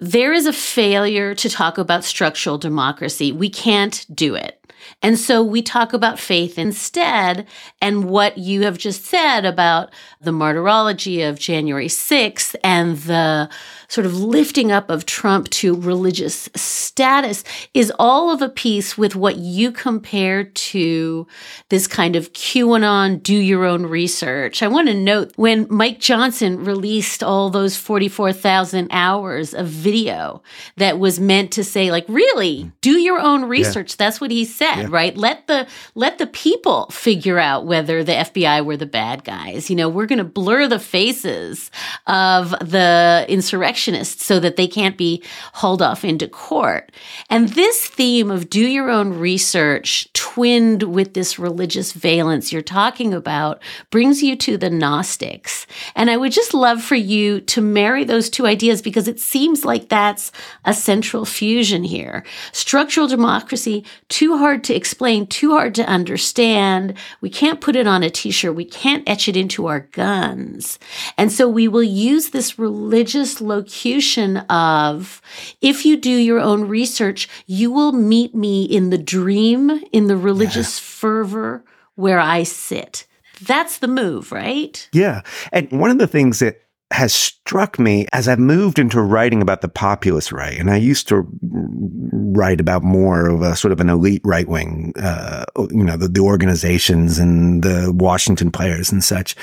there 0.00 0.32
is 0.32 0.46
a 0.46 0.52
failure 0.52 1.34
to 1.34 1.48
talk 1.48 1.78
about 1.78 2.04
structural 2.04 2.58
democracy. 2.58 3.32
We 3.32 3.48
can't 3.48 4.04
do 4.14 4.34
it. 4.34 4.60
And 5.02 5.18
so 5.18 5.42
we 5.42 5.62
talk 5.62 5.92
about 5.92 6.18
faith 6.18 6.58
instead. 6.58 7.46
And 7.80 8.04
what 8.04 8.36
you 8.36 8.62
have 8.62 8.76
just 8.76 9.04
said 9.04 9.44
about 9.44 9.90
the 10.20 10.32
martyrology 10.32 11.22
of 11.22 11.38
January 11.38 11.88
6th 11.88 12.54
and 12.62 12.98
the 12.98 13.48
sort 13.88 14.06
of 14.06 14.18
lifting 14.18 14.72
up 14.72 14.90
of 14.90 15.06
Trump 15.06 15.50
to 15.50 15.74
religious 15.74 16.48
status 16.54 17.44
is 17.74 17.92
all 17.98 18.30
of 18.30 18.42
a 18.42 18.48
piece 18.48 18.96
with 18.96 19.14
what 19.14 19.36
you 19.36 19.70
compare 19.70 20.44
to 20.44 21.26
this 21.68 21.86
kind 21.86 22.16
of 22.16 22.32
QAnon, 22.32 23.22
do 23.22 23.34
your 23.34 23.64
own 23.64 23.86
research. 23.86 24.62
I 24.62 24.68
want 24.68 24.88
to 24.88 24.94
note 24.94 25.32
when 25.36 25.66
Mike 25.70 26.00
Johnson 26.00 26.64
released 26.64 27.22
all 27.22 27.50
those 27.50 27.76
44,000 27.76 28.88
hours 28.90 29.54
of 29.54 29.66
video 29.66 30.42
that 30.76 30.98
was 30.98 31.20
meant 31.20 31.52
to 31.52 31.64
say, 31.64 31.90
like, 31.90 32.04
really, 32.08 32.70
do 32.80 32.98
your 32.98 33.20
own 33.20 33.44
research. 33.44 33.92
Yeah. 33.92 33.96
That's 33.98 34.20
what 34.20 34.30
he 34.30 34.44
said, 34.44 34.82
yeah. 34.82 34.88
right? 34.90 35.16
Let 35.16 35.46
the, 35.46 35.66
let 35.94 36.18
the 36.18 36.26
people 36.26 36.86
figure 36.90 37.38
out 37.38 37.66
whether 37.66 38.02
the 38.02 38.12
FBI 38.12 38.64
were 38.64 38.76
the 38.76 38.86
bad 38.86 39.24
guys. 39.24 39.68
You 39.68 39.76
know, 39.76 39.88
we're 39.88 40.06
going 40.06 40.18
to 40.18 40.24
blur 40.24 40.68
the 40.68 40.78
faces 40.78 41.70
of 42.06 42.50
the 42.50 43.26
insurrection 43.28 43.73
so 44.20 44.40
that 44.40 44.56
they 44.56 44.66
can't 44.66 44.96
be 44.96 45.22
hauled 45.54 45.82
off 45.82 46.04
into 46.04 46.28
court. 46.28 46.92
And 47.30 47.50
this 47.50 47.86
theme 47.86 48.30
of 48.30 48.48
do 48.50 48.60
your 48.60 48.90
own 48.90 49.18
research, 49.18 50.12
twinned 50.34 50.82
with 50.82 51.14
this 51.14 51.38
religious 51.38 51.92
valence 51.92 52.52
you're 52.52 52.60
talking 52.60 53.14
about, 53.14 53.62
brings 53.90 54.20
you 54.20 54.34
to 54.34 54.56
the 54.56 54.68
Gnostics. 54.68 55.64
And 55.94 56.10
I 56.10 56.16
would 56.16 56.32
just 56.32 56.52
love 56.52 56.82
for 56.82 56.96
you 56.96 57.40
to 57.42 57.60
marry 57.60 58.02
those 58.02 58.28
two 58.28 58.44
ideas 58.44 58.82
because 58.82 59.06
it 59.06 59.20
seems 59.20 59.64
like 59.64 59.88
that's 59.88 60.32
a 60.64 60.74
central 60.74 61.24
fusion 61.24 61.84
here. 61.84 62.24
Structural 62.50 63.06
democracy, 63.06 63.84
too 64.08 64.36
hard 64.36 64.64
to 64.64 64.74
explain, 64.74 65.28
too 65.28 65.52
hard 65.52 65.72
to 65.76 65.86
understand. 65.86 66.94
We 67.20 67.30
can't 67.30 67.60
put 67.60 67.76
it 67.76 67.86
on 67.86 68.02
a 68.02 68.10
t 68.10 68.32
shirt. 68.32 68.56
We 68.56 68.64
can't 68.64 69.08
etch 69.08 69.28
it 69.28 69.36
into 69.36 69.66
our 69.66 69.80
guns. 69.92 70.80
And 71.16 71.30
so 71.30 71.48
we 71.48 71.68
will 71.68 71.84
use 71.84 72.30
this 72.30 72.58
religious 72.58 73.40
locution 73.40 74.38
of 74.38 75.22
if 75.60 75.86
you 75.86 75.96
do 75.96 76.10
your 76.10 76.40
own 76.40 76.66
research, 76.66 77.28
you 77.46 77.70
will 77.70 77.92
meet 77.92 78.34
me 78.34 78.64
in 78.64 78.90
the 78.90 78.98
dream, 78.98 79.70
in 79.92 80.08
the 80.08 80.23
religious 80.24 80.78
yeah. 80.78 80.84
fervor 80.84 81.64
where 81.94 82.18
I 82.18 82.42
sit. 82.42 83.06
That's 83.42 83.78
the 83.78 83.88
move, 83.88 84.32
right? 84.32 84.88
Yeah. 84.92 85.22
And 85.52 85.70
one 85.72 85.90
of 85.90 85.98
the 85.98 86.06
things 86.06 86.38
that 86.38 86.60
has 86.90 87.12
struck 87.12 87.78
me 87.78 88.06
as 88.12 88.28
I've 88.28 88.38
moved 88.38 88.78
into 88.78 89.00
writing 89.00 89.42
about 89.42 89.62
the 89.62 89.68
populist 89.68 90.30
right, 90.30 90.58
and 90.58 90.70
I 90.70 90.76
used 90.76 91.08
to 91.08 91.26
write 91.42 92.60
about 92.60 92.84
more 92.84 93.28
of 93.28 93.42
a 93.42 93.56
sort 93.56 93.72
of 93.72 93.80
an 93.80 93.90
elite 93.90 94.22
right 94.24 94.46
wing, 94.46 94.92
uh, 94.96 95.44
you 95.70 95.82
know, 95.82 95.96
the, 95.96 96.08
the 96.08 96.20
organizations 96.20 97.18
and 97.18 97.62
the 97.62 97.92
Washington 97.92 98.50
players 98.50 98.92
and 98.92 99.02
such, 99.02 99.34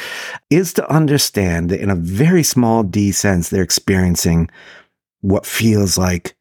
is 0.50 0.72
to 0.74 0.90
understand 0.90 1.70
that 1.70 1.82
in 1.82 1.90
a 1.90 1.96
very 1.96 2.44
small 2.44 2.84
d 2.84 3.12
sense, 3.12 3.50
they're 3.50 3.64
experiencing 3.64 4.50
what 5.22 5.46
feels 5.46 5.98
like 5.98 6.36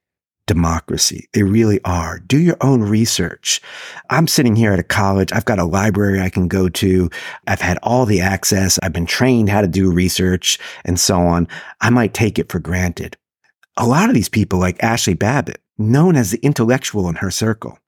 democracy. 0.50 1.28
They 1.32 1.44
really 1.44 1.80
are. 1.84 2.18
Do 2.18 2.36
your 2.36 2.56
own 2.60 2.82
research. 2.82 3.62
I'm 4.10 4.26
sitting 4.26 4.56
here 4.56 4.72
at 4.72 4.80
a 4.80 4.82
college. 4.82 5.32
I've 5.32 5.44
got 5.44 5.60
a 5.60 5.64
library 5.64 6.20
I 6.20 6.28
can 6.28 6.48
go 6.48 6.68
to. 6.68 7.08
I've 7.46 7.60
had 7.60 7.78
all 7.84 8.04
the 8.04 8.20
access. 8.20 8.76
I've 8.82 8.92
been 8.92 9.06
trained 9.06 9.48
how 9.48 9.60
to 9.60 9.68
do 9.68 9.92
research 9.92 10.58
and 10.84 10.98
so 10.98 11.20
on. 11.20 11.46
I 11.80 11.90
might 11.90 12.14
take 12.14 12.36
it 12.36 12.50
for 12.50 12.58
granted. 12.58 13.16
A 13.76 13.86
lot 13.86 14.08
of 14.08 14.14
these 14.16 14.28
people, 14.28 14.58
like 14.58 14.76
Ashli 14.78 15.16
Babbitt, 15.16 15.62
known 15.78 16.16
as 16.16 16.32
the 16.32 16.40
intellectual 16.42 17.08
in 17.08 17.14
her 17.14 17.30
circle. 17.30 17.78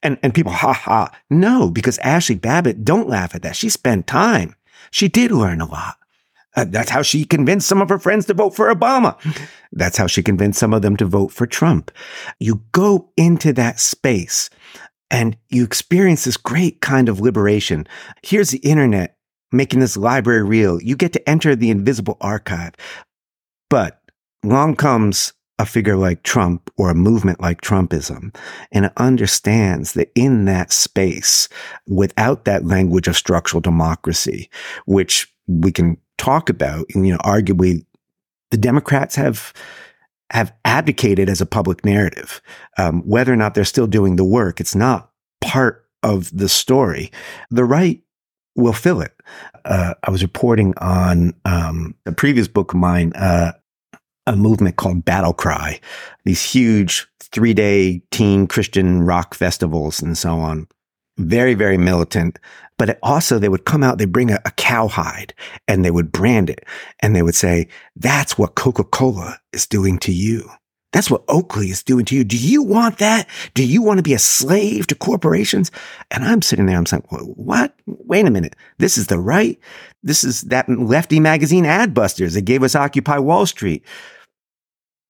And, 0.00 0.16
and 0.22 0.32
people, 0.32 0.52
ha 0.52 0.72
ha. 0.72 1.10
No, 1.28 1.70
because 1.70 1.98
Ashli 2.04 2.40
Babbitt, 2.40 2.84
don't 2.84 3.08
laugh 3.08 3.34
at 3.34 3.42
that. 3.42 3.56
She 3.56 3.68
spent 3.68 4.06
time. 4.06 4.54
She 4.92 5.08
did 5.08 5.32
learn 5.32 5.60
a 5.60 5.66
lot. 5.68 5.96
Uh, 6.54 6.66
that's 6.68 6.90
how 6.90 7.02
she 7.02 7.24
convinced 7.24 7.66
some 7.66 7.80
of 7.80 7.88
her 7.88 7.98
friends 7.98 8.26
to 8.26 8.34
vote 8.34 8.54
for 8.54 8.72
Obama. 8.72 9.16
That's 9.72 9.96
how 9.96 10.06
she 10.06 10.22
convinced 10.22 10.60
some 10.60 10.74
of 10.74 10.82
them 10.82 10.98
to 10.98 11.06
vote 11.06 11.32
for 11.32 11.46
Trump. 11.46 11.90
You 12.38 12.62
go 12.72 13.10
into 13.16 13.54
that 13.54 13.80
space 13.80 14.50
and 15.10 15.34
you 15.48 15.64
experience 15.64 16.24
this 16.24 16.36
great 16.36 16.82
kind 16.82 17.08
of 17.08 17.20
liberation. 17.20 17.86
Here's 18.22 18.50
the 18.50 18.58
internet 18.58 19.16
making 19.50 19.80
this 19.80 19.96
library 19.96 20.42
real. 20.42 20.80
You 20.82 20.96
get 20.96 21.12
to 21.14 21.28
enter 21.28 21.54
the 21.54 21.70
invisible 21.70 22.16
archive. 22.20 22.74
But 23.70 24.02
long 24.42 24.76
comes 24.76 25.32
a 25.58 25.66
figure 25.66 25.96
like 25.96 26.22
Trump 26.22 26.70
or 26.76 26.90
a 26.90 26.94
movement 26.94 27.40
like 27.40 27.60
Trumpism, 27.60 28.34
and 28.72 28.86
it 28.86 28.92
understands 28.96 29.92
that 29.92 30.10
in 30.14 30.46
that 30.46 30.72
space, 30.72 31.48
without 31.86 32.44
that 32.44 32.66
language 32.66 33.06
of 33.06 33.16
structural 33.16 33.60
democracy, 33.60 34.50
which 34.86 35.32
we 35.46 35.70
can 35.70 35.98
talk 36.18 36.48
about, 36.48 36.86
and, 36.94 37.06
you 37.06 37.12
know, 37.12 37.18
arguably 37.18 37.84
the 38.50 38.56
Democrats 38.56 39.16
have 39.16 39.52
have 40.30 40.54
advocated 40.64 41.28
as 41.28 41.42
a 41.42 41.46
public 41.46 41.84
narrative. 41.84 42.40
Um, 42.78 43.02
whether 43.02 43.32
or 43.32 43.36
not 43.36 43.54
they're 43.54 43.64
still 43.64 43.86
doing 43.86 44.16
the 44.16 44.24
work, 44.24 44.60
it's 44.60 44.74
not 44.74 45.10
part 45.42 45.84
of 46.02 46.34
the 46.36 46.48
story. 46.48 47.12
The 47.50 47.64
right 47.64 48.00
will 48.56 48.72
fill 48.72 49.02
it. 49.02 49.12
Uh, 49.64 49.94
I 50.02 50.10
was 50.10 50.22
reporting 50.22 50.74
on 50.78 51.34
um, 51.44 51.94
a 52.06 52.12
previous 52.12 52.48
book 52.48 52.72
of 52.72 52.80
mine, 52.80 53.12
uh, 53.14 53.52
a 54.26 54.36
movement 54.36 54.76
called 54.76 55.04
Battle 55.04 55.34
Cry, 55.34 55.80
these 56.24 56.42
huge 56.42 57.06
three 57.20 57.54
day 57.54 58.02
teen 58.10 58.46
Christian 58.46 59.02
rock 59.02 59.34
festivals 59.34 60.02
and 60.02 60.16
so 60.16 60.38
on 60.38 60.66
very, 61.18 61.54
very 61.54 61.78
militant. 61.78 62.38
But 62.78 62.98
also 63.02 63.38
they 63.38 63.48
would 63.48 63.64
come 63.64 63.82
out, 63.84 63.98
they 63.98 64.06
bring 64.06 64.30
a, 64.30 64.40
a 64.44 64.50
cowhide 64.52 65.34
and 65.68 65.84
they 65.84 65.90
would 65.90 66.10
brand 66.10 66.50
it 66.50 66.64
and 67.00 67.14
they 67.14 67.22
would 67.22 67.34
say, 67.34 67.68
that's 67.94 68.36
what 68.36 68.56
Coca-Cola 68.56 69.38
is 69.52 69.66
doing 69.66 69.98
to 69.98 70.12
you. 70.12 70.50
That's 70.92 71.10
what 71.10 71.24
Oakley 71.28 71.68
is 71.68 71.82
doing 71.82 72.04
to 72.06 72.14
you. 72.14 72.22
Do 72.22 72.36
you 72.36 72.62
want 72.62 72.98
that? 72.98 73.26
Do 73.54 73.64
you 73.64 73.82
want 73.82 73.98
to 73.98 74.02
be 74.02 74.12
a 74.12 74.18
slave 74.18 74.86
to 74.88 74.94
corporations? 74.94 75.70
And 76.10 76.22
I'm 76.22 76.42
sitting 76.42 76.66
there, 76.66 76.76
I'm 76.76 76.86
saying, 76.86 77.04
what? 77.08 77.74
Wait 77.86 78.26
a 78.26 78.30
minute. 78.30 78.56
This 78.78 78.98
is 78.98 79.06
the 79.06 79.18
right. 79.18 79.58
This 80.02 80.22
is 80.22 80.42
that 80.42 80.68
lefty 80.68 81.18
magazine 81.18 81.64
Adbusters 81.64 82.34
that 82.34 82.42
gave 82.44 82.62
us 82.62 82.74
Occupy 82.74 83.18
Wall 83.18 83.46
Street 83.46 83.84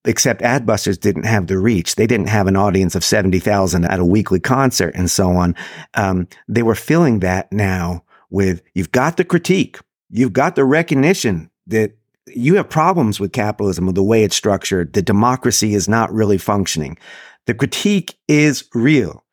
except 0.05 0.43
Adbusters 0.43 0.99
didn't 0.99 1.25
have 1.25 1.47
the 1.47 1.59
reach. 1.59 1.95
They 1.95 2.07
didn't 2.07 2.29
have 2.29 2.47
an 2.47 2.57
audience 2.57 2.95
of 2.95 3.05
70,000 3.05 3.85
at 3.85 4.01
a 4.01 4.05
weekly 4.05 4.41
concert 4.41 4.95
and 4.95 5.11
so 5.11 5.31
on. 5.31 5.55
Um, 5.95 6.29
they 6.49 6.63
were 6.63 6.75
filling 6.75 7.21
that 7.21 7.53
now 7.53 8.05
with, 8.31 8.63
you've 8.75 8.93
got 8.93 9.17
the 9.17 9.25
critique. 9.25 9.79
You've 10.11 10.33
got 10.33 10.57
the 10.57 10.65
recognition 10.65 11.51
that 11.67 11.93
you 12.27 12.57
have 12.57 12.69
problems 12.69 13.21
with 13.21 13.33
capitalism, 13.33 13.87
with 13.87 13.95
the 13.95 14.03
way 14.03 14.25
it's 14.25 14.37
structured. 14.37 14.93
The 14.93 15.03
democracy 15.03 15.75
is 15.75 15.89
not 15.89 16.13
really 16.13 16.39
functioning. 16.39 16.99
The 17.47 17.55
critique 17.55 18.17
is 18.29 18.65
real. 18.75 19.25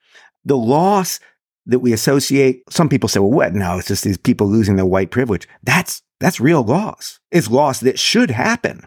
The 0.46 0.58
loss 0.58 1.20
that 1.66 1.80
we 1.80 1.94
associate, 1.94 2.64
some 2.70 2.90
people 2.90 3.10
say, 3.10 3.20
well, 3.20 3.32
what? 3.32 3.54
No, 3.54 3.78
it's 3.78 3.88
just 3.88 4.04
these 4.04 4.18
people 4.18 4.48
losing 4.48 4.76
their 4.76 4.86
white 4.86 5.12
privilege. 5.12 5.48
That's, 5.64 6.02
that's 6.20 6.40
real 6.40 6.64
loss. 6.64 7.20
It's 7.32 7.50
loss 7.50 7.80
that 7.82 8.00
should 8.00 8.32
happen. 8.32 8.86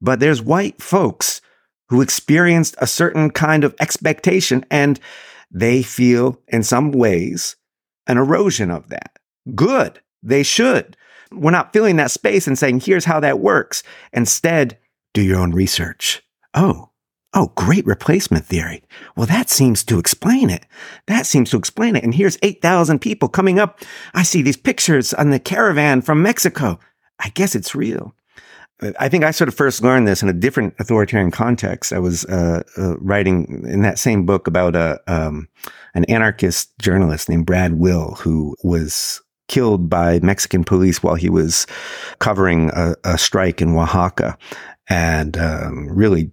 But 0.00 0.20
there's 0.20 0.42
white 0.42 0.80
folks 0.82 1.40
who 1.88 2.00
experienced 2.00 2.74
a 2.78 2.86
certain 2.86 3.30
kind 3.30 3.64
of 3.64 3.74
expectation 3.80 4.64
and 4.70 4.98
they 5.50 5.82
feel 5.82 6.40
in 6.48 6.62
some 6.62 6.92
ways 6.92 7.56
an 8.06 8.16
erosion 8.16 8.70
of 8.70 8.88
that. 8.88 9.18
Good. 9.54 10.00
They 10.22 10.42
should. 10.42 10.96
We're 11.32 11.50
not 11.50 11.72
filling 11.72 11.96
that 11.96 12.10
space 12.10 12.46
and 12.46 12.58
saying, 12.58 12.80
here's 12.80 13.04
how 13.04 13.20
that 13.20 13.40
works. 13.40 13.82
Instead, 14.12 14.78
do 15.14 15.22
your 15.22 15.40
own 15.40 15.52
research. 15.52 16.22
Oh, 16.54 16.90
oh, 17.34 17.52
great 17.56 17.86
replacement 17.86 18.44
theory. 18.46 18.82
Well, 19.16 19.26
that 19.26 19.48
seems 19.48 19.84
to 19.84 19.98
explain 19.98 20.50
it. 20.50 20.66
That 21.06 21.26
seems 21.26 21.50
to 21.50 21.56
explain 21.56 21.96
it. 21.96 22.04
And 22.04 22.14
here's 22.14 22.38
8,000 22.42 23.00
people 23.00 23.28
coming 23.28 23.58
up. 23.58 23.80
I 24.14 24.22
see 24.22 24.42
these 24.42 24.56
pictures 24.56 25.14
on 25.14 25.30
the 25.30 25.38
caravan 25.38 26.02
from 26.02 26.22
Mexico. 26.22 26.78
I 27.18 27.28
guess 27.30 27.54
it's 27.54 27.74
real. 27.74 28.14
I 28.98 29.08
think 29.08 29.24
I 29.24 29.30
sort 29.30 29.48
of 29.48 29.54
first 29.54 29.82
learned 29.82 30.08
this 30.08 30.22
in 30.22 30.28
a 30.28 30.34
different 30.34 30.74
authoritarian 30.78 31.30
context. 31.30 31.92
I 31.92 31.98
was 31.98 32.24
uh, 32.26 32.62
uh, 32.78 32.96
writing 32.98 33.64
in 33.68 33.82
that 33.82 33.98
same 33.98 34.24
book 34.24 34.46
about 34.46 34.74
a 34.74 35.00
um, 35.06 35.48
an 35.94 36.04
anarchist 36.04 36.78
journalist 36.78 37.28
named 37.28 37.46
Brad 37.46 37.74
Will 37.74 38.14
who 38.14 38.56
was 38.62 39.20
killed 39.48 39.90
by 39.90 40.20
Mexican 40.20 40.64
police 40.64 41.02
while 41.02 41.16
he 41.16 41.28
was 41.28 41.66
covering 42.20 42.70
a, 42.70 42.94
a 43.04 43.18
strike 43.18 43.60
in 43.60 43.76
Oaxaca, 43.76 44.38
and 44.88 45.36
um, 45.36 45.88
really 45.88 46.30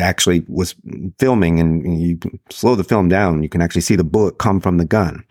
actually 0.00 0.44
was 0.48 0.74
filming 1.18 1.60
and 1.60 2.00
you 2.00 2.18
slow 2.50 2.74
the 2.74 2.84
film 2.84 3.08
down. 3.08 3.42
You 3.42 3.48
can 3.48 3.62
actually 3.62 3.82
see 3.82 3.96
the 3.96 4.04
bullet 4.04 4.38
come 4.38 4.60
from 4.60 4.78
the 4.78 4.84
gun. 4.86 5.24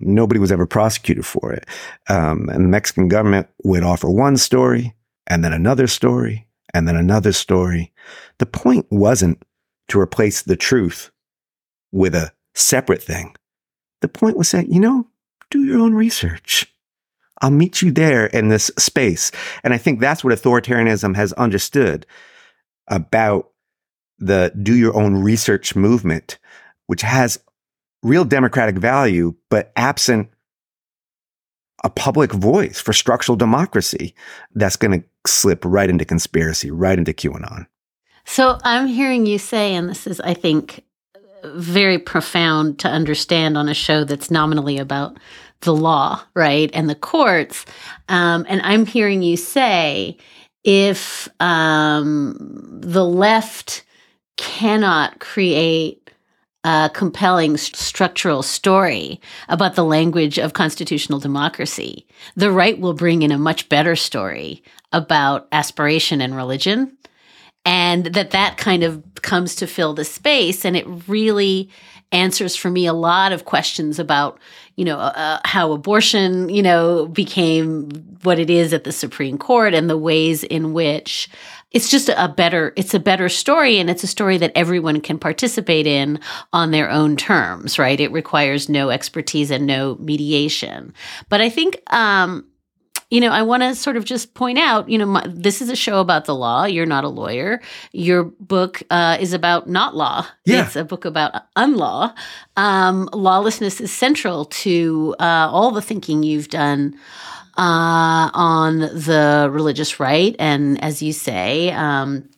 Nobody 0.00 0.40
was 0.40 0.50
ever 0.50 0.66
prosecuted 0.66 1.26
for 1.26 1.52
it. 1.52 1.66
Um, 2.08 2.48
and 2.48 2.64
the 2.64 2.68
Mexican 2.68 3.08
government 3.08 3.48
would 3.62 3.82
offer 3.82 4.10
one 4.10 4.36
story 4.36 4.94
and 5.26 5.44
then 5.44 5.52
another 5.52 5.86
story, 5.86 6.46
and 6.72 6.88
then 6.88 6.96
another 6.96 7.32
story. 7.32 7.92
The 8.38 8.46
point 8.46 8.86
wasn't 8.90 9.42
to 9.88 10.00
replace 10.00 10.42
the 10.42 10.56
truth 10.56 11.10
with 11.92 12.14
a 12.14 12.32
separate 12.54 13.02
thing. 13.02 13.36
The 14.00 14.08
point 14.08 14.36
was 14.36 14.50
that, 14.52 14.68
you 14.68 14.80
know, 14.80 15.06
do 15.50 15.64
your 15.64 15.78
own 15.78 15.94
research. 15.94 16.66
I'll 17.40 17.50
meet 17.50 17.82
you 17.82 17.90
there 17.90 18.26
in 18.26 18.48
this 18.48 18.70
space. 18.78 19.30
And 19.62 19.74
I 19.74 19.78
think 19.78 20.00
that's 20.00 20.24
what 20.24 20.32
authoritarianism 20.32 21.16
has 21.16 21.32
understood 21.34 22.06
about 22.88 23.50
the 24.18 24.52
do 24.62 24.74
your 24.74 24.96
own 24.96 25.16
research 25.16 25.74
movement, 25.74 26.38
which 26.86 27.02
has 27.02 27.38
real 28.02 28.24
democratic 28.24 28.76
value, 28.76 29.34
but 29.50 29.72
absent 29.76 30.30
a 31.82 31.90
public 31.90 32.32
voice 32.32 32.80
for 32.80 32.92
structural 32.92 33.36
democracy 33.36 34.14
that's 34.54 34.76
going 34.76 35.00
to 35.00 35.06
slip 35.26 35.64
right 35.64 35.90
into 35.90 36.04
conspiracy, 36.04 36.70
right 36.70 36.98
into 36.98 37.12
QAnon. 37.12 37.66
So 38.24 38.58
I'm 38.64 38.86
hearing 38.86 39.26
you 39.26 39.38
say, 39.38 39.74
and 39.74 39.88
this 39.88 40.06
is, 40.06 40.20
I 40.20 40.34
think, 40.34 40.84
very 41.44 41.98
profound 41.98 42.78
to 42.80 42.88
understand 42.88 43.58
on 43.58 43.68
a 43.68 43.74
show 43.74 44.04
that's 44.04 44.30
nominally 44.30 44.78
about 44.78 45.18
the 45.60 45.74
law, 45.74 46.22
right, 46.34 46.70
and 46.72 46.88
the 46.88 46.94
courts. 46.94 47.64
Um, 48.08 48.46
and 48.48 48.60
I'm 48.62 48.86
hearing 48.86 49.22
you 49.22 49.36
say 49.36 50.16
if 50.62 51.28
um, 51.40 52.36
the 52.80 53.04
left 53.04 53.84
cannot 54.36 55.20
create 55.20 56.03
a 56.64 56.90
compelling 56.92 57.56
structural 57.56 58.42
story 58.42 59.20
about 59.48 59.74
the 59.74 59.84
language 59.84 60.38
of 60.38 60.54
constitutional 60.54 61.20
democracy. 61.20 62.06
The 62.36 62.50
right 62.50 62.78
will 62.78 62.94
bring 62.94 63.22
in 63.22 63.30
a 63.30 63.38
much 63.38 63.68
better 63.68 63.94
story 63.94 64.62
about 64.92 65.46
aspiration 65.52 66.20
and 66.20 66.34
religion 66.34 66.96
and 67.64 68.06
that 68.06 68.30
that 68.30 68.56
kind 68.56 68.82
of 68.82 69.02
comes 69.22 69.54
to 69.56 69.66
fill 69.66 69.94
the 69.94 70.04
space 70.04 70.64
and 70.64 70.76
it 70.76 70.86
really 71.08 71.70
answers 72.12 72.54
for 72.54 72.70
me 72.70 72.86
a 72.86 72.92
lot 72.92 73.32
of 73.32 73.44
questions 73.44 73.98
about 73.98 74.38
you 74.76 74.84
know 74.84 74.98
uh, 74.98 75.12
uh 75.16 75.40
how 75.44 75.72
abortion 75.72 76.48
you 76.48 76.62
know 76.62 77.06
became 77.08 77.90
what 78.22 78.38
it 78.38 78.50
is 78.50 78.72
at 78.72 78.84
the 78.84 78.92
supreme 78.92 79.38
court 79.38 79.74
and 79.74 79.88
the 79.88 79.98
ways 79.98 80.44
in 80.44 80.72
which 80.72 81.28
it's 81.74 81.90
just 81.90 82.08
a 82.08 82.28
better 82.28 82.72
it's 82.76 82.94
a 82.94 83.00
better 83.00 83.28
story 83.28 83.78
and 83.78 83.90
it's 83.90 84.04
a 84.04 84.06
story 84.06 84.38
that 84.38 84.52
everyone 84.54 85.00
can 85.00 85.18
participate 85.18 85.86
in 85.86 86.18
on 86.52 86.70
their 86.70 86.90
own 86.90 87.16
terms 87.16 87.78
right 87.78 88.00
it 88.00 88.10
requires 88.12 88.68
no 88.68 88.88
expertise 88.88 89.50
and 89.50 89.66
no 89.66 89.96
mediation 89.96 90.94
but 91.28 91.42
i 91.42 91.50
think 91.50 91.76
um 91.92 92.46
you 93.10 93.20
know, 93.20 93.28
I 93.28 93.42
want 93.42 93.62
to 93.62 93.76
sort 93.76 93.96
of 93.96 94.04
just 94.04 94.34
point 94.34 94.58
out, 94.58 94.88
you 94.88 94.98
know, 94.98 95.06
my, 95.06 95.24
this 95.28 95.62
is 95.62 95.68
a 95.68 95.76
show 95.76 96.00
about 96.00 96.24
the 96.24 96.34
law. 96.34 96.64
You're 96.64 96.84
not 96.84 97.04
a 97.04 97.08
lawyer. 97.08 97.60
Your 97.92 98.24
book 98.24 98.82
uh, 98.90 99.18
is 99.20 99.32
about 99.32 99.68
not 99.68 99.94
law. 99.94 100.26
Yeah. 100.46 100.66
It's 100.66 100.74
a 100.74 100.84
book 100.84 101.04
about 101.04 101.44
unlaw. 101.54 102.12
Um, 102.56 103.08
lawlessness 103.12 103.80
is 103.80 103.92
central 103.92 104.46
to 104.46 105.14
uh, 105.20 105.48
all 105.48 105.70
the 105.70 105.82
thinking 105.82 106.24
you've 106.24 106.48
done 106.48 106.96
uh, 107.56 108.30
on 108.34 108.80
the 108.80 109.48
religious 109.50 110.00
right, 110.00 110.34
and 110.38 110.82
as 110.82 111.02
you 111.02 111.12
say, 111.12 111.70
um, 111.72 112.28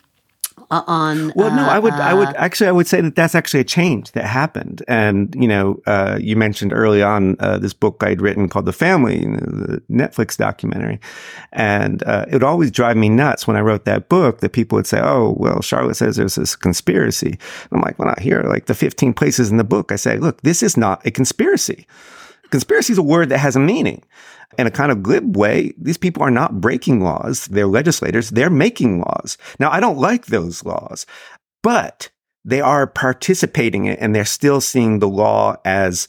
on 0.71 1.33
well 1.37 1.55
no 1.55 1.63
i 1.63 1.79
would 1.79 1.93
i 1.93 2.13
would 2.13 2.29
uh, 2.29 2.35
actually 2.37 2.67
i 2.67 2.73
would 2.73 2.87
say 2.87 3.01
that 3.01 3.15
that's 3.15 3.35
actually 3.35 3.61
a 3.61 3.65
change 3.65 4.13
that 4.13 4.25
happened. 4.25 4.83
And 4.89 5.35
you 5.39 5.47
know 5.47 5.81
uh, 5.87 6.19
you 6.21 6.37
mentioned 6.37 6.73
early 6.73 7.03
on 7.03 7.37
uh, 7.39 7.59
this 7.59 7.73
book 7.73 8.03
i'd 8.03 8.21
written 8.21 8.49
called 8.49 8.67
the 8.67 8.73
family 8.73 9.21
you 9.21 9.29
know, 9.29 9.39
the 9.39 9.83
netflix 9.91 10.37
documentary. 10.37 11.01
And 11.53 12.03
uh, 12.05 12.27
it 12.29 12.33
would 12.33 12.43
always 12.43 12.71
drive 12.71 12.97
me 12.97 13.09
nuts 13.09 13.47
when 13.47 13.57
i 13.57 13.61
wrote 13.61 13.85
that 13.85 14.09
book 14.09 14.41
that 14.41 14.53
people 14.53 14.77
would 14.77 14.87
say 14.87 15.01
oh 15.01 15.37
well 15.39 15.59
Sharlet 15.59 15.97
says 15.97 16.17
there's 16.17 16.35
this 16.35 16.57
conspiracy. 16.57 17.39
I'm 17.71 17.81
like 17.81 17.99
well 17.99 18.09
not 18.09 18.21
here. 18.21 18.43
Like 18.43 18.67
the 18.67 18.75
15 18.75 19.15
places 19.15 19.51
in 19.51 19.57
the 19.57 19.65
book 19.65 19.93
i 19.93 19.97
say 19.97 20.19
look 20.19 20.41
this 20.43 20.63
is 20.63 20.77
not 20.77 21.05
a 21.07 21.11
conspiracy. 21.11 21.87
Conspiracy 22.51 22.93
is 22.93 22.99
a 22.99 23.03
word 23.03 23.29
that 23.29 23.39
has 23.39 23.57
a 23.57 23.61
meaning 23.61 24.03
in 24.59 24.67
a 24.67 24.71
kind 24.71 24.91
of 24.91 25.03
glib 25.03 25.37
way, 25.37 25.75
these 25.79 25.99
people 25.99 26.23
are 26.23 26.31
not 26.31 26.61
breaking 26.61 27.01
laws. 27.03 27.47
They're 27.47 27.67
legislators. 27.67 28.31
They're 28.31 28.51
making 28.51 29.01
laws. 29.01 29.37
Now, 29.59 29.71
I 29.71 29.81
don't 29.81 29.99
like 29.99 30.27
those 30.27 30.65
laws, 30.65 31.07
but 31.63 32.11
they 32.45 32.61
are 32.61 32.87
participating 32.87 33.87
in 33.87 33.93
it 33.93 33.99
and 34.01 34.15
they're 34.15 34.25
still 34.25 34.61
seeing 34.61 35.01
the 35.01 35.09
law 35.09 35.57
as 35.65 36.07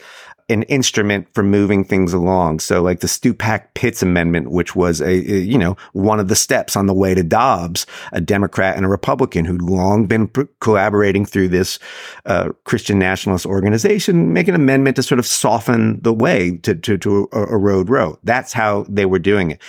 an 0.49 0.63
instrument 0.63 1.27
for 1.33 1.43
moving 1.43 1.83
things 1.83 2.13
along. 2.13 2.59
So 2.59 2.81
like 2.81 3.01
the 3.01 3.07
Stupak 3.07 3.73
Pitts 3.73 4.01
Amendment, 4.01 4.49
which 4.49 4.75
was 4.75 5.01
a, 5.01 5.09
a, 5.09 5.39
you 5.39 5.57
know, 5.57 5.75
one 5.91 6.21
of 6.21 6.29
the 6.29 6.37
steps 6.37 6.77
on 6.77 6.85
the 6.85 6.93
way 6.93 7.13
to 7.13 7.23
Dobbs, 7.23 7.85
a 8.13 8.21
Democrat 8.21 8.77
and 8.77 8.85
a 8.85 8.89
Republican 8.89 9.43
who'd 9.43 9.61
long 9.61 10.05
been 10.05 10.27
pr- 10.27 10.43
collaborating 10.61 11.25
through 11.25 11.49
this 11.49 11.79
uh, 12.25 12.51
Christian 12.63 12.97
nationalist 12.97 13.45
organization, 13.45 14.31
make 14.31 14.47
an 14.47 14.55
amendment 14.55 14.95
to 14.95 15.03
sort 15.03 15.19
of 15.19 15.25
soften 15.25 15.99
the 16.01 16.13
way 16.13 16.57
to, 16.63 16.75
to, 16.75 16.97
to 16.97 17.27
road 17.33 17.89
Roe. 17.89 18.17
That's 18.23 18.53
how 18.53 18.85
they 18.87 19.05
were 19.05 19.19
doing 19.19 19.51
it. 19.51 19.61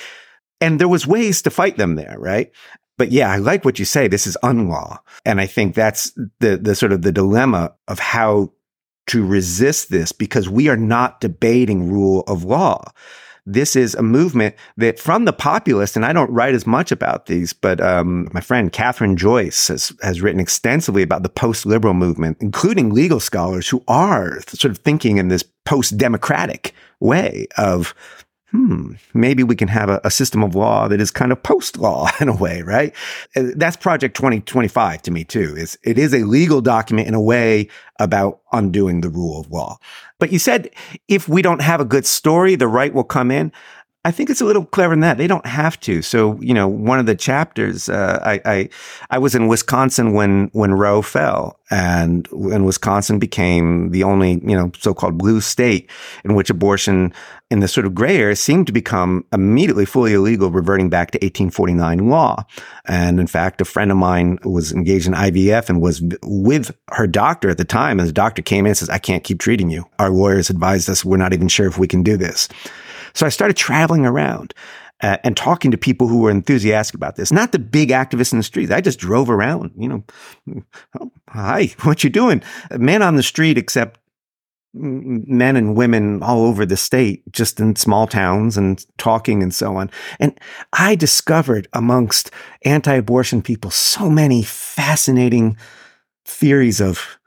And 0.60 0.80
there 0.80 0.88
was 0.88 1.06
ways 1.06 1.42
to 1.42 1.50
fight 1.50 1.76
them 1.76 1.96
there, 1.96 2.16
right? 2.18 2.52
But 2.98 3.12
yeah, 3.12 3.30
I 3.30 3.36
like 3.36 3.64
what 3.64 3.78
you 3.78 3.84
say. 3.84 4.08
This 4.08 4.26
is 4.26 4.36
unlaw. 4.42 4.98
And 5.24 5.40
I 5.40 5.46
think 5.46 5.74
that's 5.74 6.10
the, 6.40 6.56
the 6.56 6.74
sort 6.74 6.92
of 6.92 7.02
the 7.02 7.12
dilemma 7.12 7.72
of 7.86 8.00
how 8.00 8.52
to 9.08 9.24
resist 9.24 9.90
this 9.90 10.12
because 10.12 10.48
we 10.48 10.68
are 10.68 10.76
not 10.76 11.20
debating 11.20 11.90
rule 11.90 12.24
of 12.26 12.44
law. 12.44 12.82
This 13.46 13.76
is 13.76 13.94
a 13.94 14.02
movement 14.02 14.54
that 14.76 15.00
from 15.00 15.24
the 15.24 15.32
populist, 15.32 15.96
and 15.96 16.04
I 16.04 16.12
don't 16.12 16.30
write 16.30 16.54
as 16.54 16.66
much 16.66 16.92
about 16.92 17.26
these, 17.26 17.54
but 17.54 17.80
um, 17.80 18.28
my 18.34 18.42
friend 18.42 18.70
Kathryn 18.70 19.16
Joyce 19.16 19.68
has, 19.68 19.90
has 20.02 20.20
written 20.20 20.38
extensively 20.38 21.02
about 21.02 21.22
the 21.22 21.30
post 21.30 21.64
liberal 21.64 21.94
movement, 21.94 22.36
including 22.40 22.92
legal 22.92 23.20
scholars 23.20 23.66
who 23.66 23.82
are 23.88 24.42
sort 24.48 24.70
of 24.70 24.76
thinking 24.78 25.16
in 25.16 25.28
this 25.28 25.44
post 25.64 25.96
democratic 25.96 26.74
way 27.00 27.46
of 27.56 27.94
hmm, 28.50 28.92
maybe 29.12 29.42
we 29.42 29.54
can 29.54 29.68
have 29.68 29.90
a, 29.90 30.00
a, 30.04 30.10
system 30.10 30.42
of 30.42 30.54
law 30.54 30.88
that 30.88 31.00
is 31.00 31.10
kind 31.10 31.32
of 31.32 31.42
post 31.42 31.76
law 31.76 32.08
in 32.20 32.28
a 32.28 32.34
way, 32.34 32.62
right? 32.62 32.94
That's 33.34 33.76
Project 33.76 34.16
2025 34.16 35.02
to 35.02 35.10
me 35.10 35.24
too. 35.24 35.54
Is 35.56 35.78
it 35.82 35.98
is 35.98 36.14
a 36.14 36.24
legal 36.24 36.60
document 36.60 37.08
in 37.08 37.14
a 37.14 37.20
way 37.20 37.68
about 37.98 38.40
undoing 38.52 39.00
the 39.00 39.08
rule 39.08 39.40
of 39.40 39.50
law. 39.50 39.78
But 40.18 40.32
you 40.32 40.38
said 40.38 40.70
if 41.08 41.28
we 41.28 41.42
don't 41.42 41.60
have 41.60 41.80
a 41.80 41.84
good 41.84 42.06
story, 42.06 42.54
the 42.54 42.68
right 42.68 42.94
will 42.94 43.04
come 43.04 43.30
in. 43.30 43.52
I 44.08 44.10
think 44.10 44.30
it's 44.30 44.40
a 44.40 44.46
little 44.46 44.64
clever 44.64 44.94
in 44.94 45.00
that 45.00 45.18
they 45.18 45.26
don't 45.26 45.44
have 45.44 45.78
to. 45.80 46.00
So 46.00 46.40
you 46.40 46.54
know, 46.54 46.66
one 46.66 46.98
of 46.98 47.04
the 47.04 47.14
chapters, 47.14 47.90
uh, 47.90 48.18
I, 48.24 48.40
I, 48.46 48.68
I 49.10 49.18
was 49.18 49.34
in 49.34 49.48
Wisconsin 49.48 50.14
when 50.14 50.48
when 50.54 50.72
Roe 50.72 51.02
fell, 51.02 51.60
and 51.70 52.26
when 52.28 52.64
Wisconsin 52.64 53.18
became 53.18 53.90
the 53.90 54.04
only 54.04 54.40
you 54.42 54.56
know 54.56 54.72
so-called 54.78 55.18
blue 55.18 55.42
state 55.42 55.90
in 56.24 56.34
which 56.34 56.48
abortion 56.48 57.12
in 57.50 57.60
the 57.60 57.68
sort 57.68 57.84
of 57.84 57.94
gray 57.94 58.16
area 58.16 58.34
seemed 58.34 58.66
to 58.68 58.72
become 58.72 59.26
immediately 59.30 59.84
fully 59.84 60.14
illegal, 60.14 60.50
reverting 60.50 60.88
back 60.88 61.10
to 61.10 61.18
1849 61.18 62.08
law. 62.08 62.46
And 62.86 63.20
in 63.20 63.26
fact, 63.26 63.60
a 63.60 63.66
friend 63.66 63.90
of 63.90 63.98
mine 63.98 64.38
was 64.42 64.72
engaged 64.72 65.06
in 65.06 65.12
IVF 65.12 65.68
and 65.68 65.82
was 65.82 66.02
with 66.22 66.74
her 66.92 67.06
doctor 67.06 67.50
at 67.50 67.58
the 67.58 67.66
time, 67.66 68.00
and 68.00 68.08
the 68.08 68.12
doctor 68.14 68.40
came 68.40 68.64
in 68.64 68.70
and 68.70 68.78
says, 68.78 68.88
"I 68.88 68.98
can't 68.98 69.22
keep 69.22 69.38
treating 69.38 69.68
you. 69.68 69.84
Our 69.98 70.08
lawyers 70.08 70.48
advised 70.48 70.88
us 70.88 71.04
we're 71.04 71.18
not 71.18 71.34
even 71.34 71.48
sure 71.48 71.66
if 71.66 71.76
we 71.76 71.86
can 71.86 72.02
do 72.02 72.16
this." 72.16 72.48
So 73.14 73.26
I 73.26 73.30
started 73.30 73.56
traveling 73.56 74.06
around 74.06 74.54
uh, 75.00 75.18
and 75.22 75.36
talking 75.36 75.70
to 75.70 75.78
people 75.78 76.08
who 76.08 76.20
were 76.20 76.30
enthusiastic 76.30 76.94
about 76.94 77.16
this. 77.16 77.32
Not 77.32 77.52
the 77.52 77.58
big 77.58 77.90
activists 77.90 78.32
in 78.32 78.38
the 78.38 78.44
streets. 78.44 78.72
I 78.72 78.80
just 78.80 78.98
drove 78.98 79.30
around, 79.30 79.72
you 79.76 79.88
know, 79.88 80.04
oh, 81.00 81.12
hi, 81.28 81.66
what 81.82 82.02
you 82.04 82.10
doing? 82.10 82.42
Men 82.76 83.02
on 83.02 83.16
the 83.16 83.22
street, 83.22 83.58
except 83.58 84.00
men 84.74 85.56
and 85.56 85.74
women 85.74 86.22
all 86.22 86.44
over 86.44 86.66
the 86.66 86.76
state, 86.76 87.22
just 87.32 87.58
in 87.58 87.74
small 87.74 88.06
towns 88.06 88.56
and 88.56 88.84
talking 88.98 89.42
and 89.42 89.54
so 89.54 89.76
on. 89.76 89.90
And 90.20 90.38
I 90.72 90.94
discovered 90.94 91.68
amongst 91.72 92.30
anti-abortion 92.64 93.42
people 93.42 93.70
so 93.70 94.10
many 94.10 94.42
fascinating 94.42 95.56
theories 96.24 96.80
of 96.80 97.18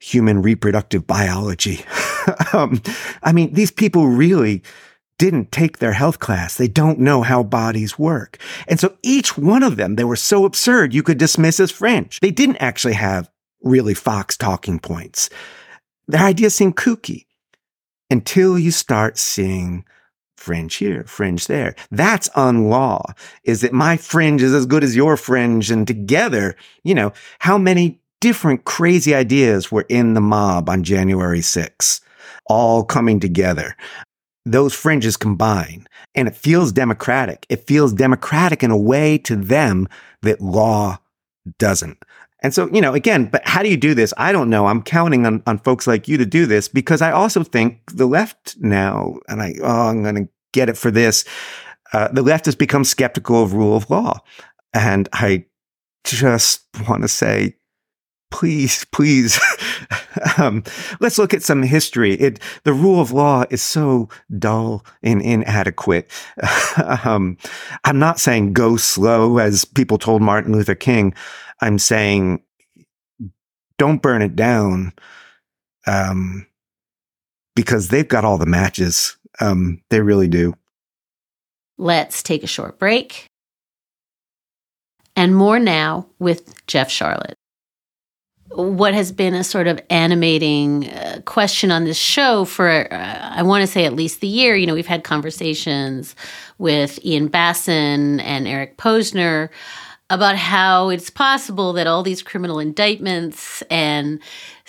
human 0.00 0.42
reproductive 0.42 1.06
biology. 1.06 1.84
um, 2.52 2.82
I 3.22 3.32
mean, 3.32 3.52
these 3.52 3.70
people 3.70 4.08
really 4.08 4.62
didn't 5.18 5.52
take 5.52 5.78
their 5.78 5.92
health 5.92 6.20
class. 6.20 6.56
They 6.56 6.68
don't 6.68 7.00
know 7.00 7.22
how 7.22 7.42
bodies 7.42 7.98
work. 7.98 8.38
And 8.66 8.80
so 8.80 8.96
each 9.02 9.36
one 9.36 9.62
of 9.62 9.76
them, 9.76 9.96
they 9.96 10.04
were 10.04 10.16
so 10.16 10.44
absurd 10.44 10.94
you 10.94 11.02
could 11.02 11.18
dismiss 11.18 11.60
as 11.60 11.70
fringe. 11.70 12.20
They 12.20 12.30
didn't 12.30 12.56
actually 12.56 12.94
have 12.94 13.28
really 13.62 13.94
Fox 13.94 14.36
talking 14.36 14.78
points. 14.78 15.28
Their 16.06 16.22
ideas 16.22 16.54
seemed 16.54 16.76
kooky 16.76 17.26
until 18.10 18.58
you 18.58 18.70
start 18.70 19.18
seeing 19.18 19.84
fringe 20.36 20.76
here, 20.76 21.04
fringe 21.04 21.48
there. 21.48 21.74
That's 21.90 22.28
unlaw, 22.30 23.02
is 23.42 23.60
that 23.62 23.72
my 23.72 23.96
fringe 23.96 24.42
is 24.42 24.54
as 24.54 24.66
good 24.66 24.84
as 24.84 24.96
your 24.96 25.16
fringe. 25.16 25.70
And 25.70 25.86
together, 25.86 26.56
you 26.84 26.94
know, 26.94 27.12
how 27.40 27.58
many 27.58 28.00
different 28.20 28.64
crazy 28.64 29.14
ideas 29.14 29.70
were 29.70 29.84
in 29.88 30.14
the 30.14 30.20
mob 30.20 30.70
on 30.70 30.84
January 30.84 31.40
6th, 31.40 32.00
all 32.46 32.84
coming 32.84 33.20
together 33.20 33.76
those 34.52 34.74
fringes 34.74 35.16
combine 35.16 35.86
and 36.14 36.28
it 36.28 36.36
feels 36.36 36.72
democratic. 36.72 37.46
It 37.48 37.66
feels 37.66 37.92
democratic 37.92 38.62
in 38.62 38.70
a 38.70 38.76
way 38.76 39.18
to 39.18 39.36
them 39.36 39.88
that 40.22 40.40
law 40.40 40.98
doesn't. 41.58 41.98
And 42.42 42.54
so, 42.54 42.68
you 42.72 42.80
know, 42.80 42.94
again, 42.94 43.26
but 43.26 43.46
how 43.46 43.62
do 43.62 43.68
you 43.68 43.76
do 43.76 43.94
this? 43.94 44.14
I 44.16 44.30
don't 44.30 44.50
know. 44.50 44.66
I'm 44.66 44.82
counting 44.82 45.26
on, 45.26 45.42
on 45.46 45.58
folks 45.58 45.86
like 45.86 46.06
you 46.06 46.16
to 46.18 46.26
do 46.26 46.46
this 46.46 46.68
because 46.68 47.02
I 47.02 47.10
also 47.10 47.42
think 47.42 47.80
the 47.92 48.06
left 48.06 48.56
now, 48.60 49.18
and 49.28 49.42
I, 49.42 49.54
oh, 49.60 49.88
I'm 49.88 50.02
going 50.02 50.14
to 50.14 50.28
get 50.52 50.68
it 50.68 50.78
for 50.78 50.90
this. 50.90 51.24
Uh, 51.92 52.08
the 52.08 52.22
left 52.22 52.44
has 52.44 52.54
become 52.54 52.84
skeptical 52.84 53.42
of 53.42 53.54
rule 53.54 53.76
of 53.76 53.90
law. 53.90 54.20
And 54.72 55.08
I 55.12 55.46
just 56.04 56.64
want 56.88 57.02
to 57.02 57.08
say, 57.08 57.56
please, 58.30 58.84
please, 58.92 59.40
um, 60.36 60.62
let's 61.00 61.18
look 61.18 61.34
at 61.34 61.42
some 61.42 61.62
history. 61.62 62.14
It, 62.14 62.40
the 62.64 62.72
rule 62.72 63.00
of 63.00 63.12
law 63.12 63.44
is 63.50 63.62
so 63.62 64.08
dull 64.38 64.84
and 65.02 65.20
inadequate. 65.22 66.10
um, 67.04 67.36
I'm 67.84 67.98
not 67.98 68.20
saying 68.20 68.52
go 68.52 68.76
slow, 68.76 69.38
as 69.38 69.64
people 69.64 69.98
told 69.98 70.22
Martin 70.22 70.52
Luther 70.52 70.74
King. 70.74 71.14
I'm 71.60 71.78
saying 71.78 72.42
don't 73.78 74.02
burn 74.02 74.22
it 74.22 74.34
down, 74.34 74.92
um, 75.86 76.46
because 77.54 77.88
they've 77.88 78.08
got 78.08 78.24
all 78.24 78.38
the 78.38 78.46
matches. 78.46 79.16
Um, 79.40 79.82
they 79.90 80.00
really 80.00 80.28
do. 80.28 80.54
Let's 81.76 82.22
take 82.24 82.42
a 82.42 82.48
short 82.48 82.78
break. 82.78 83.26
And 85.14 85.34
more 85.34 85.58
now 85.58 86.06
with 86.18 86.66
Jeff 86.66 86.88
Sharlet 86.88 87.34
what 88.50 88.94
has 88.94 89.12
been 89.12 89.34
a 89.34 89.44
sort 89.44 89.66
of 89.66 89.80
animating 89.90 90.88
uh, 90.90 91.20
question 91.24 91.70
on 91.70 91.84
this 91.84 91.98
show 91.98 92.44
for 92.44 92.92
uh, 92.92 93.30
I 93.34 93.42
want 93.42 93.62
to 93.62 93.66
say 93.66 93.84
at 93.84 93.92
least 93.92 94.20
the 94.20 94.26
year. 94.26 94.56
You 94.56 94.66
know, 94.66 94.74
we've 94.74 94.86
had 94.86 95.04
conversations 95.04 96.16
with 96.58 97.04
Ian 97.04 97.28
Bassin 97.28 98.20
and 98.20 98.48
Eric 98.48 98.76
Posner 98.76 99.50
about 100.10 100.36
how 100.36 100.88
it's 100.88 101.10
possible 101.10 101.74
that 101.74 101.86
all 101.86 102.02
these 102.02 102.22
criminal 102.22 102.58
indictments 102.58 103.62
and 103.70 104.20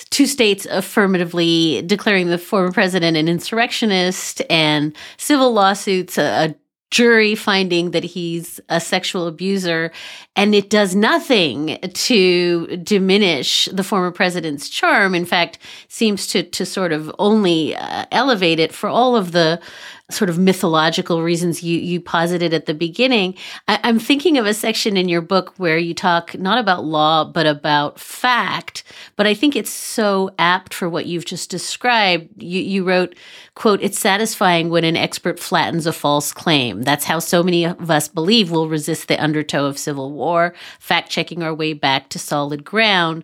two 0.10 0.26
states 0.26 0.66
affirmatively 0.70 1.82
declaring 1.84 2.28
the 2.28 2.38
former 2.38 2.72
president 2.72 3.16
an 3.16 3.30
insurrectionist 3.30 4.42
and 4.50 4.94
civil 5.18 5.54
lawsuits, 5.54 6.18
a 6.18 6.54
jury 6.92 7.36
finding 7.36 7.92
that 7.92 8.04
he's 8.04 8.60
a 8.70 8.80
sexual 8.80 9.28
abuser 9.28 9.92
and 10.36 10.56
it 10.56 10.70
does 10.70 10.96
nothing 10.96 11.78
to 11.94 12.78
diminish 12.78 13.70
the 13.72 13.84
former 13.84 14.12
president's 14.12 14.70
charm. 14.70 15.14
In 15.14 15.26
fact 15.26 15.60
seems 15.88 16.28
to 16.28 16.44
to 16.44 16.66
sort 16.66 16.92
of 16.92 17.12
only 17.20 17.76
uh, 17.76 18.06
elevate 18.12 18.60
it 18.60 18.74
for 18.74 18.90
all 18.90 19.16
of 19.16 19.32
the 19.32 19.62
sort 20.10 20.30
of 20.30 20.38
mythological 20.40 21.22
reasons 21.22 21.62
you 21.64 21.80
you 21.80 22.02
posited 22.02 22.54
at 22.54 22.66
the 22.66 22.74
beginning. 22.74 23.36
I, 23.68 23.80
I'm 23.84 24.00
thinking 24.00 24.38
of 24.38 24.46
a 24.46 24.54
section 24.54 24.98
in 24.98 25.08
your 25.08 25.22
book 25.22 25.54
where 25.58 25.78
you 25.78 25.94
talk 25.94 26.38
not 26.38 26.58
about 26.58 26.84
law 26.84 27.24
but 27.24 27.46
about 27.46 28.00
fact. 28.00 28.84
But 29.16 29.28
I 29.28 29.34
think 29.34 29.56
it's 29.56 29.70
so 29.70 30.32
apt 30.40 30.74
for 30.74 30.90
what 30.90 31.06
you've 31.06 31.26
just 31.26 31.50
described. 31.50 32.42
You 32.42 32.62
you 32.62 32.84
wrote, 32.84 33.16
"quote 33.56 33.82
It's 33.82 34.00
satisfying 34.00 34.70
when 34.70 34.84
an 34.84 34.98
expert 34.98 35.40
flattens 35.40 35.86
a 35.86 35.94
false 35.94 36.32
claim. 36.34 36.84
That's 36.84 37.06
how 37.06 37.20
so 37.20 37.44
many 37.44 37.66
of 37.66 37.92
us 37.92 38.08
believe 38.08 38.52
we'll 38.52 38.68
resist 38.68 39.08
the 39.08 39.22
undertow 39.22 39.66
of 39.66 39.78
civil 39.78 40.12
war, 40.12 40.54
fact 40.80 41.10
checking 41.10 41.44
our 41.44 41.54
way 41.54 41.74
back 41.74 42.10
to 42.10 42.20
solid 42.20 42.64
ground." 42.64 43.24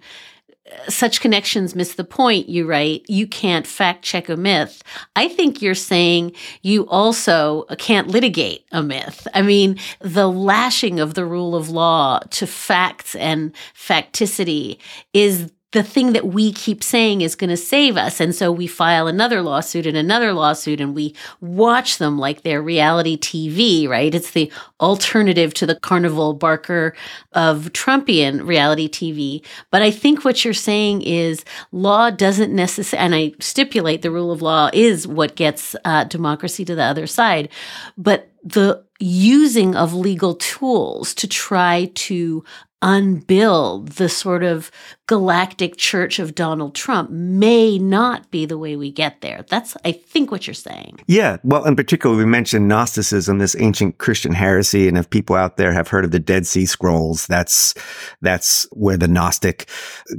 Such 0.88 1.22
connections 1.22 1.76
miss 1.76 1.95
the 1.95 2.03
point, 2.03 2.49
you 2.49 2.66
write. 2.66 3.05
You 3.07 3.28
can't 3.28 3.68
fact 3.68 4.03
check 4.03 4.30
a 4.30 4.36
myth. 4.36 4.82
I 5.16 5.28
think 5.28 5.61
you're 5.61 5.76
saying 5.76 6.34
you 6.63 6.88
also 6.88 7.63
can't 7.78 8.07
litigate 8.07 8.66
a 8.72 8.82
myth. 8.82 9.28
I 9.34 9.41
mean, 9.41 9.78
the 9.99 10.28
lashing 10.28 10.99
of 10.99 11.13
the 11.13 11.26
rule 11.26 11.55
of 11.55 11.70
law 11.70 12.20
to 12.32 12.47
facts 12.47 13.16
and 13.16 13.53
facticity 13.76 14.80
is 15.13 15.51
the 15.76 15.84
thing 15.84 16.13
that 16.13 16.28
we 16.28 16.53
keep 16.53 16.82
saying 16.82 17.19
is 17.19 17.36
going 17.36 17.49
to 17.49 17.57
save 17.57 17.97
us. 17.97 18.21
And 18.21 18.34
so 18.34 18.49
we 18.49 18.65
file 18.65 19.07
another 19.07 19.41
lawsuit 19.41 19.86
and 19.86 19.97
another 19.97 20.32
lawsuit 20.32 20.80
and 20.80 20.95
we 20.95 21.13
watch 21.41 21.97
them 21.97 22.17
like 22.17 22.43
they're 22.43 22.61
reality 22.61 23.17
TV, 23.17 23.86
right? 23.86 24.15
It's 24.15 24.32
the 24.32 24.49
alternative 24.80 25.53
to 25.55 25.65
the 25.65 25.76
carnival 25.76 26.34
barker 26.34 26.95
of 27.34 27.73
Trumpian 27.73 28.47
reality 28.47 28.88
TV. 28.88 29.45
But 29.69 29.82
I 29.82 29.91
think 29.91 30.23
what 30.23 30.45
you're 30.45 30.53
saying 30.53 31.01
is 31.01 31.43
law 31.73 32.09
doesn't 32.09 32.55
necessarily, 32.55 33.05
and 33.05 33.13
I 33.13 33.34
stipulate 33.41 34.01
the 34.01 34.11
rule 34.11 34.32
of 34.32 34.41
law 34.41 34.69
is 34.71 35.05
what 35.05 35.36
gets 35.36 35.76
uh, 35.84 36.05
democracy 36.05 36.63
to 36.63 36.76
the 36.76 36.84
other 36.84 37.05
side. 37.05 37.49
But 37.97 38.32
the 38.45 38.82
using 38.99 39.76
of 39.76 39.93
legal 39.93 40.36
tools 40.36 41.13
to 41.15 41.28
try 41.28 41.91
to 41.95 42.45
unbuild 42.86 43.89
the 43.93 44.07
sort 44.07 44.43
of 44.43 44.71
galactic 45.08 45.78
church 45.78 46.18
of 46.18 46.34
Donald 46.34 46.74
Trump 46.74 47.12
may 47.12 47.78
not 47.78 48.32
be 48.32 48.45
the 48.45 48.58
way 48.58 48.76
we 48.76 48.91
get 48.91 49.22
there. 49.22 49.45
That's, 49.49 49.78
I 49.86 49.91
think, 49.91 50.32
what 50.32 50.47
you're 50.47 50.56
saying. 50.56 50.99
Yeah. 51.06 51.38
Well, 51.43 51.66
in 51.66 51.76
particular, 51.76 52.16
we 52.18 52.26
mentioned 52.26 52.68
Gnosticism, 52.68 53.38
this 53.38 53.56
ancient 53.60 53.99
Christian 53.99 54.34
heresy. 54.34 54.88
And 54.88 54.97
if 54.97 55.10
people 55.10 55.36
out 55.36 55.58
there 55.58 55.74
have 55.74 55.89
heard 55.89 56.06
of 56.06 56.12
the 56.12 56.20
Dead 56.20 56.47
Sea 56.47 56.66
Scrolls, 56.66 57.28
that's, 57.28 57.76
that's 58.22 58.68
where 58.72 58.97
the 58.97 59.08
Gnostic 59.08 59.70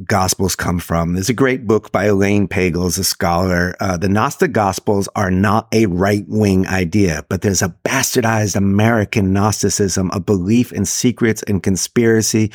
Gospels 0.04 0.54
come 0.54 0.78
from. 0.78 1.14
There's 1.14 1.28
a 1.28 1.34
great 1.34 1.66
book 1.66 1.90
by 1.90 2.04
Elaine 2.04 2.46
Pagels, 2.46 2.96
a 2.96 3.04
scholar. 3.04 3.74
Uh, 3.80 3.96
the 3.96 4.08
Gnostic 4.08 4.52
Gospels 4.52 5.08
are 5.16 5.32
not 5.32 5.66
a 5.72 5.86
right 5.86 6.24
wing 6.28 6.66
idea, 6.68 7.24
but 7.28 7.42
there's 7.42 7.62
a 7.62 7.74
bastardized 7.84 8.54
American 8.54 9.32
Gnosticism, 9.32 10.10
a 10.12 10.20
belief 10.20 10.72
in 10.72 10.84
secrets 10.84 11.42
and 11.44 11.60
conspiracy. 11.60 12.52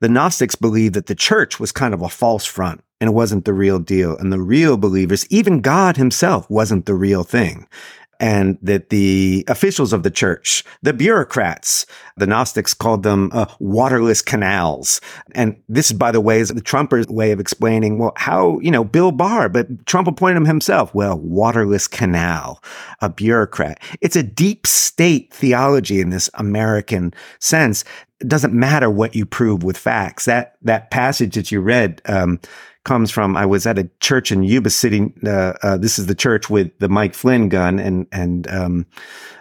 The 0.00 0.08
Gnostics 0.10 0.56
believe 0.56 0.92
that 0.92 1.06
the 1.06 1.14
church 1.14 1.58
was 1.58 1.69
was 1.70 1.80
kind 1.80 1.94
of 1.94 2.02
a 2.02 2.08
false 2.08 2.44
front 2.44 2.82
and 3.00 3.08
it 3.08 3.14
wasn't 3.14 3.44
the 3.44 3.54
real 3.54 3.78
deal. 3.78 4.16
And 4.16 4.32
the 4.32 4.40
real 4.40 4.76
believers, 4.76 5.26
even 5.30 5.60
God 5.60 5.96
himself 5.96 6.50
wasn't 6.50 6.86
the 6.86 6.94
real 6.94 7.22
thing. 7.22 7.66
And 8.18 8.58
that 8.60 8.90
the 8.90 9.46
officials 9.48 9.94
of 9.94 10.02
the 10.02 10.10
church, 10.10 10.62
the 10.82 10.92
bureaucrats, 10.92 11.86
the 12.18 12.26
Gnostics 12.26 12.74
called 12.74 13.02
them 13.02 13.30
uh, 13.32 13.46
waterless 13.60 14.20
canals. 14.20 15.00
And 15.34 15.56
this, 15.70 15.90
by 15.92 16.12
the 16.12 16.20
way, 16.20 16.40
is 16.40 16.50
the 16.50 16.60
Trumpers' 16.60 17.08
way 17.08 17.30
of 17.30 17.40
explaining, 17.40 17.98
well, 17.98 18.12
how, 18.16 18.58
you 18.58 18.70
know, 18.70 18.84
Bill 18.84 19.10
Barr, 19.10 19.48
but 19.48 19.86
Trump 19.86 20.06
appointed 20.06 20.36
him 20.36 20.44
himself. 20.44 20.94
Well, 20.94 21.18
waterless 21.18 21.88
canal, 21.88 22.62
a 23.00 23.08
bureaucrat. 23.08 23.80
It's 24.02 24.16
a 24.16 24.22
deep 24.22 24.66
state 24.66 25.32
theology 25.32 26.02
in 26.02 26.10
this 26.10 26.28
American 26.34 27.14
sense 27.38 27.84
it 28.20 28.28
doesn't 28.28 28.52
matter 28.52 28.90
what 28.90 29.14
you 29.14 29.24
prove 29.24 29.62
with 29.62 29.78
facts. 29.78 30.26
That 30.26 30.56
that 30.62 30.90
passage 30.90 31.34
that 31.34 31.50
you 31.50 31.60
read 31.60 32.02
um, 32.06 32.40
comes 32.84 33.10
from. 33.10 33.36
I 33.36 33.46
was 33.46 33.66
at 33.66 33.78
a 33.78 33.90
church 34.00 34.30
in 34.30 34.42
Yuba 34.42 34.70
City. 34.70 35.12
Uh, 35.24 35.54
uh, 35.62 35.76
this 35.76 35.98
is 35.98 36.06
the 36.06 36.14
church 36.14 36.50
with 36.50 36.70
the 36.78 36.88
Mike 36.88 37.14
Flynn 37.14 37.48
gun, 37.48 37.78
and 37.78 38.06
and 38.12 38.48
um, 38.48 38.86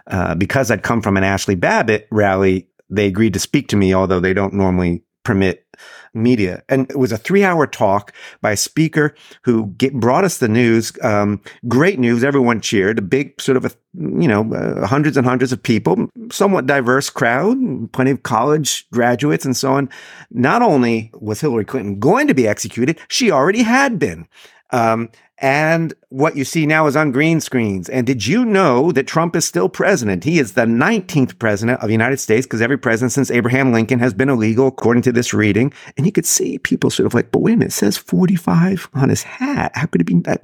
uh, 0.08 0.36
because 0.36 0.72
I'd 0.72 0.84
come 0.84 1.02
from 1.02 1.18
an 1.18 1.24
Ashli 1.24 1.60
Babbitt 1.60 2.08
rally, 2.12 2.68
they 2.90 3.08
agreed 3.08 3.34
to 3.34 3.40
speak 3.40 3.68
to 3.70 3.76
me, 3.76 3.94
although 3.94 4.20
they 4.20 4.34
don't 4.34 4.54
normally 4.54 5.04
permit 5.24 5.66
media. 6.14 6.64
And 6.70 6.90
it 6.90 6.98
was 6.98 7.12
a 7.12 7.18
three 7.18 7.44
hour 7.44 7.68
talk 7.68 8.14
by 8.42 8.52
a 8.52 8.58
speaker 8.58 9.16
who 9.44 9.68
get, 9.78 9.94
brought 9.94 10.24
us 10.24 10.40
the 10.40 10.48
news. 10.48 10.92
Um, 11.02 11.42
great 11.68 12.00
news. 12.00 12.24
Everyone 12.24 12.62
cheered. 12.62 13.00
A 13.00 13.02
big 13.04 13.40
sort 13.40 13.58
of 13.58 13.66
a, 13.66 13.72
you 13.94 14.28
know, 14.28 14.52
uh, 14.54 14.88
hundreds 14.88 15.18
and 15.18 15.26
hundreds 15.26 15.52
of 15.52 15.62
people, 15.62 16.10
somewhat 16.32 16.66
diverse 16.66 17.10
crowd, 17.10 17.58
plenty 17.92 18.12
of 18.12 18.24
college 18.24 18.90
graduates 18.92 19.46
and 19.46 19.56
so 19.56 19.74
on. 19.74 19.90
Not 20.32 20.62
only 20.62 21.12
was 21.14 21.42
Hillary 21.42 21.66
Clinton 21.66 22.00
going 22.00 22.28
to 22.28 22.34
be 22.34 22.48
executed, 22.48 23.00
she 23.08 23.32
already 23.32 23.64
had 23.64 24.00
been. 24.00 24.28
Um, 24.72 25.10
and 25.42 25.94
what 26.10 26.36
you 26.36 26.44
see 26.44 26.66
now 26.66 26.88
is 26.88 26.96
on 26.96 27.12
green 27.12 27.40
screens. 27.40 27.88
And 27.88 28.06
did 28.06 28.28
you 28.28 28.44
know 28.44 28.92
that 28.92 29.08
Trump 29.08 29.36
is 29.36 29.46
still 29.46 29.70
president? 29.70 30.24
He 30.26 30.38
is 30.38 30.54
the 30.54 30.66
19th 30.66 31.40
president 31.40 31.80
of 31.80 31.88
the 31.88 31.94
United 31.94 32.18
States 32.18 32.46
because 32.46 32.62
every 32.62 32.78
president 32.78 33.14
since 33.14 33.32
Abraham 33.32 33.72
Lincoln 33.72 34.00
has 34.00 34.14
been 34.14 34.30
illegal, 34.30 34.68
according 34.68 35.04
to 35.04 35.12
this 35.12 35.34
reading. 35.34 35.74
And 35.96 36.06
you 36.06 36.12
could 36.12 36.26
see 36.26 36.58
people 36.60 36.90
sort 36.90 37.06
of 37.08 37.14
like, 37.14 37.32
but 37.32 37.42
wait 37.42 37.54
a 37.54 37.58
minute, 37.58 37.72
it 37.72 37.74
says 37.74 37.98
45 37.98 38.90
on 38.94 39.10
his 39.10 39.24
hat. 39.24 39.72
How 39.76 39.86
could 39.86 40.02
it 40.02 40.06
be 40.06 40.20
that? 40.22 40.44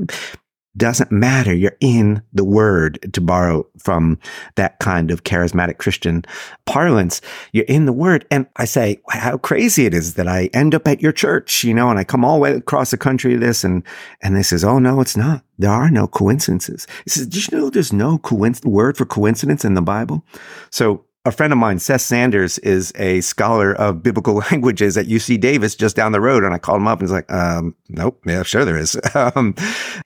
Doesn't 0.78 1.12
matter. 1.12 1.54
You're 1.54 1.78
in 1.80 2.22
the 2.34 2.44
word 2.44 3.12
to 3.14 3.22
borrow 3.22 3.68
from 3.78 4.20
that 4.56 4.80
kind 4.80 5.12
of 5.12 5.24
charismatic 5.24 5.78
Christian 5.78 6.26
parlance. 6.66 7.22
You're 7.54 7.66
in 7.66 7.86
the 7.86 7.94
word. 7.94 8.26
And 8.32 8.48
I 8.58 8.66
say, 8.66 9.00
how 9.10 9.38
crazy 9.38 9.86
it 9.86 9.94
is 9.94 10.16
that 10.16 10.28
I 10.28 10.50
end 10.54 10.76
up 10.76 10.88
at 10.88 11.02
your 11.02 11.12
church, 11.12 11.64
you 11.64 11.74
know, 11.74 11.90
and 11.90 12.00
I 12.00 12.04
come 12.04 12.26
all 12.26 12.36
the 12.36 12.42
way 12.42 12.54
across 12.54 12.92
the 12.92 12.98
country 12.98 13.34
to 13.34 13.40
this 13.40 13.64
and, 13.64 13.84
and 14.22 14.36
they 14.36 14.44
says, 14.44 14.64
Oh, 14.64 14.80
no, 14.80 15.02
it's 15.02 15.18
not. 15.18 15.44
There 15.58 15.72
are 15.72 15.90
no 15.90 16.08
coincidences. 16.08 16.86
He 17.06 17.10
says, 17.10 17.28
did 17.28 17.50
you 17.50 17.58
know 17.58 17.70
there's 17.70 17.94
no 17.94 18.18
coinc- 18.18 18.66
word 18.66 18.98
for 18.98 19.06
coincidence 19.06 19.64
in 19.64 19.74
the 19.74 19.82
Bible? 19.82 20.26
So 20.70 21.06
a 21.26 21.32
friend 21.32 21.52
of 21.52 21.58
mine, 21.58 21.80
Seth 21.80 22.02
Sanders, 22.02 22.60
is 22.60 22.94
a 22.98 23.22
scholar 23.22 23.74
of 23.74 24.04
biblical 24.04 24.36
languages 24.52 24.98
at 24.98 25.08
UC 25.08 25.40
Davis 25.40 25.76
just 25.76 25.96
down 25.96 26.12
the 26.12 26.22
road. 26.22 26.44
And 26.44 26.54
I 26.54 26.60
called 26.60 26.82
him 26.82 26.88
up 26.88 27.00
and 27.00 27.08
he's 27.08 27.14
like, 27.14 27.32
um, 27.32 27.76
nope, 27.90 28.22
yeah, 28.26 28.44
sure 28.44 28.64
there 28.64 28.78
is. 28.78 29.00
um, 29.16 29.56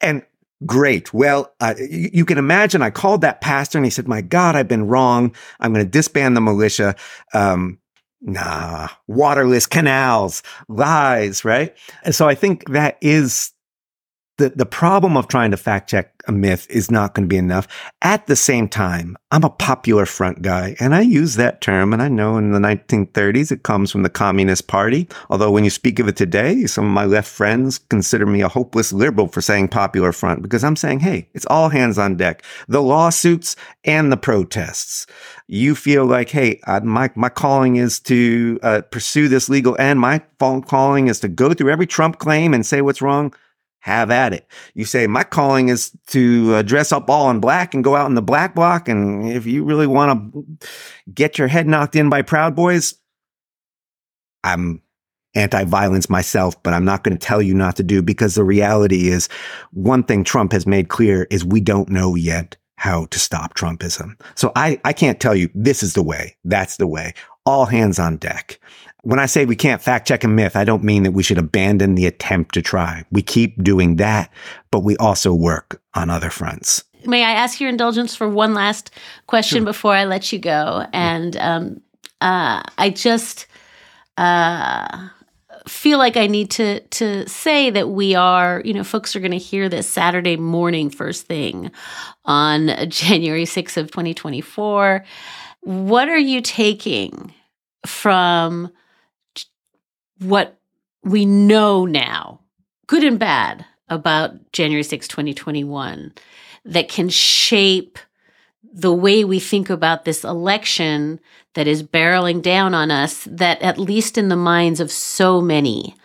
and 0.01 0.23
Great. 0.65 1.13
Well, 1.13 1.53
uh, 1.61 1.75
you, 1.79 2.25
can 2.25 2.37
imagine 2.37 2.81
I 2.81 2.89
called 2.89 3.21
that 3.21 3.39
pastor 3.39 3.77
and 3.77 3.85
he 3.85 3.91
said, 3.91 4.07
my 4.09 4.21
God, 4.21 4.55
I've 4.55 4.67
been 4.67 4.87
wrong. 4.87 5.33
I'm 5.59 5.73
going 5.73 5.85
to 5.85 5.89
disband 5.89 6.35
the 6.35 6.41
militia. 6.41 6.95
Um, 7.33 7.79
nah, 8.21 8.89
waterless 9.07 9.65
canals, 9.65 10.43
lies, 10.67 11.45
right? 11.45 11.75
And 12.03 12.13
so 12.13 12.27
I 12.27 12.35
think 12.35 12.67
that 12.69 12.97
is 13.01 13.53
the, 14.39 14.49
the 14.49 14.65
problem 14.65 15.17
of 15.17 15.27
trying 15.27 15.51
to 15.51 15.57
fact 15.57 15.89
check 15.89 16.13
a 16.27 16.31
myth 16.31 16.65
is 16.69 16.89
not 16.89 17.13
going 17.13 17.25
to 17.25 17.29
be 17.29 17.37
enough. 17.37 17.67
At 18.01 18.27
the 18.27 18.35
same 18.35 18.69
time, 18.69 19.17
I'm 19.31 19.43
a 19.43 19.49
popular 19.49 20.05
front 20.05 20.41
guy 20.41 20.75
and 20.79 20.95
I 20.95 21.01
use 21.01 21.35
that 21.35 21.59
term. 21.59 21.91
And 21.91 22.01
I 22.01 22.07
know 22.07 22.37
in 22.37 22.51
the 22.51 22.59
1930s, 22.59 23.51
it 23.51 23.63
comes 23.63 23.91
from 23.91 24.03
the 24.03 24.09
Communist 24.09 24.67
Party. 24.67 25.09
Although 25.29 25.51
when 25.51 25.65
you 25.65 25.69
speak 25.69 25.99
of 25.99 26.07
it 26.07 26.15
today, 26.15 26.65
some 26.67 26.85
of 26.85 26.91
my 26.91 27.03
left 27.03 27.27
friends 27.27 27.79
consider 27.79 28.25
me 28.25 28.41
a 28.41 28.47
hopeless 28.47 28.93
liberal 28.93 29.27
for 29.27 29.41
saying 29.41 29.67
popular 29.67 30.13
front 30.13 30.41
because 30.41 30.63
I'm 30.63 30.77
saying, 30.77 31.01
Hey, 31.01 31.27
it's 31.33 31.45
all 31.47 31.67
hands 31.67 31.97
on 31.97 32.15
deck. 32.15 32.41
The 32.69 32.81
lawsuits 32.81 33.57
and 33.83 34.09
the 34.09 34.17
protests. 34.17 35.05
You 35.47 35.75
feel 35.75 36.05
like, 36.05 36.29
Hey, 36.29 36.61
I, 36.65 36.79
my, 36.79 37.11
my 37.15 37.29
calling 37.29 37.75
is 37.75 37.99
to 38.01 38.57
uh, 38.63 38.81
pursue 38.89 39.27
this 39.27 39.49
legal 39.49 39.75
end. 39.79 39.99
My 39.99 40.21
calling 40.39 41.09
is 41.09 41.19
to 41.19 41.27
go 41.27 41.53
through 41.53 41.71
every 41.71 41.87
Trump 41.87 42.19
claim 42.19 42.53
and 42.53 42.65
say 42.65 42.81
what's 42.81 43.01
wrong 43.01 43.33
have 43.79 44.11
at 44.11 44.33
it. 44.33 44.47
You 44.73 44.85
say, 44.85 45.07
my 45.07 45.23
calling 45.23 45.69
is 45.69 45.91
to 46.07 46.55
uh, 46.55 46.61
dress 46.61 46.91
up 46.91 47.09
all 47.09 47.29
in 47.29 47.39
black 47.39 47.73
and 47.73 47.83
go 47.83 47.95
out 47.95 48.07
in 48.07 48.15
the 48.15 48.21
black 48.21 48.55
bloc. 48.55 48.89
And 48.89 49.29
if 49.31 49.45
you 49.45 49.63
really 49.63 49.87
want 49.87 50.33
to 50.33 50.45
get 51.13 51.37
your 51.37 51.47
head 51.47 51.67
knocked 51.67 51.95
in 51.95 52.09
by 52.09 52.21
Proud 52.21 52.55
Boys, 52.55 52.95
I'm 54.43 54.81
anti 55.35 55.63
violence 55.63 56.09
myself, 56.09 56.61
but 56.63 56.73
I'm 56.73 56.85
not 56.85 57.03
going 57.03 57.17
to 57.17 57.25
tell 57.25 57.41
you 57.41 57.53
not 57.53 57.75
to 57.77 57.83
do 57.83 58.01
because 58.01 58.35
the 58.35 58.43
reality 58.43 59.09
is 59.09 59.29
one 59.71 60.03
thing 60.03 60.23
Trump 60.23 60.51
has 60.51 60.65
made 60.65 60.89
clear 60.89 61.27
is 61.29 61.45
we 61.45 61.61
don't 61.61 61.89
know 61.89 62.15
yet 62.15 62.57
how 62.77 63.05
to 63.07 63.19
stop 63.19 63.55
Trumpism. 63.55 64.19
So 64.35 64.51
I, 64.55 64.79
I 64.85 64.93
can't 64.93 65.19
tell 65.19 65.35
you 65.35 65.49
this 65.53 65.83
is 65.83 65.93
the 65.93 66.03
way. 66.03 66.37
That's 66.45 66.77
the 66.77 66.87
way. 66.87 67.13
All 67.45 67.65
hands 67.65 67.99
on 67.99 68.17
deck. 68.17 68.59
When 69.03 69.19
I 69.19 69.27
say 69.27 69.45
we 69.45 69.55
can't 69.55 69.81
fact 69.81 70.07
check 70.07 70.23
a 70.23 70.27
myth, 70.27 70.55
I 70.55 70.65
don't 70.65 70.83
mean 70.83 71.03
that 71.03 71.11
we 71.11 71.23
should 71.23 71.37
abandon 71.37 71.95
the 71.95 72.05
attempt 72.05 72.53
to 72.55 72.61
try. 72.61 73.05
We 73.11 73.21
keep 73.21 73.61
doing 73.63 73.95
that, 73.97 74.31
but 74.71 74.81
we 74.81 74.97
also 74.97 75.33
work 75.33 75.81
on 75.93 76.09
other 76.09 76.29
fronts. 76.29 76.83
May 77.05 77.23
I 77.23 77.31
ask 77.31 77.61
your 77.61 77.69
indulgence 77.69 78.15
for 78.15 78.27
one 78.27 78.53
last 78.53 78.91
question 79.27 79.59
sure. 79.59 79.65
before 79.65 79.93
I 79.93 80.03
let 80.03 80.33
you 80.33 80.39
go? 80.39 80.85
And 80.91 81.37
um, 81.37 81.81
uh, 82.19 82.61
I 82.77 82.89
just, 82.89 83.47
uh, 84.17 85.09
feel 85.69 85.97
like 85.97 86.17
I 86.17 86.27
need 86.27 86.51
to 86.51 86.79
to 86.79 87.27
say 87.27 87.69
that 87.69 87.89
we 87.89 88.15
are, 88.15 88.61
you 88.65 88.73
know, 88.73 88.83
folks 88.83 89.15
are 89.15 89.19
going 89.19 89.31
to 89.31 89.37
hear 89.37 89.69
this 89.69 89.87
Saturday 89.87 90.35
morning 90.35 90.89
first 90.89 91.27
thing 91.27 91.71
on 92.25 92.67
January 92.89 93.45
6th 93.45 93.77
of 93.77 93.91
2024. 93.91 95.05
What 95.61 96.09
are 96.09 96.17
you 96.17 96.41
taking 96.41 97.33
from 97.85 98.71
what 100.19 100.59
we 101.03 101.25
know 101.25 101.85
now, 101.85 102.41
good 102.87 103.03
and 103.03 103.19
bad, 103.19 103.65
about 103.87 104.51
January 104.51 104.83
6, 104.83 105.07
2021, 105.07 106.13
that 106.65 106.89
can 106.89 107.09
shape 107.09 107.97
the 108.71 108.93
way 108.93 109.23
we 109.23 109.39
think 109.39 109.69
about 109.69 110.05
this 110.05 110.23
election 110.23 111.19
that 111.55 111.67
is 111.67 111.81
barreling 111.81 112.41
down 112.41 112.75
on 112.75 112.91
us, 112.91 113.23
that 113.23 113.61
at 113.61 113.79
least 113.79 114.17
in 114.17 114.29
the 114.29 114.35
minds 114.35 114.79
of 114.79 114.91
so 114.91 115.41
many 115.41 115.95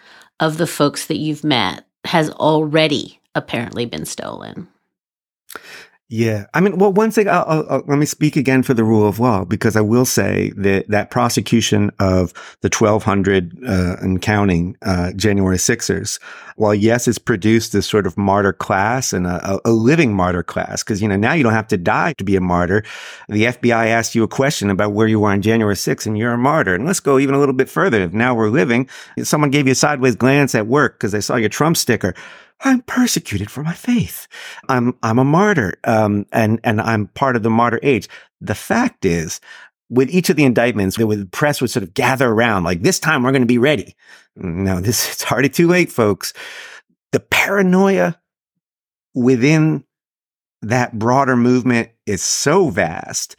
of 0.40 0.56
the 0.56 0.66
folks 0.66 1.06
that 1.06 1.18
you've 1.18 1.44
met, 1.44 1.84
has 2.04 2.30
already 2.30 3.20
apparently 3.34 3.84
been 3.84 4.06
stolen. 4.06 4.68
Yeah. 6.10 6.44
I 6.52 6.60
mean, 6.60 6.76
well, 6.76 6.92
one 6.92 7.10
thing, 7.10 7.28
I'll, 7.28 7.66
I'll, 7.68 7.82
let 7.86 7.98
me 7.98 8.04
speak 8.04 8.36
again 8.36 8.62
for 8.62 8.74
the 8.74 8.84
rule 8.84 9.08
of 9.08 9.20
law, 9.20 9.44
because 9.44 9.74
I 9.74 9.80
will 9.80 10.04
say 10.04 10.52
that 10.54 10.86
that 10.88 11.10
prosecution 11.10 11.90
of 11.98 12.34
the 12.60 12.68
1200 12.68 13.58
uh, 13.66 13.96
and 14.00 14.20
counting 14.20 14.76
uh, 14.82 15.12
January 15.12 15.56
Sixers, 15.58 16.20
while 16.56 16.74
yes, 16.74 17.08
it's 17.08 17.18
produced 17.18 17.72
this 17.72 17.86
sort 17.86 18.06
of 18.06 18.18
martyr 18.18 18.52
class 18.52 19.14
and 19.14 19.26
a, 19.26 19.58
a 19.64 19.70
living 19.70 20.12
martyr 20.12 20.42
class, 20.42 20.82
because, 20.84 21.00
you 21.00 21.08
know, 21.08 21.16
now 21.16 21.32
you 21.32 21.42
don't 21.42 21.54
have 21.54 21.68
to 21.68 21.78
die 21.78 22.12
to 22.18 22.24
be 22.24 22.36
a 22.36 22.40
martyr. 22.40 22.84
The 23.30 23.44
FBI 23.44 23.86
asked 23.86 24.14
you 24.14 24.22
a 24.22 24.28
question 24.28 24.68
about 24.68 24.92
where 24.92 25.08
you 25.08 25.20
were 25.20 25.30
on 25.30 25.40
January 25.40 25.74
6th 25.74 26.04
and 26.04 26.18
you're 26.18 26.34
a 26.34 26.38
martyr. 26.38 26.74
And 26.74 26.84
let's 26.84 27.00
go 27.00 27.18
even 27.18 27.34
a 27.34 27.38
little 27.38 27.54
bit 27.54 27.70
further. 27.70 28.02
If 28.02 28.12
now 28.12 28.34
we're 28.34 28.50
living, 28.50 28.90
someone 29.22 29.50
gave 29.50 29.66
you 29.66 29.72
a 29.72 29.74
sideways 29.74 30.16
glance 30.16 30.54
at 30.54 30.66
work 30.66 30.98
because 30.98 31.12
they 31.12 31.22
saw 31.22 31.36
your 31.36 31.48
Trump 31.48 31.78
sticker. 31.78 32.14
I'm 32.64 32.80
persecuted 32.82 33.50
for 33.50 33.62
my 33.62 33.74
faith. 33.74 34.26
I'm 34.68 34.96
I'm 35.02 35.18
a 35.18 35.24
martyr, 35.24 35.74
um, 35.84 36.26
and 36.32 36.58
and 36.64 36.80
I'm 36.80 37.08
part 37.08 37.36
of 37.36 37.42
the 37.42 37.50
martyr 37.50 37.78
age. 37.82 38.08
The 38.40 38.54
fact 38.54 39.04
is, 39.04 39.40
with 39.90 40.10
each 40.10 40.30
of 40.30 40.36
the 40.36 40.44
indictments, 40.44 40.96
the 40.96 41.28
press 41.30 41.60
would 41.60 41.70
sort 41.70 41.82
of 41.82 41.94
gather 41.94 42.28
around, 42.28 42.64
like 42.64 42.82
this 42.82 42.98
time 42.98 43.22
we're 43.22 43.32
going 43.32 43.42
to 43.42 43.46
be 43.46 43.58
ready. 43.58 43.94
No, 44.36 44.80
this 44.80 45.12
it's 45.12 45.30
already 45.30 45.50
too 45.50 45.68
late, 45.68 45.92
folks. 45.92 46.32
The 47.12 47.20
paranoia 47.20 48.18
within 49.14 49.84
that 50.62 50.98
broader 50.98 51.36
movement 51.36 51.90
is 52.06 52.22
so 52.22 52.70
vast. 52.70 53.36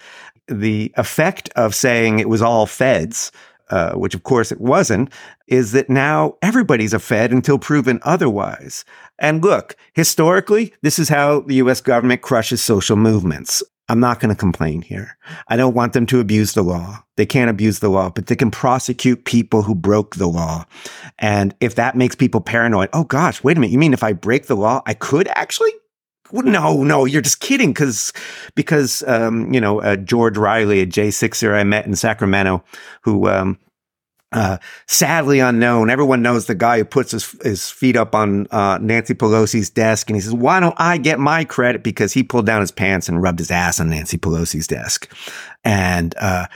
The 0.48 0.94
effect 0.96 1.50
of 1.56 1.74
saying 1.74 2.20
it 2.20 2.30
was 2.30 2.42
all 2.42 2.68
feds 2.68 3.32
uh, 3.70 3.94
which 3.94 4.16
of 4.16 4.24
course 4.24 4.52
it 4.52 4.62
wasn't, 4.62 5.12
is 5.48 5.72
that 5.72 5.90
now 5.90 6.36
everybody's 6.42 6.94
a 6.94 7.00
Fed 7.00 7.32
until 7.32 7.58
proven 7.58 8.00
otherwise. 8.04 8.86
And 9.20 9.44
look, 9.44 9.76
historically, 9.94 10.74
this 10.82 11.00
is 11.00 11.10
how 11.10 11.42
the 11.42 11.56
US 11.56 11.82
government 11.82 12.22
crushes 12.22 12.62
social 12.62 12.96
movements. 12.96 13.64
I'm 13.88 14.00
not 14.00 14.20
going 14.20 14.30
to 14.30 14.40
complain 14.40 14.82
here. 14.82 15.16
I 15.48 15.58
don't 15.58 15.76
want 15.76 15.94
them 15.94 16.08
to 16.08 16.20
abuse 16.20 16.54
the 16.54 16.64
law. 16.64 17.04
They 17.18 17.26
can't 17.26 17.52
abuse 17.52 17.80
the 17.80 17.90
law, 17.90 18.10
but 18.10 18.26
they 18.26 18.36
can 18.36 18.50
prosecute 18.50 19.26
people 19.26 19.62
who 19.62 19.76
broke 19.76 20.16
the 20.16 20.28
law. 20.28 20.66
And 21.20 21.54
if 21.60 21.76
that 21.76 21.96
makes 21.96 22.16
people 22.16 22.42
paranoid, 22.42 22.90
oh 22.94 23.04
gosh, 23.04 23.44
wait 23.44 23.58
a 23.58 23.60
minute. 23.60 23.72
You 23.72 23.78
mean 23.78 23.94
if 23.94 24.04
I 24.04 24.14
break 24.14 24.48
the 24.48 24.56
law, 24.56 24.82
I 24.88 24.96
could 24.96 25.28
actually 25.36 25.72
no, 26.32 26.84
no, 26.84 27.06
you're 27.06 27.22
just 27.22 27.40
kidding. 27.40 27.72
Because, 27.72 28.14
because, 28.56 29.04
um, 29.08 29.54
you 29.54 29.62
know, 29.62 29.82
uh, 29.82 29.96
George 29.96 30.38
Riley, 30.38 30.82
a 30.82 30.88
J6er 30.88 31.54
I 31.54 31.64
met 31.64 31.86
in 31.86 31.96
Sacramento, 31.96 32.64
who, 33.02 33.28
um, 33.28 33.60
uh, 34.32 34.58
sadly 34.88 35.40
unknown. 35.40 35.90
Everyone 35.90 36.22
knows 36.22 36.46
the 36.46 36.56
guy 36.56 36.78
who 36.78 36.86
puts 36.86 37.12
his, 37.12 37.32
his 37.42 37.70
feet 37.70 37.96
up 37.96 38.14
on 38.14 38.48
uh, 38.52 38.78
Nancy 38.82 39.14
Pelosi's 39.14 39.70
desk 39.70 40.10
and 40.10 40.18
he 40.18 40.22
says, 40.22 40.34
Why 40.34 40.60
don't 40.60 40.76
I 40.78 40.98
get 40.98 41.20
my 41.20 41.46
credit? 41.46 41.84
Because 41.84 42.12
he 42.12 42.22
pulled 42.22 42.46
down 42.46 42.60
his 42.60 42.72
pants 42.72 43.08
and 43.08 43.22
rubbed 43.22 43.40
his 43.40 43.50
ass 43.50 43.80
on 43.80 43.90
Nancy 43.90 44.18
Pelosi's 44.18 44.68
desk. 44.68 45.10
And 45.64 46.14
uh, 46.18 46.48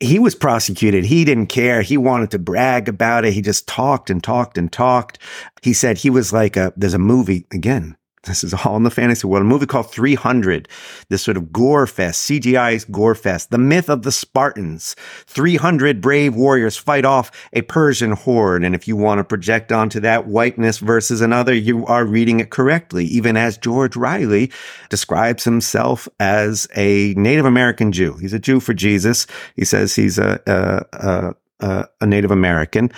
he 0.00 0.18
was 0.18 0.34
prosecuted. 0.34 1.04
He 1.04 1.24
didn't 1.24 1.46
care. 1.46 1.82
He 1.82 1.96
wanted 1.96 2.32
to 2.32 2.38
brag 2.38 2.88
about 2.88 3.24
it. 3.24 3.32
He 3.32 3.42
just 3.42 3.68
talked 3.68 4.10
and 4.10 4.22
talked 4.22 4.58
and 4.58 4.70
talked. 4.70 5.18
He 5.62 5.72
said 5.72 5.98
he 5.98 6.10
was 6.10 6.32
like 6.32 6.56
a, 6.56 6.72
there's 6.76 6.94
a 6.94 6.98
movie, 6.98 7.46
again, 7.52 7.96
this 8.24 8.44
is 8.44 8.54
all 8.54 8.76
in 8.76 8.82
the 8.82 8.90
fantasy 8.90 9.26
world. 9.26 9.42
A 9.42 9.48
movie 9.48 9.66
called 9.66 9.90
300, 9.90 10.68
this 11.08 11.22
sort 11.22 11.36
of 11.36 11.52
gore 11.52 11.86
fest, 11.86 12.28
CGI 12.28 12.90
gore 12.90 13.14
fest, 13.14 13.50
the 13.50 13.58
myth 13.58 13.88
of 13.88 14.02
the 14.02 14.12
Spartans. 14.12 14.94
300 15.26 16.00
brave 16.00 16.34
warriors 16.34 16.76
fight 16.76 17.04
off 17.04 17.30
a 17.52 17.62
Persian 17.62 18.12
horde. 18.12 18.64
And 18.64 18.74
if 18.74 18.88
you 18.88 18.96
want 18.96 19.18
to 19.18 19.24
project 19.24 19.72
onto 19.72 20.00
that 20.00 20.26
whiteness 20.26 20.78
versus 20.78 21.20
another, 21.20 21.54
you 21.54 21.86
are 21.86 22.04
reading 22.04 22.40
it 22.40 22.50
correctly, 22.50 23.04
even 23.06 23.36
as 23.36 23.58
George 23.58 23.96
Riley 23.96 24.50
describes 24.88 25.44
himself 25.44 26.08
as 26.20 26.68
a 26.76 27.14
Native 27.14 27.44
American 27.44 27.92
Jew. 27.92 28.16
He's 28.16 28.32
a 28.32 28.38
Jew 28.38 28.60
for 28.60 28.74
Jesus. 28.74 29.26
He 29.56 29.64
says 29.64 29.94
he's 29.94 30.18
a, 30.18 30.40
a, 30.46 30.98
a 30.98 31.34
uh, 31.60 31.84
a 32.00 32.06
Native 32.06 32.30
American. 32.30 32.90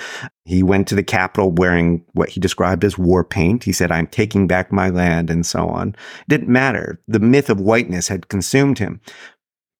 He 0.44 0.62
went 0.62 0.88
to 0.88 0.94
the 0.94 1.02
Capitol 1.02 1.52
wearing 1.52 2.04
what 2.12 2.28
he 2.28 2.40
described 2.40 2.84
as 2.84 2.98
war 2.98 3.24
paint. 3.24 3.64
He 3.64 3.72
said, 3.72 3.90
I'm 3.90 4.06
taking 4.06 4.46
back 4.46 4.72
my 4.72 4.90
land 4.90 5.30
and 5.30 5.46
so 5.46 5.68
on. 5.68 5.90
It 5.90 6.28
didn't 6.28 6.48
matter. 6.48 7.00
The 7.08 7.20
myth 7.20 7.50
of 7.50 7.60
whiteness 7.60 8.08
had 8.08 8.28
consumed 8.28 8.78
him. 8.78 9.00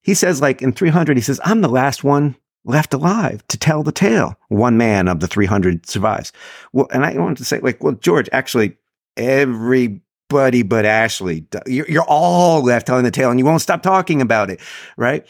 He 0.03 0.15
says, 0.15 0.41
like 0.41 0.63
in 0.63 0.73
300, 0.73 1.17
he 1.17 1.23
says, 1.23 1.41
I'm 1.45 1.61
the 1.61 1.69
last 1.69 2.05
one 2.05 2.37
left 2.65 2.95
alive 2.95 3.47
to 3.49 3.59
tell 3.59 3.83
the 3.83 3.93
tale. 3.93 4.37
One 4.49 4.77
man 4.77 5.09
of 5.09 5.21
the 5.21 5.27
300 5.27 5.87
survives. 5.87 6.33
Well, 6.73 6.89
and 6.93 7.05
I 7.05 7.17
wanted 7.19 7.39
to 7.39 7.45
say, 7.45 7.59
like, 7.61 7.83
well, 7.83 7.95
George, 7.95 8.29
actually, 8.33 8.77
everybody 9.17 10.63
but 10.63 10.85
Ashli, 10.85 11.45
you're 11.67 12.05
all 12.05 12.63
left 12.63 12.87
telling 12.87 13.05
the 13.05 13.11
tale 13.11 13.31
and 13.31 13.39
you 13.39 13.45
won't 13.45 13.63
stop 13.63 13.83
talking 13.83 14.21
about 14.21 14.51
it, 14.51 14.61
right? 14.97 15.27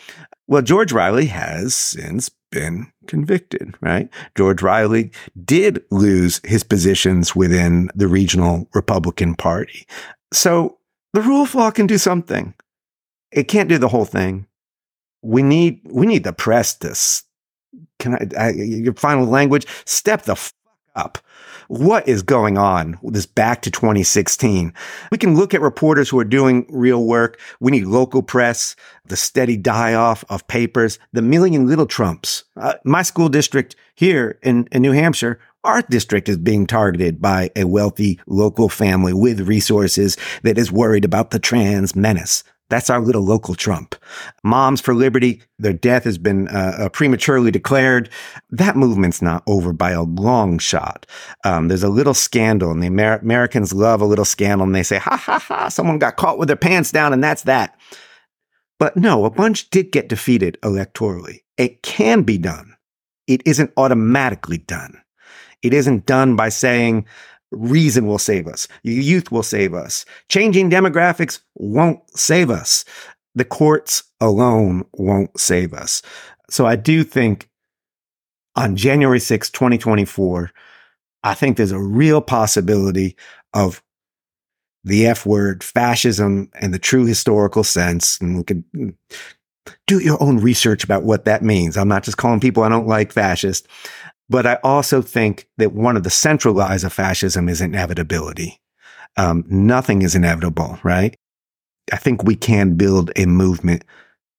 Well, 0.47 0.63
George 0.63 0.93
Riley 0.93 1.27
has 1.27 1.75
since 1.75 2.31
been 2.51 2.93
convicted, 3.07 3.75
right? 3.81 4.09
George 4.37 4.63
Riley 4.63 5.11
did 5.45 5.83
lose 5.91 6.41
his 6.45 6.63
positions 6.63 7.35
within 7.35 7.91
the 7.95 8.09
regional 8.09 8.69
Republican 8.75 9.35
Party. 9.35 9.87
So 10.33 10.79
the 11.13 11.23
rule 11.23 11.43
of 11.43 11.55
law 11.55 11.71
can 11.71 11.87
do 11.87 11.99
something. 11.99 12.55
It 13.33 13.45
can't 13.45 13.69
do 13.69 13.79
the 13.79 13.89
whole 13.89 14.05
thing. 14.05 14.47
We 15.23 15.43
need, 15.43 15.81
we 15.85 16.07
need 16.07 16.25
the 16.25 16.33
press 16.33 16.75
to, 16.79 16.97
can 17.99 18.15
I, 18.15 18.47
I 18.47 18.51
your 18.51 18.95
final 18.95 19.27
language, 19.27 19.67
step 19.85 20.23
the 20.23 20.37
fuck 20.37 20.55
up 20.97 21.19
what 21.71 22.09
is 22.09 22.23
going 22.23 22.59
on 22.59 22.99
with 23.01 23.15
this 23.15 23.27
back 23.27 23.63
to 23.63 23.71
2016? 23.71 24.75
We 25.13 25.19
can 25.19 25.37
look 25.37 25.55
at 25.55 25.61
reporters 25.61 26.09
who 26.09 26.19
are 26.19 26.25
doing 26.25 26.67
real 26.69 27.05
work. 27.05 27.39
We 27.61 27.71
need 27.71 27.85
local 27.85 28.25
press, 28.25 28.75
the 29.07 29.17
steady 29.17 29.57
die 29.57 29.95
off 29.95 30.25
of 30.29 30.49
papers, 30.49 30.99
the 31.13 31.23
million 31.23 31.69
little 31.69 31.87
Trumps. 31.87 32.43
Uh, 32.57 32.75
my 32.85 33.03
school 33.03 33.29
district 33.29 33.77
here 33.95 34.41
in, 34.43 34.67
in 34.73 34.83
New 34.83 34.91
Hampshire, 34.91 35.39
our 35.63 35.81
district 35.83 36.29
is 36.29 36.39
being 36.39 36.67
targeted 36.67 37.23
by 37.23 37.53
a 37.55 37.63
wealthy 37.65 38.19
local 38.27 38.69
family 38.69 39.15
with 39.15 39.47
resources 39.47 40.17
that 40.43 40.59
is 40.59 40.73
worried 40.73 41.05
about 41.05 41.31
the 41.31 41.39
trans 41.39 41.95
menace. 41.95 42.43
That's 42.71 42.89
our 42.89 43.01
little 43.01 43.23
local 43.23 43.55
Trump. 43.55 43.95
Moms 44.43 44.81
for 44.81 44.95
Liberty, 44.95 45.43
their 45.59 45.73
death 45.75 46.05
has 46.05 46.17
been 46.17 46.49
uh, 46.49 46.77
uh, 46.79 46.89
prematurely 46.89 47.51
declared. 47.51 48.09
That 48.49 48.77
movement's 48.77 49.21
not 49.21 49.43
over 49.47 49.73
by 49.73 49.91
a 49.91 50.03
long 50.03 50.59
shot. 50.59 51.05
Um, 51.45 51.69
there's 51.69 51.83
a 51.83 51.89
little 51.89 52.15
scandal, 52.15 52.71
and 52.71 52.83
the 52.83 52.87
Amer- 52.87 53.19
Americans 53.19 53.75
love 53.75 54.01
a 54.01 54.07
little 54.07 54.25
scandal, 54.25 54.67
and 54.67 54.75
they 54.75 54.85
say, 54.85 54.99
ha 54.99 55.17
ha 55.17 55.39
ha, 55.39 55.69
someone 55.69 55.99
got 55.99 56.17
caught 56.17 56.39
with 56.39 56.49
their 56.49 56.57
pants 56.57 56.91
down, 56.93 57.13
and 57.13 57.23
that's 57.23 57.43
that. 57.43 57.79
But 58.79 58.97
no, 58.97 59.27
a 59.27 59.31
bunch 59.31 59.69
did 59.69 59.93
get 59.93 60.09
defeated 60.09 60.57
electorally. 60.63 61.41
It 61.59 61.83
can 61.83 62.23
be 62.23 62.39
done. 62.39 62.77
It 63.27 63.43
isn't 63.45 63.73
automatically 63.77 64.59
done. 64.59 65.03
It 65.63 65.75
isn't 65.75 66.07
done 66.07 66.37
by 66.37 66.49
saying, 66.49 67.05
reason 67.51 68.07
will 68.07 68.19
save 68.19 68.47
us. 68.47 68.69
Youth 68.83 69.31
will 69.31 69.43
save 69.43 69.75
us. 69.75 70.05
Changing 70.29 70.71
demographics 70.71 71.41
won't 71.55 72.01
save 72.19 72.51
us. 72.51 72.85
The 73.35 73.45
courts 73.45 74.05
alone 74.21 74.85
won't 74.93 75.39
save 75.39 75.73
us. 75.73 76.03
So 76.51 76.67
I 76.67 76.77
do 76.77 77.05
think 77.05 77.49
on 78.57 78.77
January 78.77 79.21
6, 79.21 79.51
2024, 79.51 80.51
I 81.23 81.35
think 81.35 81.57
there's 81.57 81.73
a 81.73 81.79
real 81.79 82.21
possibility 82.21 83.17
of 83.53 83.83
the 84.85 85.07
F 85.07 85.27
word, 85.27 85.63
fascism, 85.63 86.51
and 86.55 86.73
the 86.73 86.79
true 86.79 87.05
historical 87.05 87.65
sense. 87.65 88.19
And 88.21 88.39
we 88.39 88.45
could 88.45 88.65
mm, 88.73 88.95
do 89.87 89.99
your 89.99 90.21
own 90.23 90.39
research 90.39 90.83
about 90.83 91.03
what 91.03 91.27
that 91.27 91.43
means. 91.43 91.77
I'm 91.77 91.89
not 91.89 92.03
just 92.03 92.17
calling 92.17 92.41
people 92.41 92.63
I 92.63 92.69
don't 92.69 92.87
like 92.87 93.13
fascist. 93.13 93.69
But 94.31 94.47
I 94.47 94.59
also 94.63 95.03
think 95.03 95.49
that 95.59 95.75
one 95.75 95.97
of 95.99 96.05
the 96.05 96.11
central 96.11 96.55
lies 96.55 96.85
of 96.85 96.93
fascism 96.93 97.49
is 97.49 97.61
inevitability. 97.61 98.61
Um, 99.17 99.45
nothing 99.49 100.03
is 100.03 100.15
inevitable, 100.15 100.79
right? 100.85 101.17
I 101.93 101.97
think 101.97 102.23
we 102.23 102.37
can 102.37 102.77
build 102.77 103.11
a 103.17 103.27
movement 103.27 103.85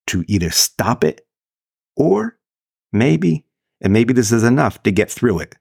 to 0.08 0.24
either 0.28 0.50
stop 0.50 1.04
it 1.04 1.28
or 1.98 2.38
maybe 2.94 3.46
And 3.82 3.92
maybe 3.92 4.14
this 4.14 4.32
is 4.32 4.44
enough 4.44 4.82
to 4.84 4.92
get 4.92 5.10
through 5.12 5.40
it. 5.40 5.56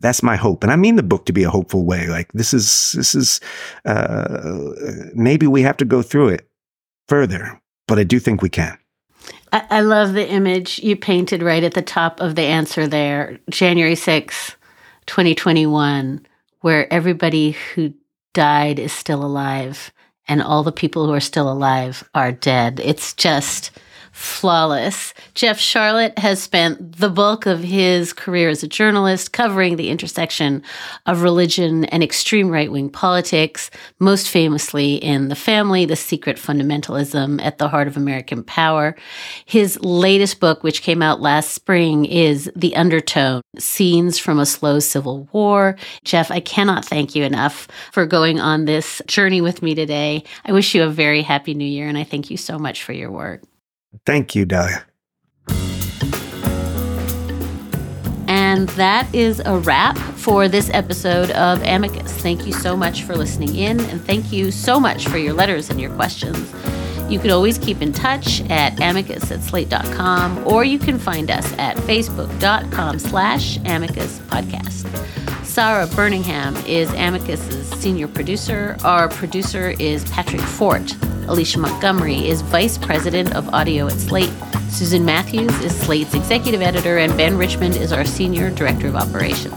That's 0.00 0.22
my 0.22 0.36
hope. 0.36 0.64
And 0.64 0.72
I 0.72 0.76
mean 0.76 0.96
the 0.96 1.02
book 1.02 1.26
to 1.26 1.32
be 1.32 1.44
a 1.44 1.50
hopeful 1.50 1.84
way. 1.84 2.08
Like 2.08 2.32
this 2.32 2.54
is, 2.54 2.92
this 2.92 3.14
is, 3.14 3.40
uh, 3.84 4.70
maybe 5.14 5.46
we 5.46 5.62
have 5.62 5.76
to 5.78 5.84
go 5.84 6.02
through 6.02 6.28
it 6.28 6.48
further, 7.08 7.60
but 7.86 7.98
I 7.98 8.04
do 8.04 8.18
think 8.18 8.40
we 8.42 8.48
can. 8.48 8.78
I, 9.52 9.80
love 9.80 10.12
the 10.12 10.28
image 10.28 10.80
you 10.80 10.96
painted 10.96 11.42
right 11.42 11.64
at 11.64 11.74
the 11.74 11.82
top 11.82 12.20
of 12.20 12.34
the 12.34 12.42
answer 12.42 12.86
there, 12.86 13.38
January 13.48 13.94
6th, 13.94 14.54
2021, 15.06 16.26
where 16.60 16.92
everybody 16.92 17.52
who 17.52 17.94
died 18.34 18.78
is 18.78 18.92
still 18.92 19.24
alive 19.24 19.92
and 20.28 20.42
all 20.42 20.62
the 20.62 20.72
people 20.72 21.06
who 21.06 21.12
are 21.12 21.20
still 21.20 21.50
alive 21.50 22.08
are 22.14 22.32
dead. 22.32 22.80
It's 22.82 23.14
just 23.14 23.70
flawless. 24.16 25.12
Jeff 25.34 25.58
Sharlet 25.58 26.18
has 26.18 26.42
spent 26.42 26.96
the 26.96 27.10
bulk 27.10 27.44
of 27.44 27.62
his 27.62 28.14
career 28.14 28.48
as 28.48 28.62
a 28.62 28.68
journalist 28.68 29.32
covering 29.32 29.76
the 29.76 29.90
intersection 29.90 30.62
of 31.04 31.20
religion 31.20 31.84
and 31.86 32.02
extreme 32.02 32.48
right 32.48 32.72
wing 32.72 32.88
politics, 32.88 33.70
most 33.98 34.30
famously 34.30 34.94
in 34.94 35.28
The 35.28 35.34
Family, 35.34 35.84
The 35.84 35.96
Secret 35.96 36.38
Fundamentalism 36.38 37.42
at 37.42 37.58
the 37.58 37.68
Heart 37.68 37.88
of 37.88 37.98
American 37.98 38.42
Power. 38.42 38.96
His 39.44 39.78
latest 39.80 40.40
book, 40.40 40.62
which 40.62 40.80
came 40.80 41.02
out 41.02 41.20
last 41.20 41.50
spring, 41.50 42.06
is 42.06 42.50
The 42.56 42.74
Undertow 42.74 43.42
Scenes 43.58 44.18
from 44.18 44.38
a 44.38 44.46
Slow 44.46 44.78
Civil 44.78 45.28
War. 45.32 45.76
Jeff, 46.04 46.30
I 46.30 46.40
cannot 46.40 46.86
thank 46.86 47.14
you 47.14 47.22
enough 47.22 47.68
for 47.92 48.06
going 48.06 48.40
on 48.40 48.64
this 48.64 49.02
journey 49.06 49.42
with 49.42 49.60
me 49.60 49.74
today. 49.74 50.24
I 50.46 50.52
wish 50.52 50.74
you 50.74 50.84
a 50.84 50.88
very 50.88 51.20
happy 51.20 51.52
new 51.52 51.68
year, 51.68 51.86
and 51.86 51.98
I 51.98 52.04
thank 52.04 52.30
you 52.30 52.38
so 52.38 52.58
much 52.58 52.82
for 52.82 52.94
your 52.94 53.10
work. 53.10 53.42
Thank 54.04 54.34
you, 54.34 54.44
Dahlia. 54.44 54.84
And 58.28 58.68
that 58.70 59.12
is 59.14 59.40
a 59.44 59.58
wrap 59.58 59.96
for 59.98 60.48
this 60.48 60.70
episode 60.72 61.30
of 61.32 61.62
Amicus. 61.62 62.12
Thank 62.12 62.46
you 62.46 62.52
so 62.52 62.76
much 62.76 63.02
for 63.02 63.14
listening 63.14 63.54
in, 63.54 63.80
and 63.80 64.00
thank 64.00 64.32
you 64.32 64.50
so 64.50 64.80
much 64.80 65.06
for 65.06 65.18
your 65.18 65.32
letters 65.32 65.70
and 65.70 65.80
your 65.80 65.90
questions. 65.94 66.52
You 67.08 67.20
can 67.20 67.30
always 67.30 67.56
keep 67.56 67.82
in 67.82 67.92
touch 67.92 68.40
at 68.50 68.80
amicus 68.80 69.30
at 69.30 69.42
slate.com, 69.42 70.44
or 70.46 70.64
you 70.64 70.78
can 70.78 70.98
find 70.98 71.30
us 71.30 71.52
at 71.58 71.76
facebook.com 71.76 72.98
slash 72.98 73.58
amicus 73.58 74.18
podcast. 74.20 75.35
Sarah 75.56 75.86
Birmingham 75.86 76.54
is 76.66 76.92
Amicus's 76.92 77.66
senior 77.80 78.08
producer. 78.08 78.76
Our 78.84 79.08
producer 79.08 79.70
is 79.78 80.04
Patrick 80.10 80.42
Fort. 80.42 80.94
Alicia 81.28 81.58
Montgomery 81.58 82.28
is 82.28 82.42
vice 82.42 82.76
president 82.76 83.34
of 83.34 83.48
audio 83.54 83.86
at 83.86 83.94
Slate. 83.94 84.30
Susan 84.68 85.02
Matthews 85.06 85.58
is 85.60 85.74
Slate's 85.74 86.12
executive 86.12 86.60
editor, 86.60 86.98
and 86.98 87.16
Ben 87.16 87.38
Richmond 87.38 87.76
is 87.76 87.90
our 87.90 88.04
senior 88.04 88.50
director 88.50 88.86
of 88.86 88.96
operations. 88.96 89.54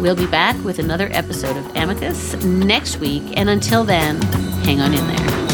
We'll 0.00 0.16
be 0.16 0.26
back 0.26 0.56
with 0.64 0.80
another 0.80 1.08
episode 1.12 1.56
of 1.56 1.76
Amicus 1.76 2.34
next 2.42 2.96
week, 2.96 3.22
and 3.36 3.48
until 3.48 3.84
then, 3.84 4.20
hang 4.64 4.80
on 4.80 4.94
in 4.94 5.06
there. 5.06 5.53